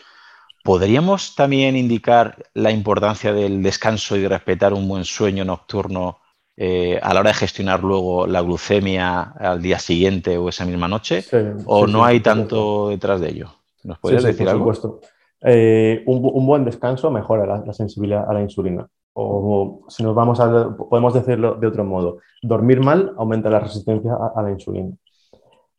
¿podríamos 0.64 1.36
también 1.36 1.76
indicar 1.76 2.52
la 2.54 2.72
importancia 2.72 3.34
del 3.34 3.64
descanso 3.64 4.16
y 4.16 4.22
de 4.22 4.30
respetar 4.30 4.74
un 4.74 4.88
buen 4.88 5.06
sueño 5.06 5.44
nocturno 5.44 6.20
eh, 6.56 7.00
a 7.02 7.16
la 7.16 7.22
hora 7.22 7.32
de 7.32 7.36
gestionar 7.36 7.84
luego 7.84 8.28
la 8.28 8.42
glucemia 8.42 9.22
al 9.40 9.60
día 9.60 9.80
siguiente 9.80 10.38
o 10.38 10.50
esa 10.50 10.66
misma 10.66 10.88
noche? 10.88 11.26
¿O 11.66 11.88
no 11.88 12.06
hay 12.06 12.20
tanto 12.20 12.90
detrás 12.90 13.22
de 13.22 13.30
ello? 13.30 13.56
¿Nos 13.84 13.98
podrías 13.98 14.24
decir 14.24 14.48
algo? 14.48 14.72
Supuesto. 14.72 15.02
Eh, 15.46 16.04
un, 16.06 16.46
buen 16.46 16.64
descanso 16.64 17.12
mejora 17.12 17.46
la, 17.46 17.74
sensibilidad 17.74 18.30
a 18.30 18.34
la 18.34 18.42
insulina. 18.42 18.88
O 19.14 19.86
si 19.90 20.02
nos 20.04 20.16
vamos 20.16 20.40
a, 20.40 20.76
podemos 20.76 21.14
decirlo 21.14 21.56
de 21.56 21.68
otro 21.68 21.84
modo, 21.84 22.20
dormir 22.42 22.80
mal 22.80 23.14
aumenta 23.18 23.50
la 23.50 23.60
resistencia 23.60 24.14
a, 24.36 24.42
la 24.42 24.52
insulina. 24.52 24.96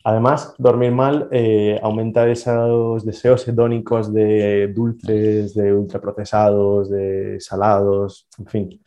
Además, 0.05 0.55
dormir 0.59 0.93
mal 0.93 1.29
eh, 1.33 1.81
aumenta 1.83 2.29
esos 2.29 3.07
deseos 3.07 3.49
hedónicos 3.49 4.12
de 4.12 4.69
dulces, 4.69 5.55
de 5.55 5.73
ultraprocesados, 5.73 6.91
de 6.91 7.41
salados, 7.41 8.29
en 8.39 8.47
fin. 8.47 8.81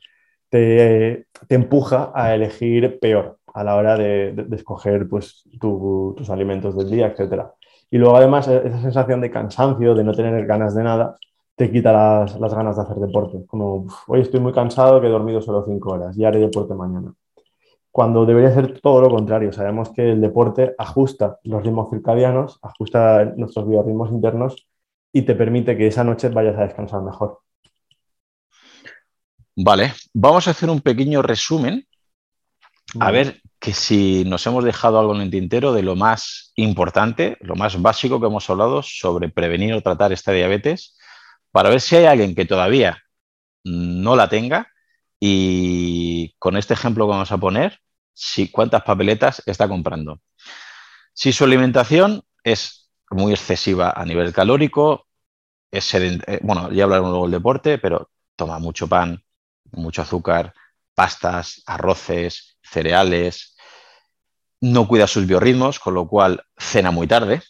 Te, 0.49 1.27
empuja 1.49 2.11
a 2.13 2.35
elegir 2.35 2.99
peor 2.99 3.39
a 3.53 3.63
la 3.63 3.75
hora 3.75 3.97
de, 3.97 4.45
escoger 4.53 5.09
pues, 5.09 5.43
tus 5.59 6.29
alimentos 6.29 6.77
del 6.77 6.89
día, 6.89 7.07
etcétera. 7.07 7.51
Y 7.89 7.97
luego 7.97 8.17
además 8.17 8.47
e-, 8.47 8.67
esa 8.67 8.81
sensación 8.81 9.21
de 9.21 9.31
cansancio, 9.31 9.95
de 9.95 10.03
no 10.03 10.13
tener 10.13 10.45
ganas 10.45 10.75
de 10.75 10.83
nada, 10.83 11.15
te 11.55 11.71
quita 11.71 11.91
las, 11.91 12.39
las 12.39 12.53
ganas 12.53 12.75
de 12.75 12.83
hacer 12.83 12.97
deporte. 12.97 13.45
Como, 13.47 13.87
hoy 14.07 14.21
estoy 14.21 14.39
muy 14.39 14.53
cansado 14.53 15.01
que 15.01 15.07
he 15.07 15.09
dormido 15.09 15.41
solo 15.41 15.65
cinco 15.65 15.91
horas, 15.91 16.15
ya 16.15 16.27
haré 16.27 16.39
deporte 16.39 16.73
mañana. 16.75 17.13
Cuando 17.91 18.25
debería 18.27 18.53
ser 18.53 18.79
todo 18.79 19.01
lo 19.01 19.09
contrario. 19.09 19.51
Sabemos 19.51 19.89
que 19.89 20.11
el 20.11 20.21
deporte 20.21 20.75
ajusta 20.77 21.39
los 21.43 21.63
ritmos 21.63 21.89
circadianos, 21.89 22.59
ajusta 22.61 23.25
nuestros 23.35 23.67
biorritmos 23.67 24.11
internos 24.11 24.67
y 25.11 25.23
te 25.23 25.33
permite 25.33 25.75
que 25.75 25.87
esa 25.87 26.03
noche 26.03 26.29
vayas 26.29 26.57
a 26.57 26.63
descansar 26.63 27.01
mejor. 27.01 27.39
Vale, 29.55 29.93
vamos 30.13 30.47
a 30.47 30.51
hacer 30.51 30.69
un 30.69 30.81
pequeño 30.81 31.23
resumen. 31.23 31.87
A 32.99 33.09
ver 33.09 33.41
que 33.59 33.73
si 33.73 34.23
nos 34.25 34.45
hemos 34.45 34.63
dejado 34.63 34.99
algo 34.99 35.15
en 35.15 35.21
el 35.21 35.31
tintero 35.31 35.73
de 35.73 35.83
lo 35.83 35.95
más 35.95 36.51
importante, 36.55 37.37
lo 37.41 37.55
más 37.55 37.81
básico 37.81 38.19
que 38.19 38.27
hemos 38.27 38.49
hablado 38.49 38.83
sobre 38.83 39.29
prevenir 39.29 39.73
o 39.73 39.81
tratar 39.81 40.11
esta 40.13 40.31
diabetes, 40.31 40.97
para 41.51 41.69
ver 41.69 41.81
si 41.81 41.95
hay 41.95 42.05
alguien 42.05 42.35
que 42.35 42.45
todavía 42.45 43.03
no 43.63 44.15
la 44.15 44.29
tenga 44.29 44.67
y 45.19 46.35
con 46.39 46.57
este 46.57 46.73
ejemplo 46.73 47.05
que 47.05 47.11
vamos 47.11 47.31
a 47.31 47.37
poner, 47.37 47.79
si, 48.13 48.49
cuántas 48.51 48.83
papeletas 48.83 49.41
está 49.45 49.67
comprando. 49.67 50.21
Si 51.13 51.31
su 51.31 51.43
alimentación 51.43 52.23
es 52.43 52.89
muy 53.09 53.33
excesiva 53.33 53.91
a 53.95 54.05
nivel 54.05 54.33
calórico, 54.33 55.07
es 55.71 55.93
eh, 55.95 56.39
bueno, 56.43 56.71
ya 56.71 56.83
hablaremos 56.83 57.11
luego 57.11 57.25
del 57.25 57.39
deporte, 57.39 57.77
pero 57.77 58.11
toma 58.35 58.59
mucho 58.59 58.87
pan, 58.87 59.23
mucho 59.71 60.01
azúcar, 60.01 60.53
pastas, 60.93 61.61
arroces, 61.65 62.56
cereales, 62.69 63.55
no 64.61 64.87
cuida 64.87 65.07
sus 65.07 65.27
biorritmos, 65.27 65.79
con 65.79 65.93
lo 65.93 66.07
cual 66.07 66.43
cena 66.57 66.91
muy 66.91 67.07
tarde, 67.07 67.41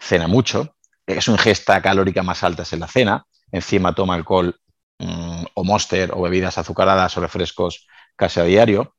cena 0.00 0.26
mucho, 0.26 0.76
es 1.06 1.24
su 1.24 1.32
ingesta 1.32 1.80
calórica 1.80 2.22
más 2.22 2.42
alta 2.42 2.64
en 2.70 2.80
la 2.80 2.88
cena, 2.88 3.26
encima 3.50 3.94
toma 3.94 4.14
alcohol 4.14 4.58
mm, 4.98 5.44
o 5.54 5.64
monster 5.64 6.10
o 6.12 6.22
bebidas 6.22 6.58
azucaradas 6.58 7.16
o 7.16 7.20
refrescos 7.20 7.86
casi 8.16 8.40
a 8.40 8.44
diario, 8.44 8.94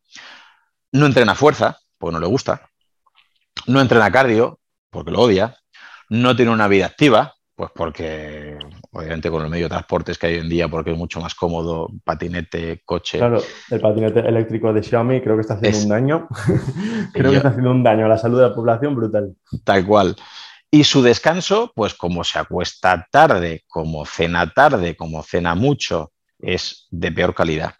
no 0.91 1.05
entrena 1.05 1.35
fuerza, 1.35 1.79
porque 1.97 2.13
no 2.13 2.19
le 2.19 2.27
gusta, 2.27 2.69
no 3.67 3.81
entrena 3.81 4.11
cardio, 4.11 4.59
porque 4.89 5.11
lo 5.11 5.21
odia, 5.21 5.57
no 6.09 6.35
tiene 6.35 6.51
una 6.51 6.67
vida 6.67 6.85
activa, 6.85 7.35
pues 7.55 7.71
porque, 7.73 8.57
obviamente, 8.93 9.29
con 9.29 9.43
el 9.43 9.49
medio 9.49 9.65
de 9.65 9.69
transportes 9.69 10.17
que 10.17 10.27
hay 10.27 10.33
hoy 10.35 10.41
en 10.41 10.49
día, 10.49 10.67
porque 10.67 10.91
es 10.91 10.97
mucho 10.97 11.19
más 11.19 11.33
cómodo, 11.35 11.89
patinete, 12.03 12.81
coche. 12.85 13.17
Claro, 13.17 13.41
el 13.71 13.81
patinete 13.81 14.19
eléctrico 14.19 14.71
de 14.71 14.83
Xiaomi 14.83 15.21
creo 15.21 15.35
que 15.35 15.41
está 15.41 15.55
haciendo 15.55 15.79
un 15.79 15.89
daño. 15.89 16.27
creo 17.13 17.31
que 17.31 17.37
está 17.37 17.49
haciendo 17.49 17.71
un 17.71 17.83
daño 17.83 18.05
a 18.05 18.09
la 18.09 18.17
salud 18.17 18.37
de 18.37 18.49
la 18.49 18.55
población 18.55 18.95
brutal. 18.95 19.35
Tal 19.63 19.85
cual. 19.85 20.15
Y 20.69 20.83
su 20.85 21.01
descanso, 21.01 21.71
pues 21.75 21.93
como 21.93 22.23
se 22.23 22.39
acuesta 22.39 23.07
tarde, 23.11 23.63
como 23.67 24.05
cena 24.05 24.51
tarde, 24.53 24.95
como 24.95 25.21
cena 25.23 25.55
mucho, 25.55 26.11
es 26.39 26.87
de 26.91 27.11
peor 27.11 27.33
calidad. 27.35 27.73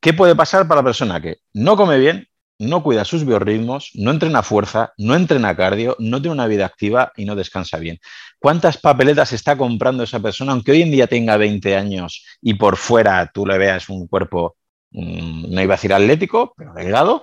¿Qué 0.00 0.12
puede 0.12 0.36
pasar 0.36 0.68
para 0.68 0.80
la 0.80 0.84
persona 0.84 1.20
que 1.20 1.38
no 1.54 1.76
come 1.76 1.98
bien, 1.98 2.27
no 2.58 2.82
cuida 2.82 3.04
sus 3.04 3.24
biorritmos, 3.24 3.90
no 3.94 4.10
entrena 4.10 4.42
fuerza, 4.42 4.92
no 4.98 5.14
entrena 5.14 5.56
cardio, 5.56 5.96
no 5.98 6.20
tiene 6.20 6.34
una 6.34 6.46
vida 6.48 6.66
activa 6.66 7.12
y 7.16 7.24
no 7.24 7.36
descansa 7.36 7.78
bien. 7.78 7.98
¿Cuántas 8.38 8.78
papeletas 8.78 9.32
está 9.32 9.56
comprando 9.56 10.02
esa 10.02 10.20
persona, 10.20 10.52
aunque 10.52 10.72
hoy 10.72 10.82
en 10.82 10.90
día 10.90 11.06
tenga 11.06 11.36
20 11.36 11.76
años 11.76 12.24
y 12.42 12.54
por 12.54 12.76
fuera 12.76 13.30
tú 13.32 13.46
le 13.46 13.58
veas 13.58 13.88
un 13.88 14.08
cuerpo, 14.08 14.56
mm, 14.90 15.54
no 15.54 15.62
iba 15.62 15.74
a 15.74 15.76
decir 15.76 15.92
atlético, 15.92 16.52
pero 16.56 16.74
delgado? 16.74 17.22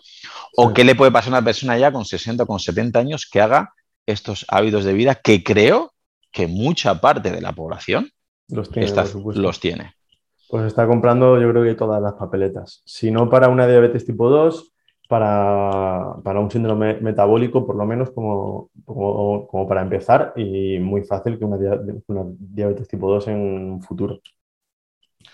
¿O 0.56 0.74
qué 0.74 0.86
le 0.86 0.96
puede 0.96 1.12
pasar 1.12 1.34
a 1.34 1.38
una 1.38 1.46
persona 1.46 1.78
ya 1.78 1.92
con 1.92 2.06
60 2.06 2.44
o 2.44 2.48
con 2.48 2.60
70 2.60 3.00
años 3.00 3.28
que 3.30 3.42
haga 3.42 3.74
estos 4.06 4.46
hábitos 4.48 4.86
de 4.86 4.94
vida 4.94 5.16
que 5.16 5.44
creo 5.44 5.94
que 6.32 6.48
mucha 6.48 7.02
parte 7.02 7.32
de 7.32 7.42
la 7.42 7.52
población 7.52 8.10
los 8.48 9.60
tiene? 9.60 9.96
Pues 10.48 10.66
está 10.66 10.88
comprando 10.88 11.42
yo 11.42 11.50
creo 11.50 11.64
que 11.64 11.76
todas 11.76 12.02
las 12.02 12.14
papeletas. 12.14 12.84
Si 12.86 13.12
no 13.12 13.30
para 13.30 13.50
una 13.50 13.68
diabetes 13.68 14.06
tipo 14.06 14.30
2, 14.30 14.75
para, 15.08 16.40
un 16.40 16.52
síndrome 16.52 16.96
metabólico, 17.00 17.66
por 17.66 17.76
lo 17.76 17.86
menos 17.86 18.12
como, 18.12 18.70
como, 18.86 19.68
para 19.68 19.82
empezar, 19.82 20.34
y 20.36 20.80
muy 20.80 21.04
fácil 21.04 21.38
que 21.38 21.46
una, 21.46 21.58
diabetes 22.38 22.88
tipo 22.88 23.10
2 23.10 23.28
en 23.28 23.38
un 23.38 23.82
futuro. 23.82 24.20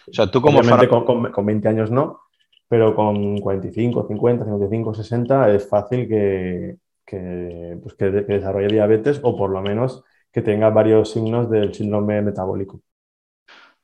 O 0.08 0.14
sea, 0.14 0.28
tú 0.28 0.42
como... 0.42 0.60
Obviamente 0.60 0.88
con, 0.88 1.32
con, 1.32 1.46
20 1.46 1.68
años 1.68 1.92
no, 1.92 2.22
pero 2.68 2.96
con 2.96 3.38
45, 3.40 4.08
50, 4.08 4.46
55, 4.46 4.94
60 4.94 5.54
es 5.54 5.68
fácil 5.68 6.08
que, 6.08 6.78
que, 7.06 7.78
pues 7.82 7.96
que, 7.96 8.12
desarrolle 8.12 8.68
diabetes 8.68 9.20
o 9.24 9.38
por 9.38 9.50
lo 9.50 9.62
menos 9.62 10.04
que 10.32 10.42
tenga 10.42 10.70
varios 10.70 11.12
signos 11.12 11.50
del 11.50 11.74
síndrome 11.74 12.22
metabólico. 12.22 12.82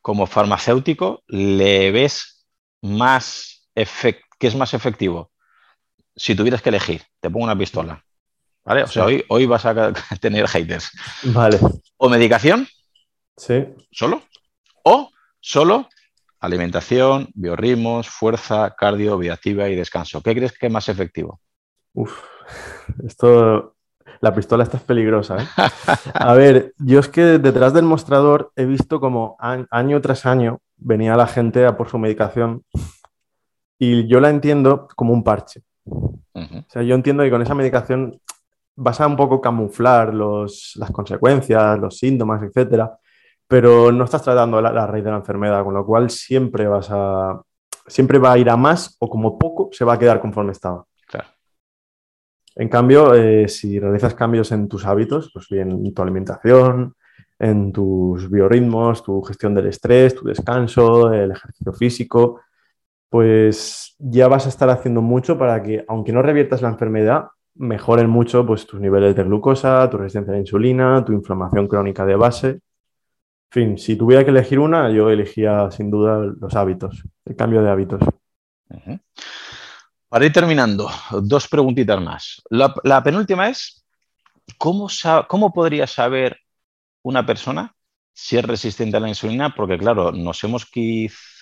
Como 0.01 0.25
farmacéutico, 0.25 1.23
¿le 1.27 1.91
ves 1.91 2.47
más 2.81 3.69
efect 3.75 4.21
¿qué 4.37 4.47
es 4.47 4.55
más 4.55 4.73
efectivo? 4.73 5.31
Si 6.17 6.35
tuvieras 6.35 6.61
que 6.61 6.69
elegir, 6.69 7.03
te 7.21 7.29
pongo 7.29 7.45
una 7.45 7.57
pistola. 7.57 8.03
¿Vale? 8.65 8.83
O 8.83 8.87
sea, 8.87 9.05
hoy, 9.05 9.23
hoy 9.29 9.45
vas 9.45 9.65
a 9.65 9.93
tener 10.19 10.47
haters. 10.47 10.91
Vale. 11.23 11.57
O 11.95 12.09
medicación. 12.09 12.67
Sí. 13.37 13.65
¿Solo? 13.91 14.23
O 14.83 15.09
solo 15.39 15.87
alimentación, 16.39 17.29
biorritmos, 17.33 18.09
fuerza, 18.09 18.75
cardio, 18.77 19.17
vida 19.17 19.33
activa 19.33 19.69
y 19.69 19.75
descanso. 19.75 20.21
¿Qué 20.21 20.35
crees 20.35 20.57
que 20.57 20.67
es 20.67 20.71
más 20.71 20.89
efectivo? 20.89 21.39
Uf, 21.93 22.13
Esto, 23.05 23.75
la 24.21 24.33
pistola 24.33 24.63
esta 24.63 24.77
es 24.77 24.83
peligrosa. 24.83 25.37
¿eh? 25.37 25.47
A 26.13 26.33
ver, 26.33 26.73
yo 26.77 26.99
es 26.99 27.09
que 27.09 27.21
detrás 27.39 27.73
del 27.73 27.85
mostrador 27.85 28.51
he 28.55 28.65
visto 28.65 28.99
como 28.99 29.35
año 29.39 30.01
tras 30.01 30.25
año 30.25 30.59
venía 30.75 31.15
la 31.15 31.27
gente 31.27 31.65
a 31.65 31.75
por 31.75 31.89
su 31.89 31.97
medicación 31.97 32.63
y 33.79 34.07
yo 34.07 34.19
la 34.19 34.29
entiendo 34.29 34.87
como 34.95 35.13
un 35.13 35.23
parche. 35.23 35.61
O 36.67 36.69
sea, 36.69 36.81
yo 36.83 36.95
entiendo 36.95 37.23
que 37.23 37.31
con 37.31 37.41
esa 37.41 37.55
medicación 37.55 38.19
vas 38.75 38.99
a 39.01 39.07
un 39.07 39.15
poco 39.15 39.41
camuflar 39.41 40.13
los, 40.13 40.73
las 40.75 40.91
consecuencias, 40.91 41.79
los 41.79 41.97
síntomas, 41.97 42.43
etcétera, 42.43 42.97
pero 43.47 43.91
no 43.91 44.03
estás 44.03 44.21
tratando 44.21 44.61
la, 44.61 44.85
raíz 44.85 45.03
de 45.03 45.11
la 45.11 45.17
enfermedad, 45.17 45.63
con 45.63 45.73
lo 45.73 45.85
cual 45.85 46.09
siempre 46.09 46.67
vas 46.67 46.89
a 46.91 47.41
siempre 47.87 48.19
va 48.19 48.33
a 48.33 48.37
ir 48.37 48.49
a 48.49 48.57
más 48.57 48.97
o 48.99 49.09
como 49.09 49.39
poco 49.39 49.69
se 49.71 49.85
va 49.85 49.93
a 49.93 49.99
quedar 49.99 50.19
conforme 50.19 50.51
estaba. 50.51 50.83
Claro. 51.07 51.29
En 52.55 52.67
cambio, 52.67 53.13
eh, 53.15 53.47
si 53.47 53.79
realizas 53.79 54.13
cambios 54.13 54.51
en 54.51 54.67
tus 54.67 54.85
hábitos, 54.85 55.31
pues 55.33 55.47
bien 55.47 55.71
en 55.71 55.93
tu 55.93 56.01
alimentación, 56.01 56.95
en 57.39 57.71
tus 57.71 58.29
biorritmos, 58.29 59.03
tu 59.03 59.21
gestión 59.21 59.55
del 59.55 59.67
estrés, 59.67 60.15
tu 60.15 60.25
descanso, 60.25 61.13
el 61.13 61.31
ejercicio 61.31 61.71
físico, 61.71 62.41
pues 63.09 63.95
ya 63.99 64.27
vas 64.27 64.45
a 64.45 64.49
estar 64.49 64.69
haciendo 64.69 65.01
mucho 65.01 65.37
para 65.37 65.63
que, 65.63 65.85
aunque 65.87 66.11
no 66.11 66.21
reviertas 66.21 66.61
la 66.61 66.69
enfermedad, 66.69 67.27
mejoren 67.55 68.09
mucho 68.09 68.45
pues, 68.45 68.67
tus 68.67 68.79
niveles 68.79 69.15
de 69.15 69.23
glucosa, 69.23 69.89
tu 69.89 69.97
resistencia 69.97 70.31
a 70.31 70.35
la 70.35 70.41
insulina, 70.41 71.03
tu 71.05 71.13
inflamación 71.13 71.67
crónica 71.67 72.05
de 72.05 72.15
base. 72.15 72.47
En 72.49 72.61
fin, 73.49 73.77
si 73.77 73.95
tuviera 73.95 74.23
que 74.23 74.31
elegir 74.31 74.59
una, 74.59 74.91
yo 74.91 75.09
elegía 75.09 75.71
sin 75.71 75.89
duda 75.89 76.19
los 76.39 76.55
hábitos, 76.55 77.03
el 77.25 77.35
cambio 77.35 77.61
de 77.61 77.69
hábitos. 77.69 78.01
Para 80.09 80.25
ir 80.25 80.33
terminando, 80.33 80.89
dos 81.21 81.47
preguntitas 81.47 82.01
más. 82.01 82.41
La, 82.49 83.03
penúltima 83.03 83.49
es, 83.49 83.85
¿cómo, 84.57 84.89
¿cómo 85.27 85.53
podría 85.53 85.87
saber 85.87 86.37
una 87.03 87.25
persona 87.25 87.73
si 88.13 88.37
es 88.37 88.43
resistente 88.43 88.97
a 88.97 88.99
la 88.99 89.09
insulina, 89.09 89.53
porque 89.53 89.77
claro, 89.77 90.11
nos 90.11 90.43
hemos 90.43 90.65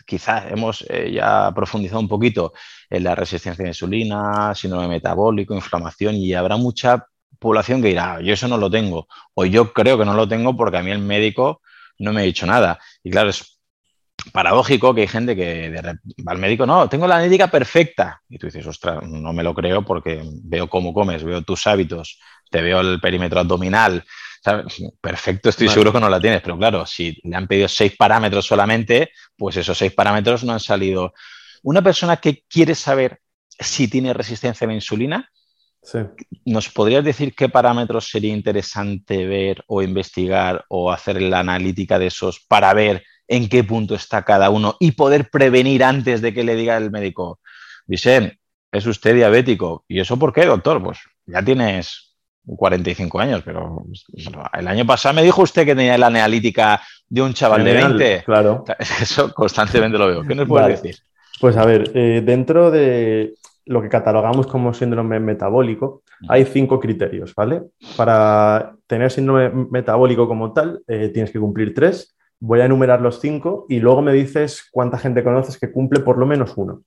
quizás 0.06 0.52
hemos 0.52 0.86
eh, 0.90 1.12
ya 1.14 1.52
profundizado 1.54 2.00
un 2.00 2.08
poquito 2.08 2.54
en 2.90 3.04
la 3.04 3.16
resistencia 3.16 3.64
a 3.64 3.66
la 3.66 3.70
insulina, 3.72 4.56
síndrome 4.56 4.88
metabólico, 4.88 5.56
inflamación, 5.56 6.16
y 6.16 6.34
habrá 6.34 6.58
mucha 6.58 7.08
población 7.40 7.82
que 7.82 7.90
dirá, 7.90 8.16
ah, 8.16 8.22
yo 8.22 8.34
eso 8.34 8.48
no 8.48 8.58
lo 8.58 8.70
tengo, 8.70 9.08
o 9.34 9.46
yo 9.46 9.74
creo 9.74 9.98
que 9.98 10.06
no 10.06 10.14
lo 10.14 10.28
tengo 10.28 10.56
porque 10.56 10.78
a 10.78 10.84
mí 10.84 10.92
el 10.92 11.00
médico 11.00 11.62
no 12.00 12.14
me 12.14 12.22
ha 12.22 12.24
dicho 12.24 12.46
nada. 12.46 12.80
Y 13.04 13.12
claro, 13.12 13.30
es 13.30 13.60
paradójico 14.32 14.94
que 14.94 15.02
hay 15.02 15.08
gente 15.08 15.36
que 15.36 15.70
va 16.28 16.32
al 16.32 16.38
médico, 16.38 16.66
no, 16.66 16.90
tengo 16.90 17.08
la 17.08 17.16
analítica 17.16 17.50
perfecta. 17.50 18.22
Y 18.30 18.38
tú 18.38 18.48
dices, 18.48 18.66
ostras, 18.66 19.04
no 19.04 19.34
me 19.34 19.44
lo 19.44 19.54
creo 19.54 19.84
porque 19.84 20.22
veo 20.44 20.70
cómo 20.70 20.94
comes, 20.94 21.24
veo 21.24 21.42
tus 21.42 21.68
hábitos, 21.68 22.20
te 22.50 22.62
veo 22.62 22.82
el 22.82 23.00
perímetro 23.00 23.40
abdominal, 23.40 24.04
Perfecto, 25.02 25.50
estoy 25.50 25.70
seguro 25.70 25.92
que 25.92 26.00
no 26.00 26.10
la 26.10 26.20
tienes, 26.20 26.42
pero 26.42 26.58
claro, 26.58 26.86
si 26.86 27.18
le 27.24 27.36
han 27.36 27.48
pedido 27.48 27.68
seis 27.68 27.96
parámetros 27.98 28.46
solamente, 28.46 29.12
pues 29.36 29.58
esos 29.58 29.78
seis 29.78 29.94
parámetros 29.94 30.44
no 30.44 30.54
han 30.54 30.60
salido. 30.60 31.14
Una 31.64 31.82
persona 31.82 32.18
que 32.18 32.44
quiere 32.48 32.76
saber 32.76 33.20
si 33.60 33.88
tiene 33.88 34.14
resistencia 34.14 34.66
a 34.66 34.68
la 34.68 34.76
insulina, 34.76 35.30
¿nos 36.46 36.70
podrías 36.70 37.04
decir 37.04 37.34
qué 37.36 37.50
parámetros 37.50 38.10
sería 38.10 38.34
interesante 38.34 39.26
ver 39.26 39.64
o 39.68 39.82
investigar 39.82 40.66
o 40.68 40.92
hacer 40.92 41.22
la 41.22 41.40
analítica 41.40 41.98
de 41.98 42.08
esos 42.08 42.40
para 42.40 42.74
ver 42.74 43.04
en 43.28 43.50
qué 43.50 43.64
punto 43.64 43.96
está 43.96 44.24
cada 44.24 44.50
uno 44.50 44.78
y 44.80 44.92
poder 44.92 45.30
prevenir 45.30 45.84
antes 45.84 46.22
de 46.22 46.34
que 46.34 46.44
le 46.44 46.56
diga 46.56 46.78
el 46.78 46.92
médico, 46.92 47.40
Vicente, 47.88 48.40
es 48.72 48.86
usted 48.86 49.16
diabético. 49.16 49.86
¿Y 49.88 50.00
eso 50.00 50.18
por 50.18 50.34
qué, 50.34 50.46
doctor? 50.46 50.84
Pues 50.84 51.00
ya 51.26 51.44
tienes 51.44 52.05
45 52.46 53.20
años, 53.20 53.42
pero 53.44 53.86
el 54.54 54.68
año 54.68 54.86
pasado 54.86 55.16
me 55.16 55.24
dijo 55.24 55.42
usted 55.42 55.66
que 55.66 55.76
tenía 55.76 55.98
la 55.98 56.08
analítica 56.08 56.82
de 57.10 57.22
un 57.22 57.34
chaval 57.34 57.64
de 57.64 57.74
20. 57.74 58.24
Claro. 58.26 58.64
Eso 58.80 59.34
constantemente 59.34 59.98
lo 59.98 60.08
veo. 60.08 60.24
¿Qué 60.24 60.36
nos 60.36 60.48
puede 60.48 60.70
decir? 60.70 60.98
Pues 61.40 61.58
a 61.58 61.66
ver, 61.66 61.92
eh, 61.94 62.22
dentro 62.24 62.72
de 62.72 63.34
lo 63.66 63.82
que 63.82 63.90
catalogamos 63.90 64.48
como 64.48 64.74
síndrome 64.74 65.20
metabólico, 65.20 66.04
hay 66.30 66.46
cinco 66.46 66.80
criterios, 66.80 67.34
¿vale? 67.36 67.64
Para 67.98 68.76
tener 68.88 69.12
síndrome 69.12 69.68
metabólico 69.72 70.28
como 70.28 70.54
tal, 70.54 70.82
eh, 70.88 71.10
tienes 71.10 71.32
que 71.32 71.40
cumplir 71.40 71.74
tres. 71.74 72.16
Voy 72.40 72.62
a 72.62 72.66
enumerar 72.66 73.02
los 73.02 73.20
cinco 73.20 73.66
y 73.70 73.80
luego 73.80 74.02
me 74.02 74.14
dices 74.14 74.68
cuánta 74.72 74.98
gente 74.98 75.24
conoces 75.24 75.58
que 75.58 75.72
cumple 75.72 76.02
por 76.02 76.18
lo 76.18 76.26
menos 76.26 76.54
uno. 76.56 76.84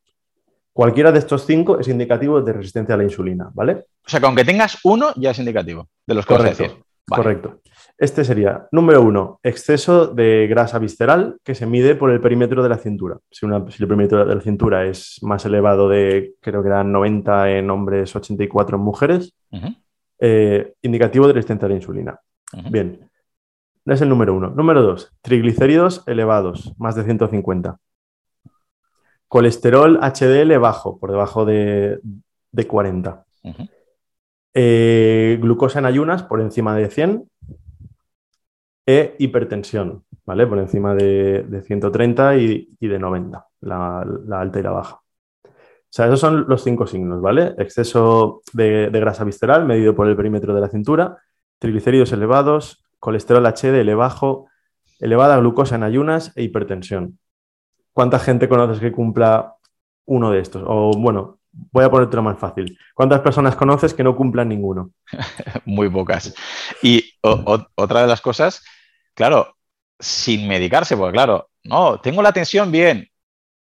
Cualquiera 0.79 1.11
de 1.11 1.19
estos 1.19 1.45
cinco 1.45 1.81
es 1.81 1.89
indicativo 1.89 2.41
de 2.41 2.53
resistencia 2.53 2.95
a 2.95 2.99
la 2.99 3.03
insulina, 3.03 3.51
¿vale? 3.53 3.87
O 4.07 4.09
sea 4.09 4.21
que 4.21 4.27
aunque 4.27 4.45
tengas 4.45 4.79
uno, 4.85 5.09
ya 5.17 5.33
es 5.33 5.39
indicativo 5.41 5.89
de 6.07 6.15
los 6.15 6.25
Correcto. 6.25 6.85
Correcto. 7.05 7.63
Este 7.99 8.25
sería, 8.25 8.69
número 8.71 9.03
uno, 9.03 9.41
exceso 9.43 10.07
de 10.07 10.47
grasa 10.49 10.79
visceral 10.79 11.41
que 11.43 11.57
se 11.57 11.67
mide 11.67 11.97
por 11.97 12.13
el 12.13 12.21
perímetro 12.21 12.63
de 12.63 12.69
la 12.69 12.79
cintura. 12.79 13.19
Si, 13.29 13.45
el 13.45 13.89
perímetro 13.89 14.25
de 14.25 14.37
la 14.37 14.41
cintura 14.41 14.87
es 14.87 15.19
más 15.23 15.45
elevado 15.45 15.89
de, 15.89 16.35
creo 16.41 16.63
que 16.63 16.69
eran 16.69 16.93
90 16.93 17.51
en 17.59 17.71
hombres, 17.71 18.15
84 18.15 18.77
en 18.77 18.83
mujeres, 18.85 19.35
eh, 20.21 20.75
indicativo 20.83 21.27
de 21.27 21.33
resistencia 21.33 21.67
a 21.67 21.71
la 21.71 21.75
insulina. 21.75 22.21
Bien, 22.71 23.01
es 23.85 24.01
el 24.01 24.09
número 24.09 24.33
uno. 24.33 24.51
Número 24.51 24.81
dos, 24.81 25.11
triglicéridos 25.23 26.05
elevados, 26.07 26.73
más 26.79 26.95
de 26.95 27.03
150. 27.03 27.81
Colesterol 29.29 30.01
HDL 30.01 30.59
bajo, 30.59 30.99
por 30.99 31.11
debajo 31.11 31.45
de, 31.45 32.01
40. 32.67 33.25
Eh, 34.55 35.39
glucosa 35.41 35.79
en 35.79 35.87
ayunas 35.87 36.23
por 36.23 36.41
encima 36.41 36.75
de 36.75 36.89
100. 36.89 37.29
E 38.87 39.17
hipertensión, 39.19 40.05
¿vale? 40.25 40.47
Por 40.47 40.59
encima 40.59 40.95
de, 40.95 41.63
130 41.67 42.37
y, 42.37 42.69
de 42.81 42.99
90, 42.99 43.47
la, 43.61 44.01
alta 44.33 44.59
y 44.59 44.63
la 44.63 44.71
baja. 44.71 45.03
O 45.45 45.91
sea, 45.91 46.07
esos 46.07 46.21
son 46.21 46.47
los 46.49 46.65
cinco 46.65 46.87
signos, 46.87 47.21
¿vale? 47.21 47.55
Exceso 47.59 48.41
de, 48.55 48.89
de 48.89 49.01
grasa 49.01 49.25
visceral 49.25 49.67
medido 49.67 49.95
por 49.95 50.09
el 50.09 50.17
perímetro 50.17 50.55
de 50.55 50.63
la 50.63 50.69
cintura, 50.69 51.19
triglicéridos 51.59 52.13
elevados, 52.13 52.83
colesterol 52.99 53.45
HDL 53.45 53.95
bajo, 53.95 54.49
elevada 55.01 55.37
glucosa 55.37 55.77
en 55.77 55.83
ayunas 55.83 56.33
e 56.35 56.43
hipertensión. 56.43 57.19
¿Cuánta 57.99 58.21
gente 58.21 58.49
conoces 58.49 58.79
que 58.79 58.93
cumpla 58.93 59.57
uno 60.07 60.31
de 60.31 60.39
estos? 60.39 60.63
O 60.65 60.93
bueno, 60.97 61.41
voy 61.51 61.85
a 61.85 61.91
ponértelo 61.91 62.23
más 62.23 62.39
fácil. 62.39 62.79
¿Cuántas 62.95 63.23
personas 63.23 63.57
conoces 63.57 63.93
que 63.93 64.05
no 64.05 64.15
cumplan 64.15 64.49
ninguno? 64.49 64.93
Muy 65.65 65.91
pocas. 65.91 66.33
Y 66.81 67.13
otra 67.21 68.03
de 68.03 68.07
las 68.07 68.21
cosas, 68.21 68.63
claro, 69.15 69.57
sin 69.99 70.47
medicarse, 70.47 70.97
porque 70.97 71.15
claro, 71.15 71.51
no, 71.65 71.99
tengo 71.99 72.23
la 72.23 72.31
tensión 72.31 72.71
bien, 72.71 73.11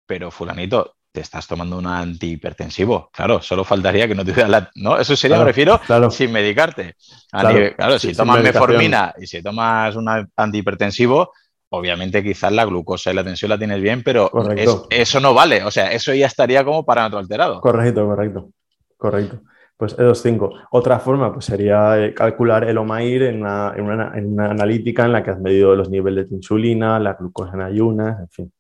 pero 0.05 0.31
fulanito, 0.31 0.97
te 1.13 1.23
estás 1.23 1.47
tomando 1.47 1.79
un 1.79 1.87
antihipertensivo. 1.87 3.09
Claro, 3.15 3.41
solo 3.41 3.65
faltaría 3.65 4.07
que 4.07 4.15
no 4.15 4.23
te 4.23 4.47
la... 4.47 4.71
¿no? 4.75 4.99
Eso 4.99 5.17
sería, 5.17 5.39
me 5.39 5.45
refiero, 5.45 5.81
sin 6.11 6.31
medicarte. 6.31 6.95
Claro, 7.31 7.99
si 7.99 8.13
tomas 8.15 8.43
meformina 8.43 9.15
y 9.19 9.27
si 9.27 9.43
tomas 9.43 9.97
un 9.97 10.29
antihipertensivo, 10.37 11.33
obviamente 11.71 12.23
quizás 12.23 12.53
la 12.53 12.65
glucosa 12.65 13.13
y 13.13 13.15
la 13.15 13.25
tensión 13.25 13.51
la 13.51 13.59
tienes 13.59 13.81
bien, 13.81 14.03
pero 14.03 14.31
eso 14.91 15.21
no 15.21 15.35
vale. 15.35 15.65
O 15.65 15.71
sea, 15.71 15.93
eso 15.93 16.15
ya 16.15 16.27
estaría 16.27 16.65
como 16.65 16.85
parámetro 16.85 17.19
alterado. 17.19 17.61
Correcto, 17.61 18.07
correcto. 18.07 18.51
Correcto. 18.97 19.41
Pues 19.77 19.93
esos 19.93 20.23
cinco. 20.23 20.55
Otra 20.71 20.99
forma 20.99 21.33
pues, 21.33 21.45
sería 21.45 22.03
eh, 22.03 22.15
calcular 22.15 22.65
el 22.65 22.79
OMAIR 22.79 23.25
en 23.25 23.43
una, 23.43 23.73
analítica 24.49 25.05
en 25.05 25.13
la 25.13 25.23
que 25.23 25.31
has 25.31 25.39
medido 25.39 25.77
los 25.77 25.91
niveles 25.91 26.31
de 26.31 26.37
insulina, 26.37 26.99
la 26.99 27.15
glucosa 27.15 27.53
en 27.55 27.61
ayunas, 27.61 28.21
en 28.21 28.29
fin. 28.31 28.53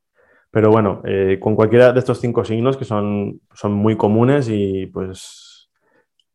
Pero 0.51 0.71
bueno, 0.71 1.01
eh, 1.05 1.39
con 1.41 1.57
cualquiera 1.57 1.93
de 1.93 1.99
estos 1.99 2.21
cinco 2.21 2.45
signos 2.45 2.77
que 2.77 2.85
son, 2.85 3.41
son 3.55 3.73
muy 3.73 3.97
comunes 3.97 4.49
y 4.51 4.87
pues 4.87 5.56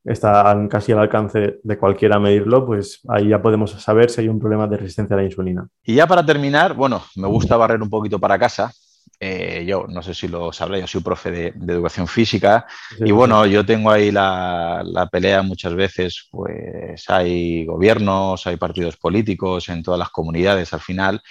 está 0.03 0.57
casi 0.69 0.91
al 0.91 0.99
alcance 0.99 1.59
de 1.63 1.77
cualquiera 1.77 2.19
medirlo, 2.19 2.65
pues 2.65 3.01
ahí 3.07 3.29
ya 3.29 3.41
podemos 3.41 3.71
saber 3.71 4.09
si 4.09 4.21
hay 4.21 4.27
un 4.27 4.39
problema 4.39 4.67
de 4.67 4.77
resistencia 4.77 5.15
a 5.15 5.19
la 5.19 5.25
insulina. 5.25 5.67
Y 5.83 5.95
ya 5.95 6.07
para 6.07 6.25
terminar, 6.25 6.73
bueno, 6.73 7.03
me 7.15 7.27
gusta 7.27 7.57
barrer 7.57 7.81
un 7.81 7.89
poquito 7.89 8.19
para 8.19 8.39
casa. 8.39 8.71
Eh, 9.19 9.65
yo 9.67 9.85
no 9.87 10.01
sé 10.01 10.15
si 10.15 10.27
lo 10.27 10.51
sabré, 10.51 10.79
yo 10.79 10.87
soy 10.87 11.01
profe 11.01 11.29
de, 11.29 11.47
educación 11.71 12.07
física 12.07 12.65
y 12.99 13.11
bueno, 13.11 13.45
yo 13.45 13.63
tengo 13.63 13.91
ahí 13.91 14.09
la, 14.09 14.81
la, 14.83 15.05
pelea 15.05 15.43
muchas 15.43 15.75
veces, 15.75 16.27
pues 16.31 17.07
hay 17.07 17.63
gobiernos, 17.67 18.47
hay 18.47 18.57
partidos 18.57 18.97
políticos 18.97 19.69
en 19.69 19.83
todas 19.83 19.99
las 19.99 20.09
comunidades 20.09 20.73
al 20.73 20.79
final 20.79 21.21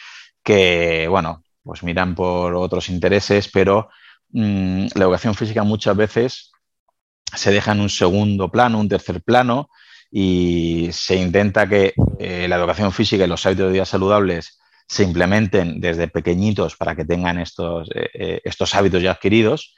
que, 0.44 1.08
bueno, 1.08 1.42
pues 1.64 1.82
miran 1.82 2.14
por 2.14 2.54
otros 2.54 2.88
intereses, 2.88 3.50
pero 3.52 3.88
mm, 4.30 4.86
la 4.94 5.04
educación 5.04 5.34
física 5.34 5.64
muchas 5.64 5.96
veces 5.96 6.49
se 7.34 7.50
deja 7.50 7.72
en 7.72 7.80
un 7.80 7.90
segundo 7.90 8.50
plano, 8.50 8.78
un 8.78 8.88
tercer 8.88 9.22
plano, 9.22 9.70
y 10.10 10.88
se 10.92 11.16
intenta 11.16 11.68
que 11.68 11.94
eh, 12.18 12.46
la 12.48 12.56
educación 12.56 12.92
física 12.92 13.24
y 13.24 13.28
los 13.28 13.44
hábitos 13.46 13.66
de 13.66 13.72
vida 13.72 13.84
saludables 13.84 14.58
se 14.88 15.04
implementen 15.04 15.80
desde 15.80 16.08
pequeñitos 16.08 16.76
para 16.76 16.96
que 16.96 17.04
tengan 17.04 17.38
estos, 17.38 17.88
eh, 17.94 18.08
eh, 18.12 18.40
estos 18.44 18.74
hábitos 18.74 19.02
ya 19.02 19.12
adquiridos. 19.12 19.76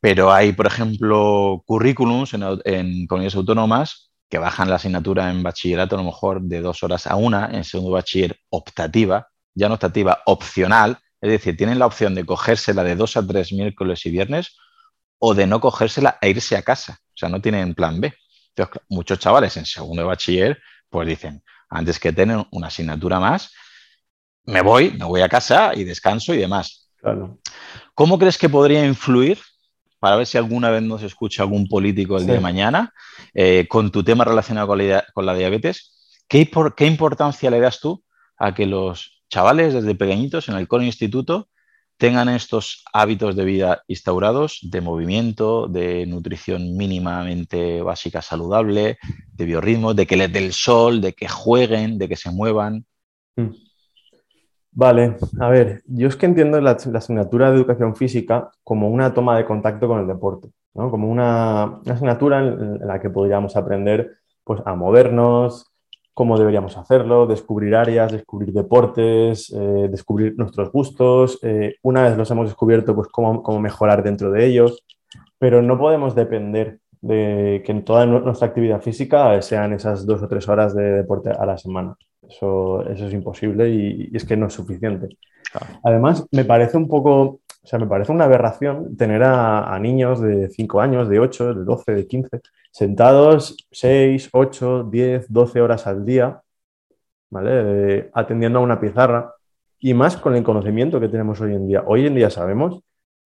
pero 0.00 0.32
hay, 0.32 0.52
por 0.52 0.66
ejemplo, 0.66 1.62
currículums 1.66 2.34
en, 2.34 2.42
en 2.64 3.06
comunidades 3.08 3.34
autónomas 3.34 4.10
que 4.28 4.38
bajan 4.38 4.68
la 4.68 4.76
asignatura 4.76 5.30
en 5.30 5.42
bachillerato 5.42 5.96
a 5.96 5.98
lo 5.98 6.04
mejor 6.04 6.42
de 6.42 6.60
dos 6.60 6.82
horas 6.82 7.06
a 7.06 7.16
una, 7.16 7.50
en 7.52 7.64
segundo 7.64 7.92
bachiller 7.92 8.38
optativa, 8.50 9.28
ya 9.54 9.68
no 9.68 9.74
optativa, 9.74 10.22
opcional, 10.26 10.98
es 11.20 11.30
decir, 11.30 11.56
tienen 11.56 11.78
la 11.78 11.86
opción 11.86 12.14
de 12.14 12.24
cogérsela 12.24 12.84
de 12.84 12.94
dos 12.94 13.16
a 13.16 13.26
tres 13.26 13.52
miércoles 13.52 14.04
y 14.06 14.10
viernes 14.10 14.56
o 15.18 15.34
de 15.34 15.46
no 15.46 15.60
cogérsela 15.60 16.18
e 16.20 16.30
irse 16.30 16.56
a 16.56 16.62
casa. 16.62 16.98
O 17.14 17.18
sea, 17.18 17.28
no 17.28 17.40
tienen 17.40 17.74
plan 17.74 18.00
B. 18.00 18.12
Entonces, 18.54 18.82
muchos 18.88 19.18
chavales 19.18 19.56
en 19.56 19.66
segundo 19.66 20.02
de 20.02 20.08
bachiller, 20.08 20.58
pues 20.88 21.08
dicen, 21.08 21.42
antes 21.68 21.98
que 21.98 22.12
tener 22.12 22.46
una 22.50 22.68
asignatura 22.68 23.20
más, 23.20 23.52
me 24.44 24.62
voy, 24.62 24.92
me 24.92 25.04
voy 25.04 25.20
a 25.20 25.28
casa 25.28 25.72
y 25.74 25.84
descanso 25.84 26.32
y 26.34 26.38
demás. 26.38 26.90
¿Cómo 27.94 28.18
crees 28.18 28.38
que 28.38 28.48
podría 28.48 28.84
influir, 28.84 29.38
para 29.98 30.16
ver 30.16 30.26
si 30.26 30.38
alguna 30.38 30.70
vez 30.70 30.82
nos 30.82 31.02
escucha 31.02 31.42
algún 31.42 31.66
político 31.66 32.16
el 32.16 32.26
día 32.26 32.34
de 32.34 32.40
mañana, 32.40 32.92
eh, 33.34 33.66
con 33.68 33.90
tu 33.90 34.04
tema 34.04 34.24
relacionado 34.24 34.68
con 34.68 35.26
la, 35.26 35.34
diabetes? 35.34 36.18
¿qué, 36.28 36.50
¿Qué 36.76 36.86
importancia 36.86 37.50
le 37.50 37.60
das 37.60 37.80
tú 37.80 38.04
a 38.38 38.54
que 38.54 38.66
los 38.66 39.22
chavales 39.28 39.74
desde 39.74 39.94
pequeñitos 39.94 40.48
en 40.48 40.56
el 40.56 40.68
coro 40.68 40.84
instituto 40.84 41.48
tengan 41.98 42.28
estos 42.28 42.84
hábitos 42.92 43.36
de 43.36 43.44
vida 43.44 43.82
instaurados 43.86 44.60
de 44.62 44.80
movimiento, 44.80 45.66
de 45.68 46.06
nutrición 46.06 46.76
mínimamente 46.76 47.82
básica 47.82 48.22
saludable, 48.22 48.98
de 49.32 49.44
biorritmo, 49.44 49.94
de 49.94 50.06
que 50.06 50.16
les 50.16 50.32
dé 50.32 50.44
el 50.44 50.52
sol, 50.52 51.00
de 51.00 51.12
que 51.12 51.28
jueguen, 51.28 51.98
de 51.98 52.08
que 52.08 52.16
se 52.16 52.30
muevan. 52.30 52.84
Mm. 53.36 53.66
Vale, 54.78 55.16
a 55.40 55.48
ver, 55.48 55.82
yo 55.86 56.06
es 56.06 56.16
que 56.16 56.26
entiendo 56.26 56.60
la, 56.60 56.72
asignatura 56.72 57.50
de 57.50 57.56
educación 57.56 57.96
física 57.96 58.50
como 58.62 58.90
una 58.90 59.14
toma 59.14 59.34
de 59.38 59.46
contacto 59.46 59.88
con 59.88 60.00
el 60.00 60.06
deporte, 60.06 60.50
¿no? 60.74 60.90
como 60.90 61.10
una, 61.10 61.80
asignatura 61.86 62.40
en, 62.40 62.86
la 62.86 63.00
que 63.00 63.08
podríamos 63.08 63.56
aprender 63.56 64.18
pues, 64.44 64.60
a 64.66 64.74
movernos, 64.74 65.72
cómo 66.16 66.38
deberíamos 66.38 66.78
hacerlo, 66.78 67.26
descubrir 67.26 67.76
áreas, 67.76 68.10
descubrir 68.10 68.50
deportes, 68.50 69.52
eh, 69.52 69.88
descubrir 69.90 70.32
nuestros 70.38 70.72
gustos. 70.72 71.38
Eh, 71.42 71.74
una 71.82 72.04
vez 72.04 72.16
los 72.16 72.30
hemos 72.30 72.46
descubierto, 72.46 72.94
pues 72.94 73.08
cómo, 73.08 73.42
cómo, 73.42 73.60
mejorar 73.60 74.02
dentro 74.02 74.30
de 74.30 74.46
ellos, 74.46 74.82
pero 75.38 75.60
no 75.60 75.78
podemos 75.78 76.14
depender 76.14 76.78
de 77.02 77.62
que 77.66 77.70
en 77.70 77.84
toda 77.84 78.06
nuestra 78.06 78.48
actividad 78.48 78.80
física 78.80 79.42
sean 79.42 79.74
esas 79.74 80.06
dos 80.06 80.22
o 80.22 80.26
tres 80.26 80.48
horas 80.48 80.74
de 80.74 80.84
deporte 80.84 81.28
a 81.28 81.44
la 81.44 81.58
semana. 81.58 81.98
Eso, 82.26 82.88
eso 82.88 83.08
es 83.08 83.12
imposible 83.12 83.68
y, 83.68 84.10
es 84.16 84.24
que 84.24 84.38
no 84.38 84.46
es 84.46 84.54
suficiente. 84.54 85.18
Además, 85.84 86.26
me 86.30 86.46
parece 86.46 86.78
un 86.78 86.88
poco 86.88 87.40
o 87.66 87.68
sea, 87.68 87.80
me 87.80 87.88
parece 87.88 88.12
una 88.12 88.26
aberración 88.26 88.96
tener 88.96 89.24
a, 89.24 89.76
niños 89.80 90.20
de 90.20 90.48
5 90.50 90.80
años, 90.80 91.08
de 91.08 91.18
8, 91.18 91.52
de 91.52 91.64
12, 91.64 91.94
de 91.96 92.06
15, 92.06 92.40
sentados 92.70 93.56
6, 93.72 94.28
8, 94.32 94.84
10, 94.84 95.32
12 95.32 95.60
horas 95.60 95.84
al 95.88 96.04
día, 96.04 96.42
¿vale? 97.28 98.08
atendiendo 98.14 98.60
a 98.60 98.62
una 98.62 98.78
pizarra 98.78 99.34
y 99.80 99.94
más 99.94 100.16
con 100.16 100.36
el 100.36 100.44
conocimiento 100.44 101.00
que 101.00 101.08
tenemos 101.08 101.40
hoy 101.40 101.56
en 101.56 101.66
día. 101.66 101.82
Hoy 101.84 102.06
en 102.06 102.14
día 102.14 102.30
sabemos 102.30 102.82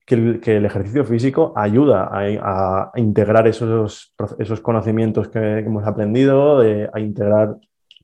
que 0.07 0.14
el, 0.14 0.64
ejercicio 0.64 1.05
físico 1.05 1.53
ayuda 1.55 2.09
a, 2.11 2.93
integrar 2.97 3.47
esos, 3.47 4.14
esos 4.38 4.61
conocimientos 4.62 5.28
que, 5.28 5.59
hemos 5.59 5.86
aprendido, 5.86 6.61
a 6.61 6.99
integrar 6.99 7.57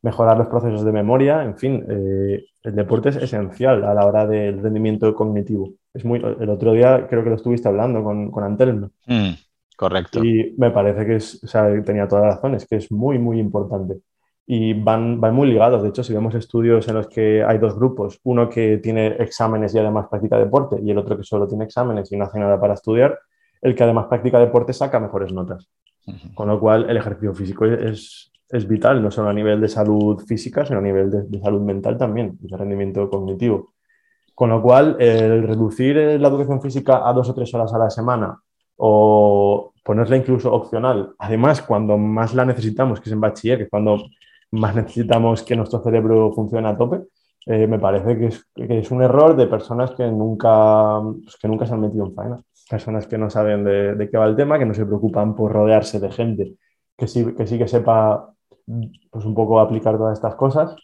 mejorar 0.03 0.39
los 0.39 0.47
procesos 0.49 0.85
de 0.85 0.93
memoria, 0.93 1.43
en 1.43 1.57
fin, 1.57 1.85
eh, 1.89 2.45
el 2.63 2.75
deporte 2.77 3.09
es 3.09 3.17
esencial 3.17 3.83
a 3.85 3.93
la 3.93 4.07
hora 4.07 4.25
del 4.27 4.63
rendimiento 4.63 5.13
cognitivo. 5.15 5.73
Es 5.97 6.05
muy, 6.05 6.19
el 6.19 6.51
otro 6.51 6.73
día 6.73 7.07
creo 7.09 7.25
que 7.25 7.31
lo 7.31 7.37
estuviste 7.37 7.69
hablando 7.69 8.05
con, 8.05 8.31
con 8.31 8.45
Antelmo. 8.45 8.91
Mm, 9.07 9.31
correcto. 9.77 10.25
Y 10.25 10.55
me 10.59 10.71
parece 10.71 11.07
que 11.07 11.17
es, 11.17 11.43
o 11.43 11.47
sea, 11.47 11.83
tenía 11.83 12.07
toda 12.07 12.23
la 12.23 12.35
razón, 12.35 12.55
es 12.55 12.67
que 12.67 12.77
es 12.77 12.93
muy, 12.93 13.19
muy 13.19 13.41
importante. 13.41 13.99
Y 14.47 14.75
van, 14.75 15.21
van 15.21 15.35
muy 15.35 15.49
ligados. 15.49 15.83
De 15.83 15.89
hecho, 15.89 16.05
si 16.05 16.13
vemos 16.13 16.35
estudios 16.35 16.87
en 16.89 16.95
los 16.95 17.09
que 17.09 17.43
hay 17.43 17.59
dos 17.59 17.75
grupos, 17.75 18.21
uno 18.23 18.49
que 18.49 18.79
tiene 18.79 19.17
exámenes 19.19 19.75
y 19.75 19.79
además 19.79 20.07
practica 20.09 20.39
deporte, 20.39 20.77
y 20.83 20.91
el 20.91 20.99
otro 20.99 21.17
que 21.17 21.25
solo 21.25 21.49
tiene 21.49 21.65
exámenes 21.65 22.13
y 22.13 22.17
no 22.17 22.25
hace 22.25 22.39
nada 22.39 22.61
para 22.61 22.75
estudiar, 22.75 23.19
el 23.61 23.75
que 23.75 23.83
además 23.83 24.07
practica 24.07 24.39
deporte 24.39 24.73
saca 24.73 25.01
mejores 25.01 25.33
notas. 25.33 25.69
Con 26.35 26.49
lo 26.49 26.61
cual, 26.61 26.89
el 26.89 26.97
ejercicio 26.97 27.35
físico 27.35 27.65
es, 27.65 28.31
es 28.49 28.69
vital, 28.69 29.03
no 29.03 29.11
solo 29.11 29.29
a 29.29 29.33
nivel 29.33 29.61
de 29.61 29.69
salud 29.69 30.19
física, 30.21 30.65
sino 30.65 30.79
a 30.79 30.83
nivel 30.83 31.11
de, 31.11 31.41
salud 31.41 31.61
mental 31.61 31.99
también, 31.99 32.37
de 32.41 32.57
rendimiento 32.57 33.09
cognitivo. 33.11 33.75
Con 34.37 34.51
lo 34.51 34.63
cual, 34.63 34.97
el 35.01 35.43
reducir 35.49 35.97
la 35.97 36.29
educación 36.29 36.63
física 36.63 37.09
a 37.09 37.13
dos 37.13 37.29
o 37.29 37.35
tres 37.35 37.53
horas 37.55 37.75
a 37.75 37.79
la 37.79 37.91
semana 37.91 38.39
o 38.77 39.73
ponerla 39.83 40.17
incluso 40.17 40.53
opcional, 40.53 41.15
además 41.19 41.63
cuando 41.63 41.99
más 41.99 42.35
la 42.35 42.45
necesitamos, 42.45 43.01
que 43.01 43.09
es 43.09 43.13
en 43.13 43.21
bachiller, 43.21 43.59
que 43.59 43.65
es 43.65 43.71
cuando 43.71 43.97
más 44.53 44.77
necesitamos 44.77 45.43
que 45.43 45.57
nuestro 45.57 45.83
cerebro 45.83 46.33
funcione 46.33 46.69
a 46.69 46.77
tope, 46.77 47.01
eh, 47.47 47.67
me 47.67 47.79
parece 47.79 48.17
que 48.19 48.79
es, 48.79 48.91
un 48.91 49.03
error 49.03 49.35
de 49.35 49.47
personas 49.49 49.93
que 49.93 50.07
nunca, 50.07 51.01
pues, 51.01 51.37
que 51.37 51.49
nunca 51.49 51.67
se 51.67 51.75
han 51.75 51.81
metido 51.81 52.07
en 52.07 52.15
faena, 52.15 52.41
personas 52.71 53.07
que 53.07 53.19
no 53.19 53.31
saben 53.31 53.65
de, 53.65 53.95
de, 53.97 54.11
qué 54.11 54.19
va 54.19 54.27
el 54.27 54.37
tema, 54.37 54.59
que 54.59 54.67
no 54.67 54.75
se 54.75 54.85
preocupan 54.85 55.35
por 55.35 55.53
rodearse 55.53 55.99
de 55.99 56.11
gente 56.11 56.57
que 56.97 57.07
sí 57.07 57.25
que, 57.35 57.47
sí 57.47 57.59
que 57.59 57.69
sepa 57.69 58.33
pues 59.11 59.25
un 59.25 59.35
poco 59.35 59.61
aplicar 59.61 59.97
todas 59.97 60.19
estas 60.19 60.35
cosas. 60.35 60.75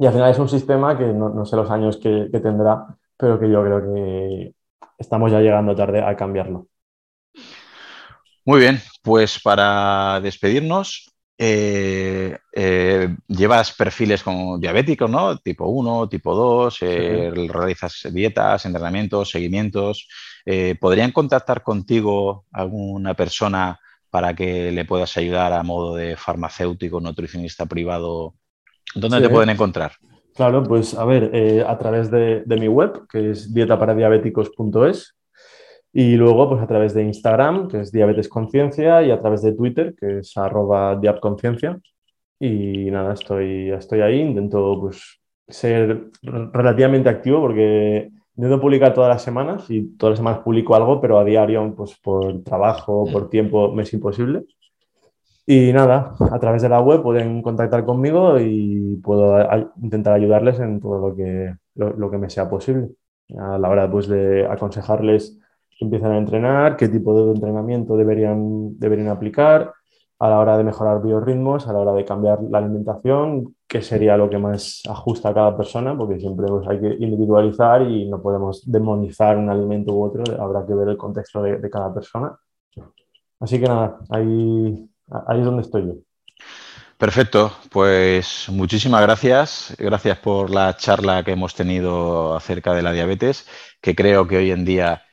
Y 0.00 0.06
al 0.06 0.14
final 0.14 0.30
es 0.30 0.38
un 0.38 0.48
sistema 0.48 0.96
que 0.96 1.04
no, 1.04 1.44
sé 1.44 1.56
los 1.56 1.70
años 1.70 1.98
que, 1.98 2.30
tendrá, 2.32 2.86
pero 3.18 3.38
que 3.38 3.50
yo 3.50 3.62
creo 3.62 3.82
que 3.82 4.54
estamos 4.96 5.30
ya 5.30 5.40
llegando 5.40 5.76
tarde 5.76 6.02
a 6.02 6.16
cambiarlo. 6.16 6.68
Muy 8.46 8.60
bien, 8.60 8.80
pues 9.02 9.38
para 9.42 10.18
despedirnos, 10.22 11.12
eh, 11.36 12.34
eh, 12.56 13.14
llevas 13.28 13.74
perfiles 13.74 14.22
como 14.22 14.56
diabéticos, 14.56 15.10
¿no? 15.10 15.36
Tipo 15.36 15.66
1, 15.66 16.08
tipo 16.08 16.34
2, 16.34 16.78
eh, 16.80 17.30
realizas 17.50 18.08
dietas, 18.10 18.64
entrenamientos, 18.64 19.28
seguimientos. 19.28 20.08
¿Podrían 20.80 21.12
contactar 21.12 21.62
contigo 21.62 22.46
alguna 22.52 23.12
persona 23.12 23.78
para 24.08 24.34
que 24.34 24.72
le 24.72 24.86
puedas 24.86 25.14
ayudar 25.18 25.52
a 25.52 25.62
modo 25.62 25.94
de 25.94 26.16
farmacéutico, 26.16 27.02
nutricionista 27.02 27.66
privado? 27.66 28.39
¿Dónde 28.94 29.20
te 29.20 29.28
pueden 29.28 29.50
encontrar? 29.50 29.92
Claro, 30.34 30.62
pues 30.62 30.94
a 30.94 31.04
ver, 31.04 31.30
eh, 31.34 31.64
a 31.66 31.76
través 31.78 32.10
de, 32.10 32.44
mi 32.46 32.68
web, 32.68 33.06
que 33.08 33.30
es 33.30 33.52
dietaparadiabéticos.es, 33.52 35.16
y 35.92 36.14
luego 36.16 36.48
pues 36.50 36.62
a 36.62 36.66
través 36.66 36.94
de 36.94 37.02
Instagram, 37.02 37.68
que 37.68 37.80
es 37.80 37.92
Diabetes 37.92 38.28
Conciencia, 38.28 39.02
y 39.02 39.10
a 39.10 39.20
través 39.20 39.42
de 39.42 39.52
Twitter, 39.52 39.94
que 39.98 40.18
es 40.18 40.36
arroba 40.36 40.96
diabconciencia. 40.96 41.78
Y 42.38 42.90
nada, 42.90 43.14
estoy, 43.14 43.70
estoy 43.70 44.00
ahí, 44.00 44.20
intento 44.20 44.78
pues 44.80 45.20
ser 45.48 46.10
relativamente 46.22 47.08
activo 47.08 47.40
porque 47.40 48.10
Intento 48.40 48.58
publicar 48.58 48.94
todas 48.94 49.10
las 49.10 49.22
semanas 49.22 49.68
y 49.68 49.98
todas 49.98 50.12
las 50.12 50.18
semanas 50.20 50.40
publico 50.40 50.74
algo, 50.74 50.98
pero 50.98 51.18
a 51.18 51.24
diario, 51.24 51.74
pues 51.76 51.94
por 52.02 52.42
trabajo, 52.42 53.06
por 53.12 53.28
tiempo, 53.28 53.70
me 53.74 53.82
es 53.82 53.92
imposible. 53.92 54.44
Y 55.46 55.72
nada, 55.72 56.14
a 56.30 56.38
través 56.38 56.62
de 56.62 56.68
la 56.68 56.80
web 56.80 57.02
pueden 57.02 57.42
contactar 57.42 57.84
conmigo 57.84 58.38
y 58.38 58.96
puedo 59.02 59.36
intentar 59.82 60.14
ayudarles 60.14 60.60
en 60.60 60.80
todo 60.80 61.08
lo 61.08 61.16
que, 61.16 61.54
lo, 61.74 62.10
que 62.10 62.18
me 62.18 62.30
sea 62.30 62.48
posible. 62.48 62.90
A 63.38 63.58
la 63.58 63.68
hora 63.68 63.90
pues, 63.90 64.06
de 64.08 64.46
aconsejarles 64.46 65.38
que 65.70 65.84
empiecen 65.84 66.12
a 66.12 66.18
entrenar, 66.18 66.76
qué 66.76 66.88
tipo 66.88 67.14
de 67.14 67.32
entrenamiento 67.32 67.96
deberían, 67.96 68.78
deberían 68.78 69.08
aplicar, 69.08 69.72
a 70.20 70.28
la 70.28 70.38
hora 70.38 70.58
de 70.58 70.64
mejorar 70.64 71.02
biorritmos, 71.02 71.66
a 71.66 71.72
la 71.72 71.78
hora 71.78 71.94
de 71.94 72.04
cambiar 72.04 72.42
la 72.42 72.58
alimentación, 72.58 73.56
qué 73.66 73.80
sería 73.80 74.18
lo 74.18 74.28
que 74.28 74.36
más 74.36 74.82
ajusta 74.86 75.30
a 75.30 75.34
cada 75.34 75.56
persona, 75.56 75.96
porque 75.96 76.20
siempre 76.20 76.46
pues, 76.46 76.68
hay 76.68 76.78
que 76.78 76.88
individualizar 77.00 77.82
y 77.82 78.06
no 78.06 78.20
podemos 78.20 78.70
demonizar 78.70 79.38
un 79.38 79.48
alimento 79.48 79.94
u 79.94 80.04
otro, 80.04 80.22
habrá 80.38 80.66
que 80.66 80.74
ver 80.74 80.90
el 80.90 80.98
contexto 80.98 81.42
de, 81.42 81.70
cada 81.70 81.92
persona. 81.94 82.36
Así 83.40 83.58
que 83.58 83.66
nada, 83.66 83.98
ahí, 84.10 84.89
ahí 85.26 85.38
es 85.38 85.44
donde 85.44 85.62
estoy 85.62 85.86
yo. 85.86 85.94
Perfecto, 86.98 87.56
pues 87.70 88.46
muchísimas 88.50 89.00
gracias. 89.00 89.74
Gracias 89.78 90.18
por 90.18 90.50
la 90.50 90.76
charla 90.76 91.24
que 91.24 91.32
hemos 91.32 91.54
tenido 91.54 92.36
acerca 92.36 92.74
de 92.74 92.82
la 92.82 92.92
diabetes, 92.92 93.46
que 93.80 93.94
creo 93.94 94.28
que 94.28 94.36
hoy 94.36 94.50
en 94.50 94.66
día 94.66 95.04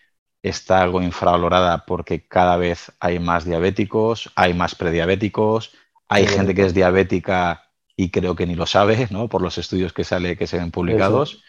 está 0.43 0.81
algo 0.81 1.01
infravalorada 1.01 1.85
porque 1.85 2.27
cada 2.27 2.57
vez 2.57 2.91
hay 2.99 3.19
más 3.19 3.45
diabéticos, 3.45 4.31
hay 4.35 4.53
más 4.53 4.75
prediabéticos, 4.75 5.73
hay 6.09 6.27
gente 6.27 6.53
que 6.53 6.65
es 6.65 6.73
diabética 6.73 7.63
y 7.95 8.11
creo 8.11 8.35
que 8.35 8.45
ni 8.45 8.55
lo 8.55 8.65
sabe, 8.65 9.07
¿no? 9.09 9.27
Por 9.27 9.41
los 9.41 9.57
estudios 9.57 9.93
que 9.93 10.03
sale, 10.03 10.37
que 10.37 10.47
se 10.47 10.57
ven 10.57 10.71
publicados. 10.71 11.41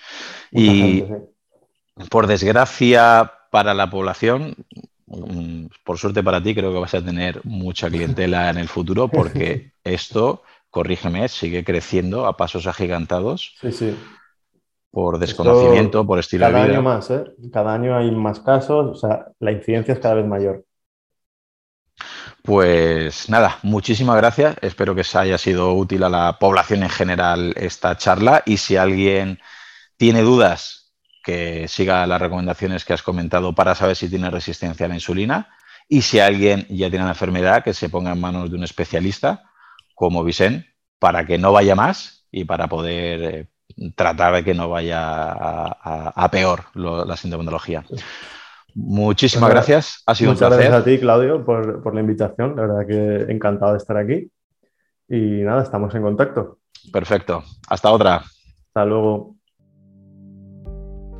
Y 0.51 1.05
por 2.11 2.27
desgracia 2.27 3.33
para 3.51 3.75
la 3.75 3.91
población, 3.91 4.55
por 5.85 5.99
suerte 5.99 6.23
para 6.23 6.43
ti, 6.43 6.55
creo 6.55 6.73
que 6.73 6.79
vas 6.79 6.95
a 6.95 7.05
tener 7.05 7.41
mucha 7.45 7.89
clientela 7.89 8.51
en 8.51 8.59
el 8.59 8.69
futuro 8.69 9.09
porque 9.09 9.73
esto, 9.85 10.43
corrígeme, 10.71 11.29
sigue 11.29 11.65
creciendo 11.65 12.27
a 12.27 12.37
pasos 12.37 12.67
agigantados. 12.67 13.55
Sí, 13.61 13.73
sí 13.73 13.97
por 14.91 15.19
desconocimiento, 15.19 16.07
por 16.07 16.19
estilo 16.19 16.47
de 16.47 16.53
vida. 16.53 16.63
Cada 16.63 16.73
año 16.73 16.83
más, 16.83 17.11
¿eh? 17.11 17.25
Cada 17.53 17.75
año 17.75 17.97
hay 17.97 18.11
más 18.11 18.41
casos, 18.41 18.87
o 18.87 18.95
sea, 18.95 19.27
la 19.39 19.53
incidencia 19.53 19.95
es 19.95 20.01
cada 20.01 20.15
vez 20.15 20.27
mayor. 20.27 20.65
Pues 22.43 23.29
nada, 23.29 23.59
muchísimas 23.63 24.17
gracias. 24.17 24.57
Espero 24.63 24.95
que 24.95 25.05
se 25.05 25.19
haya 25.19 25.37
sido 25.37 25.75
útil 25.75 26.03
a 26.05 26.09
la 26.09 26.39
población 26.39 26.83
en 26.83 26.89
general 26.89 27.53
esta 27.57 27.97
charla 27.97 28.43
y 28.47 28.57
si 28.57 28.77
alguien 28.77 29.39
tiene 29.97 30.23
dudas, 30.23 30.88
que 31.29 31.69
siga 31.69 32.07
las 32.07 32.23
recomendaciones 32.23 32.87
que 32.87 32.95
has 32.95 33.03
comentado 33.03 33.55
para 33.55 33.75
saber 33.75 33.95
si 33.97 34.09
tiene 34.09 34.31
resistencia 34.31 34.87
a 34.87 34.89
la 34.89 34.95
insulina 34.95 35.51
y 35.87 36.01
si 36.01 36.21
alguien 36.21 36.65
ya 36.71 36.89
tiene 36.89 37.05
una 37.05 37.11
enfermedad, 37.11 37.63
que 37.63 37.75
se 37.75 37.91
ponga 37.91 38.13
en 38.13 38.21
manos 38.21 38.51
de 38.51 38.57
un 38.57 38.65
especialista 38.65 39.43
como 39.95 40.25
Vicente 40.25 40.71
para 40.99 41.27
que 41.27 41.37
no 41.37 41.53
vaya 41.53 41.75
más 41.75 42.27
y 42.33 42.47
para 42.47 42.67
poder 42.67 43.23
eh, 43.77 43.93
tratar 43.95 44.37
de 44.37 44.45
que 44.45 44.55
no 44.55 44.71
vaya 44.71 44.97
a, 45.03 46.29
peor 46.31 46.65
la 46.73 47.15
sintomatología. 47.19 47.85
Muchísimas 48.75 49.51
gracias, 49.51 50.03
ha 50.07 50.15
sido 50.15 50.31
un 50.31 50.39
placer. 50.39 50.57
Muchas 50.57 50.71
gracias 50.71 50.83
a 50.83 50.85
ti, 50.87 50.99
Claudio, 50.99 51.45
por, 51.45 51.83
por 51.83 51.95
la 51.95 52.01
invitación. 52.01 52.57
La 52.57 52.63
verdad 52.63 52.87
que 52.87 53.31
encantado 53.31 53.73
de 53.73 53.79
estar 53.79 53.99
aquí. 53.99 54.31
Y 55.11 55.43
nada, 55.43 55.63
estamos 55.63 55.95
en 55.95 56.01
contacto. 56.01 56.61
Perfecto. 56.91 57.45
Hasta 57.69 57.91
otra. 57.91 58.17
Hasta 58.17 58.85
luego. 58.87 59.38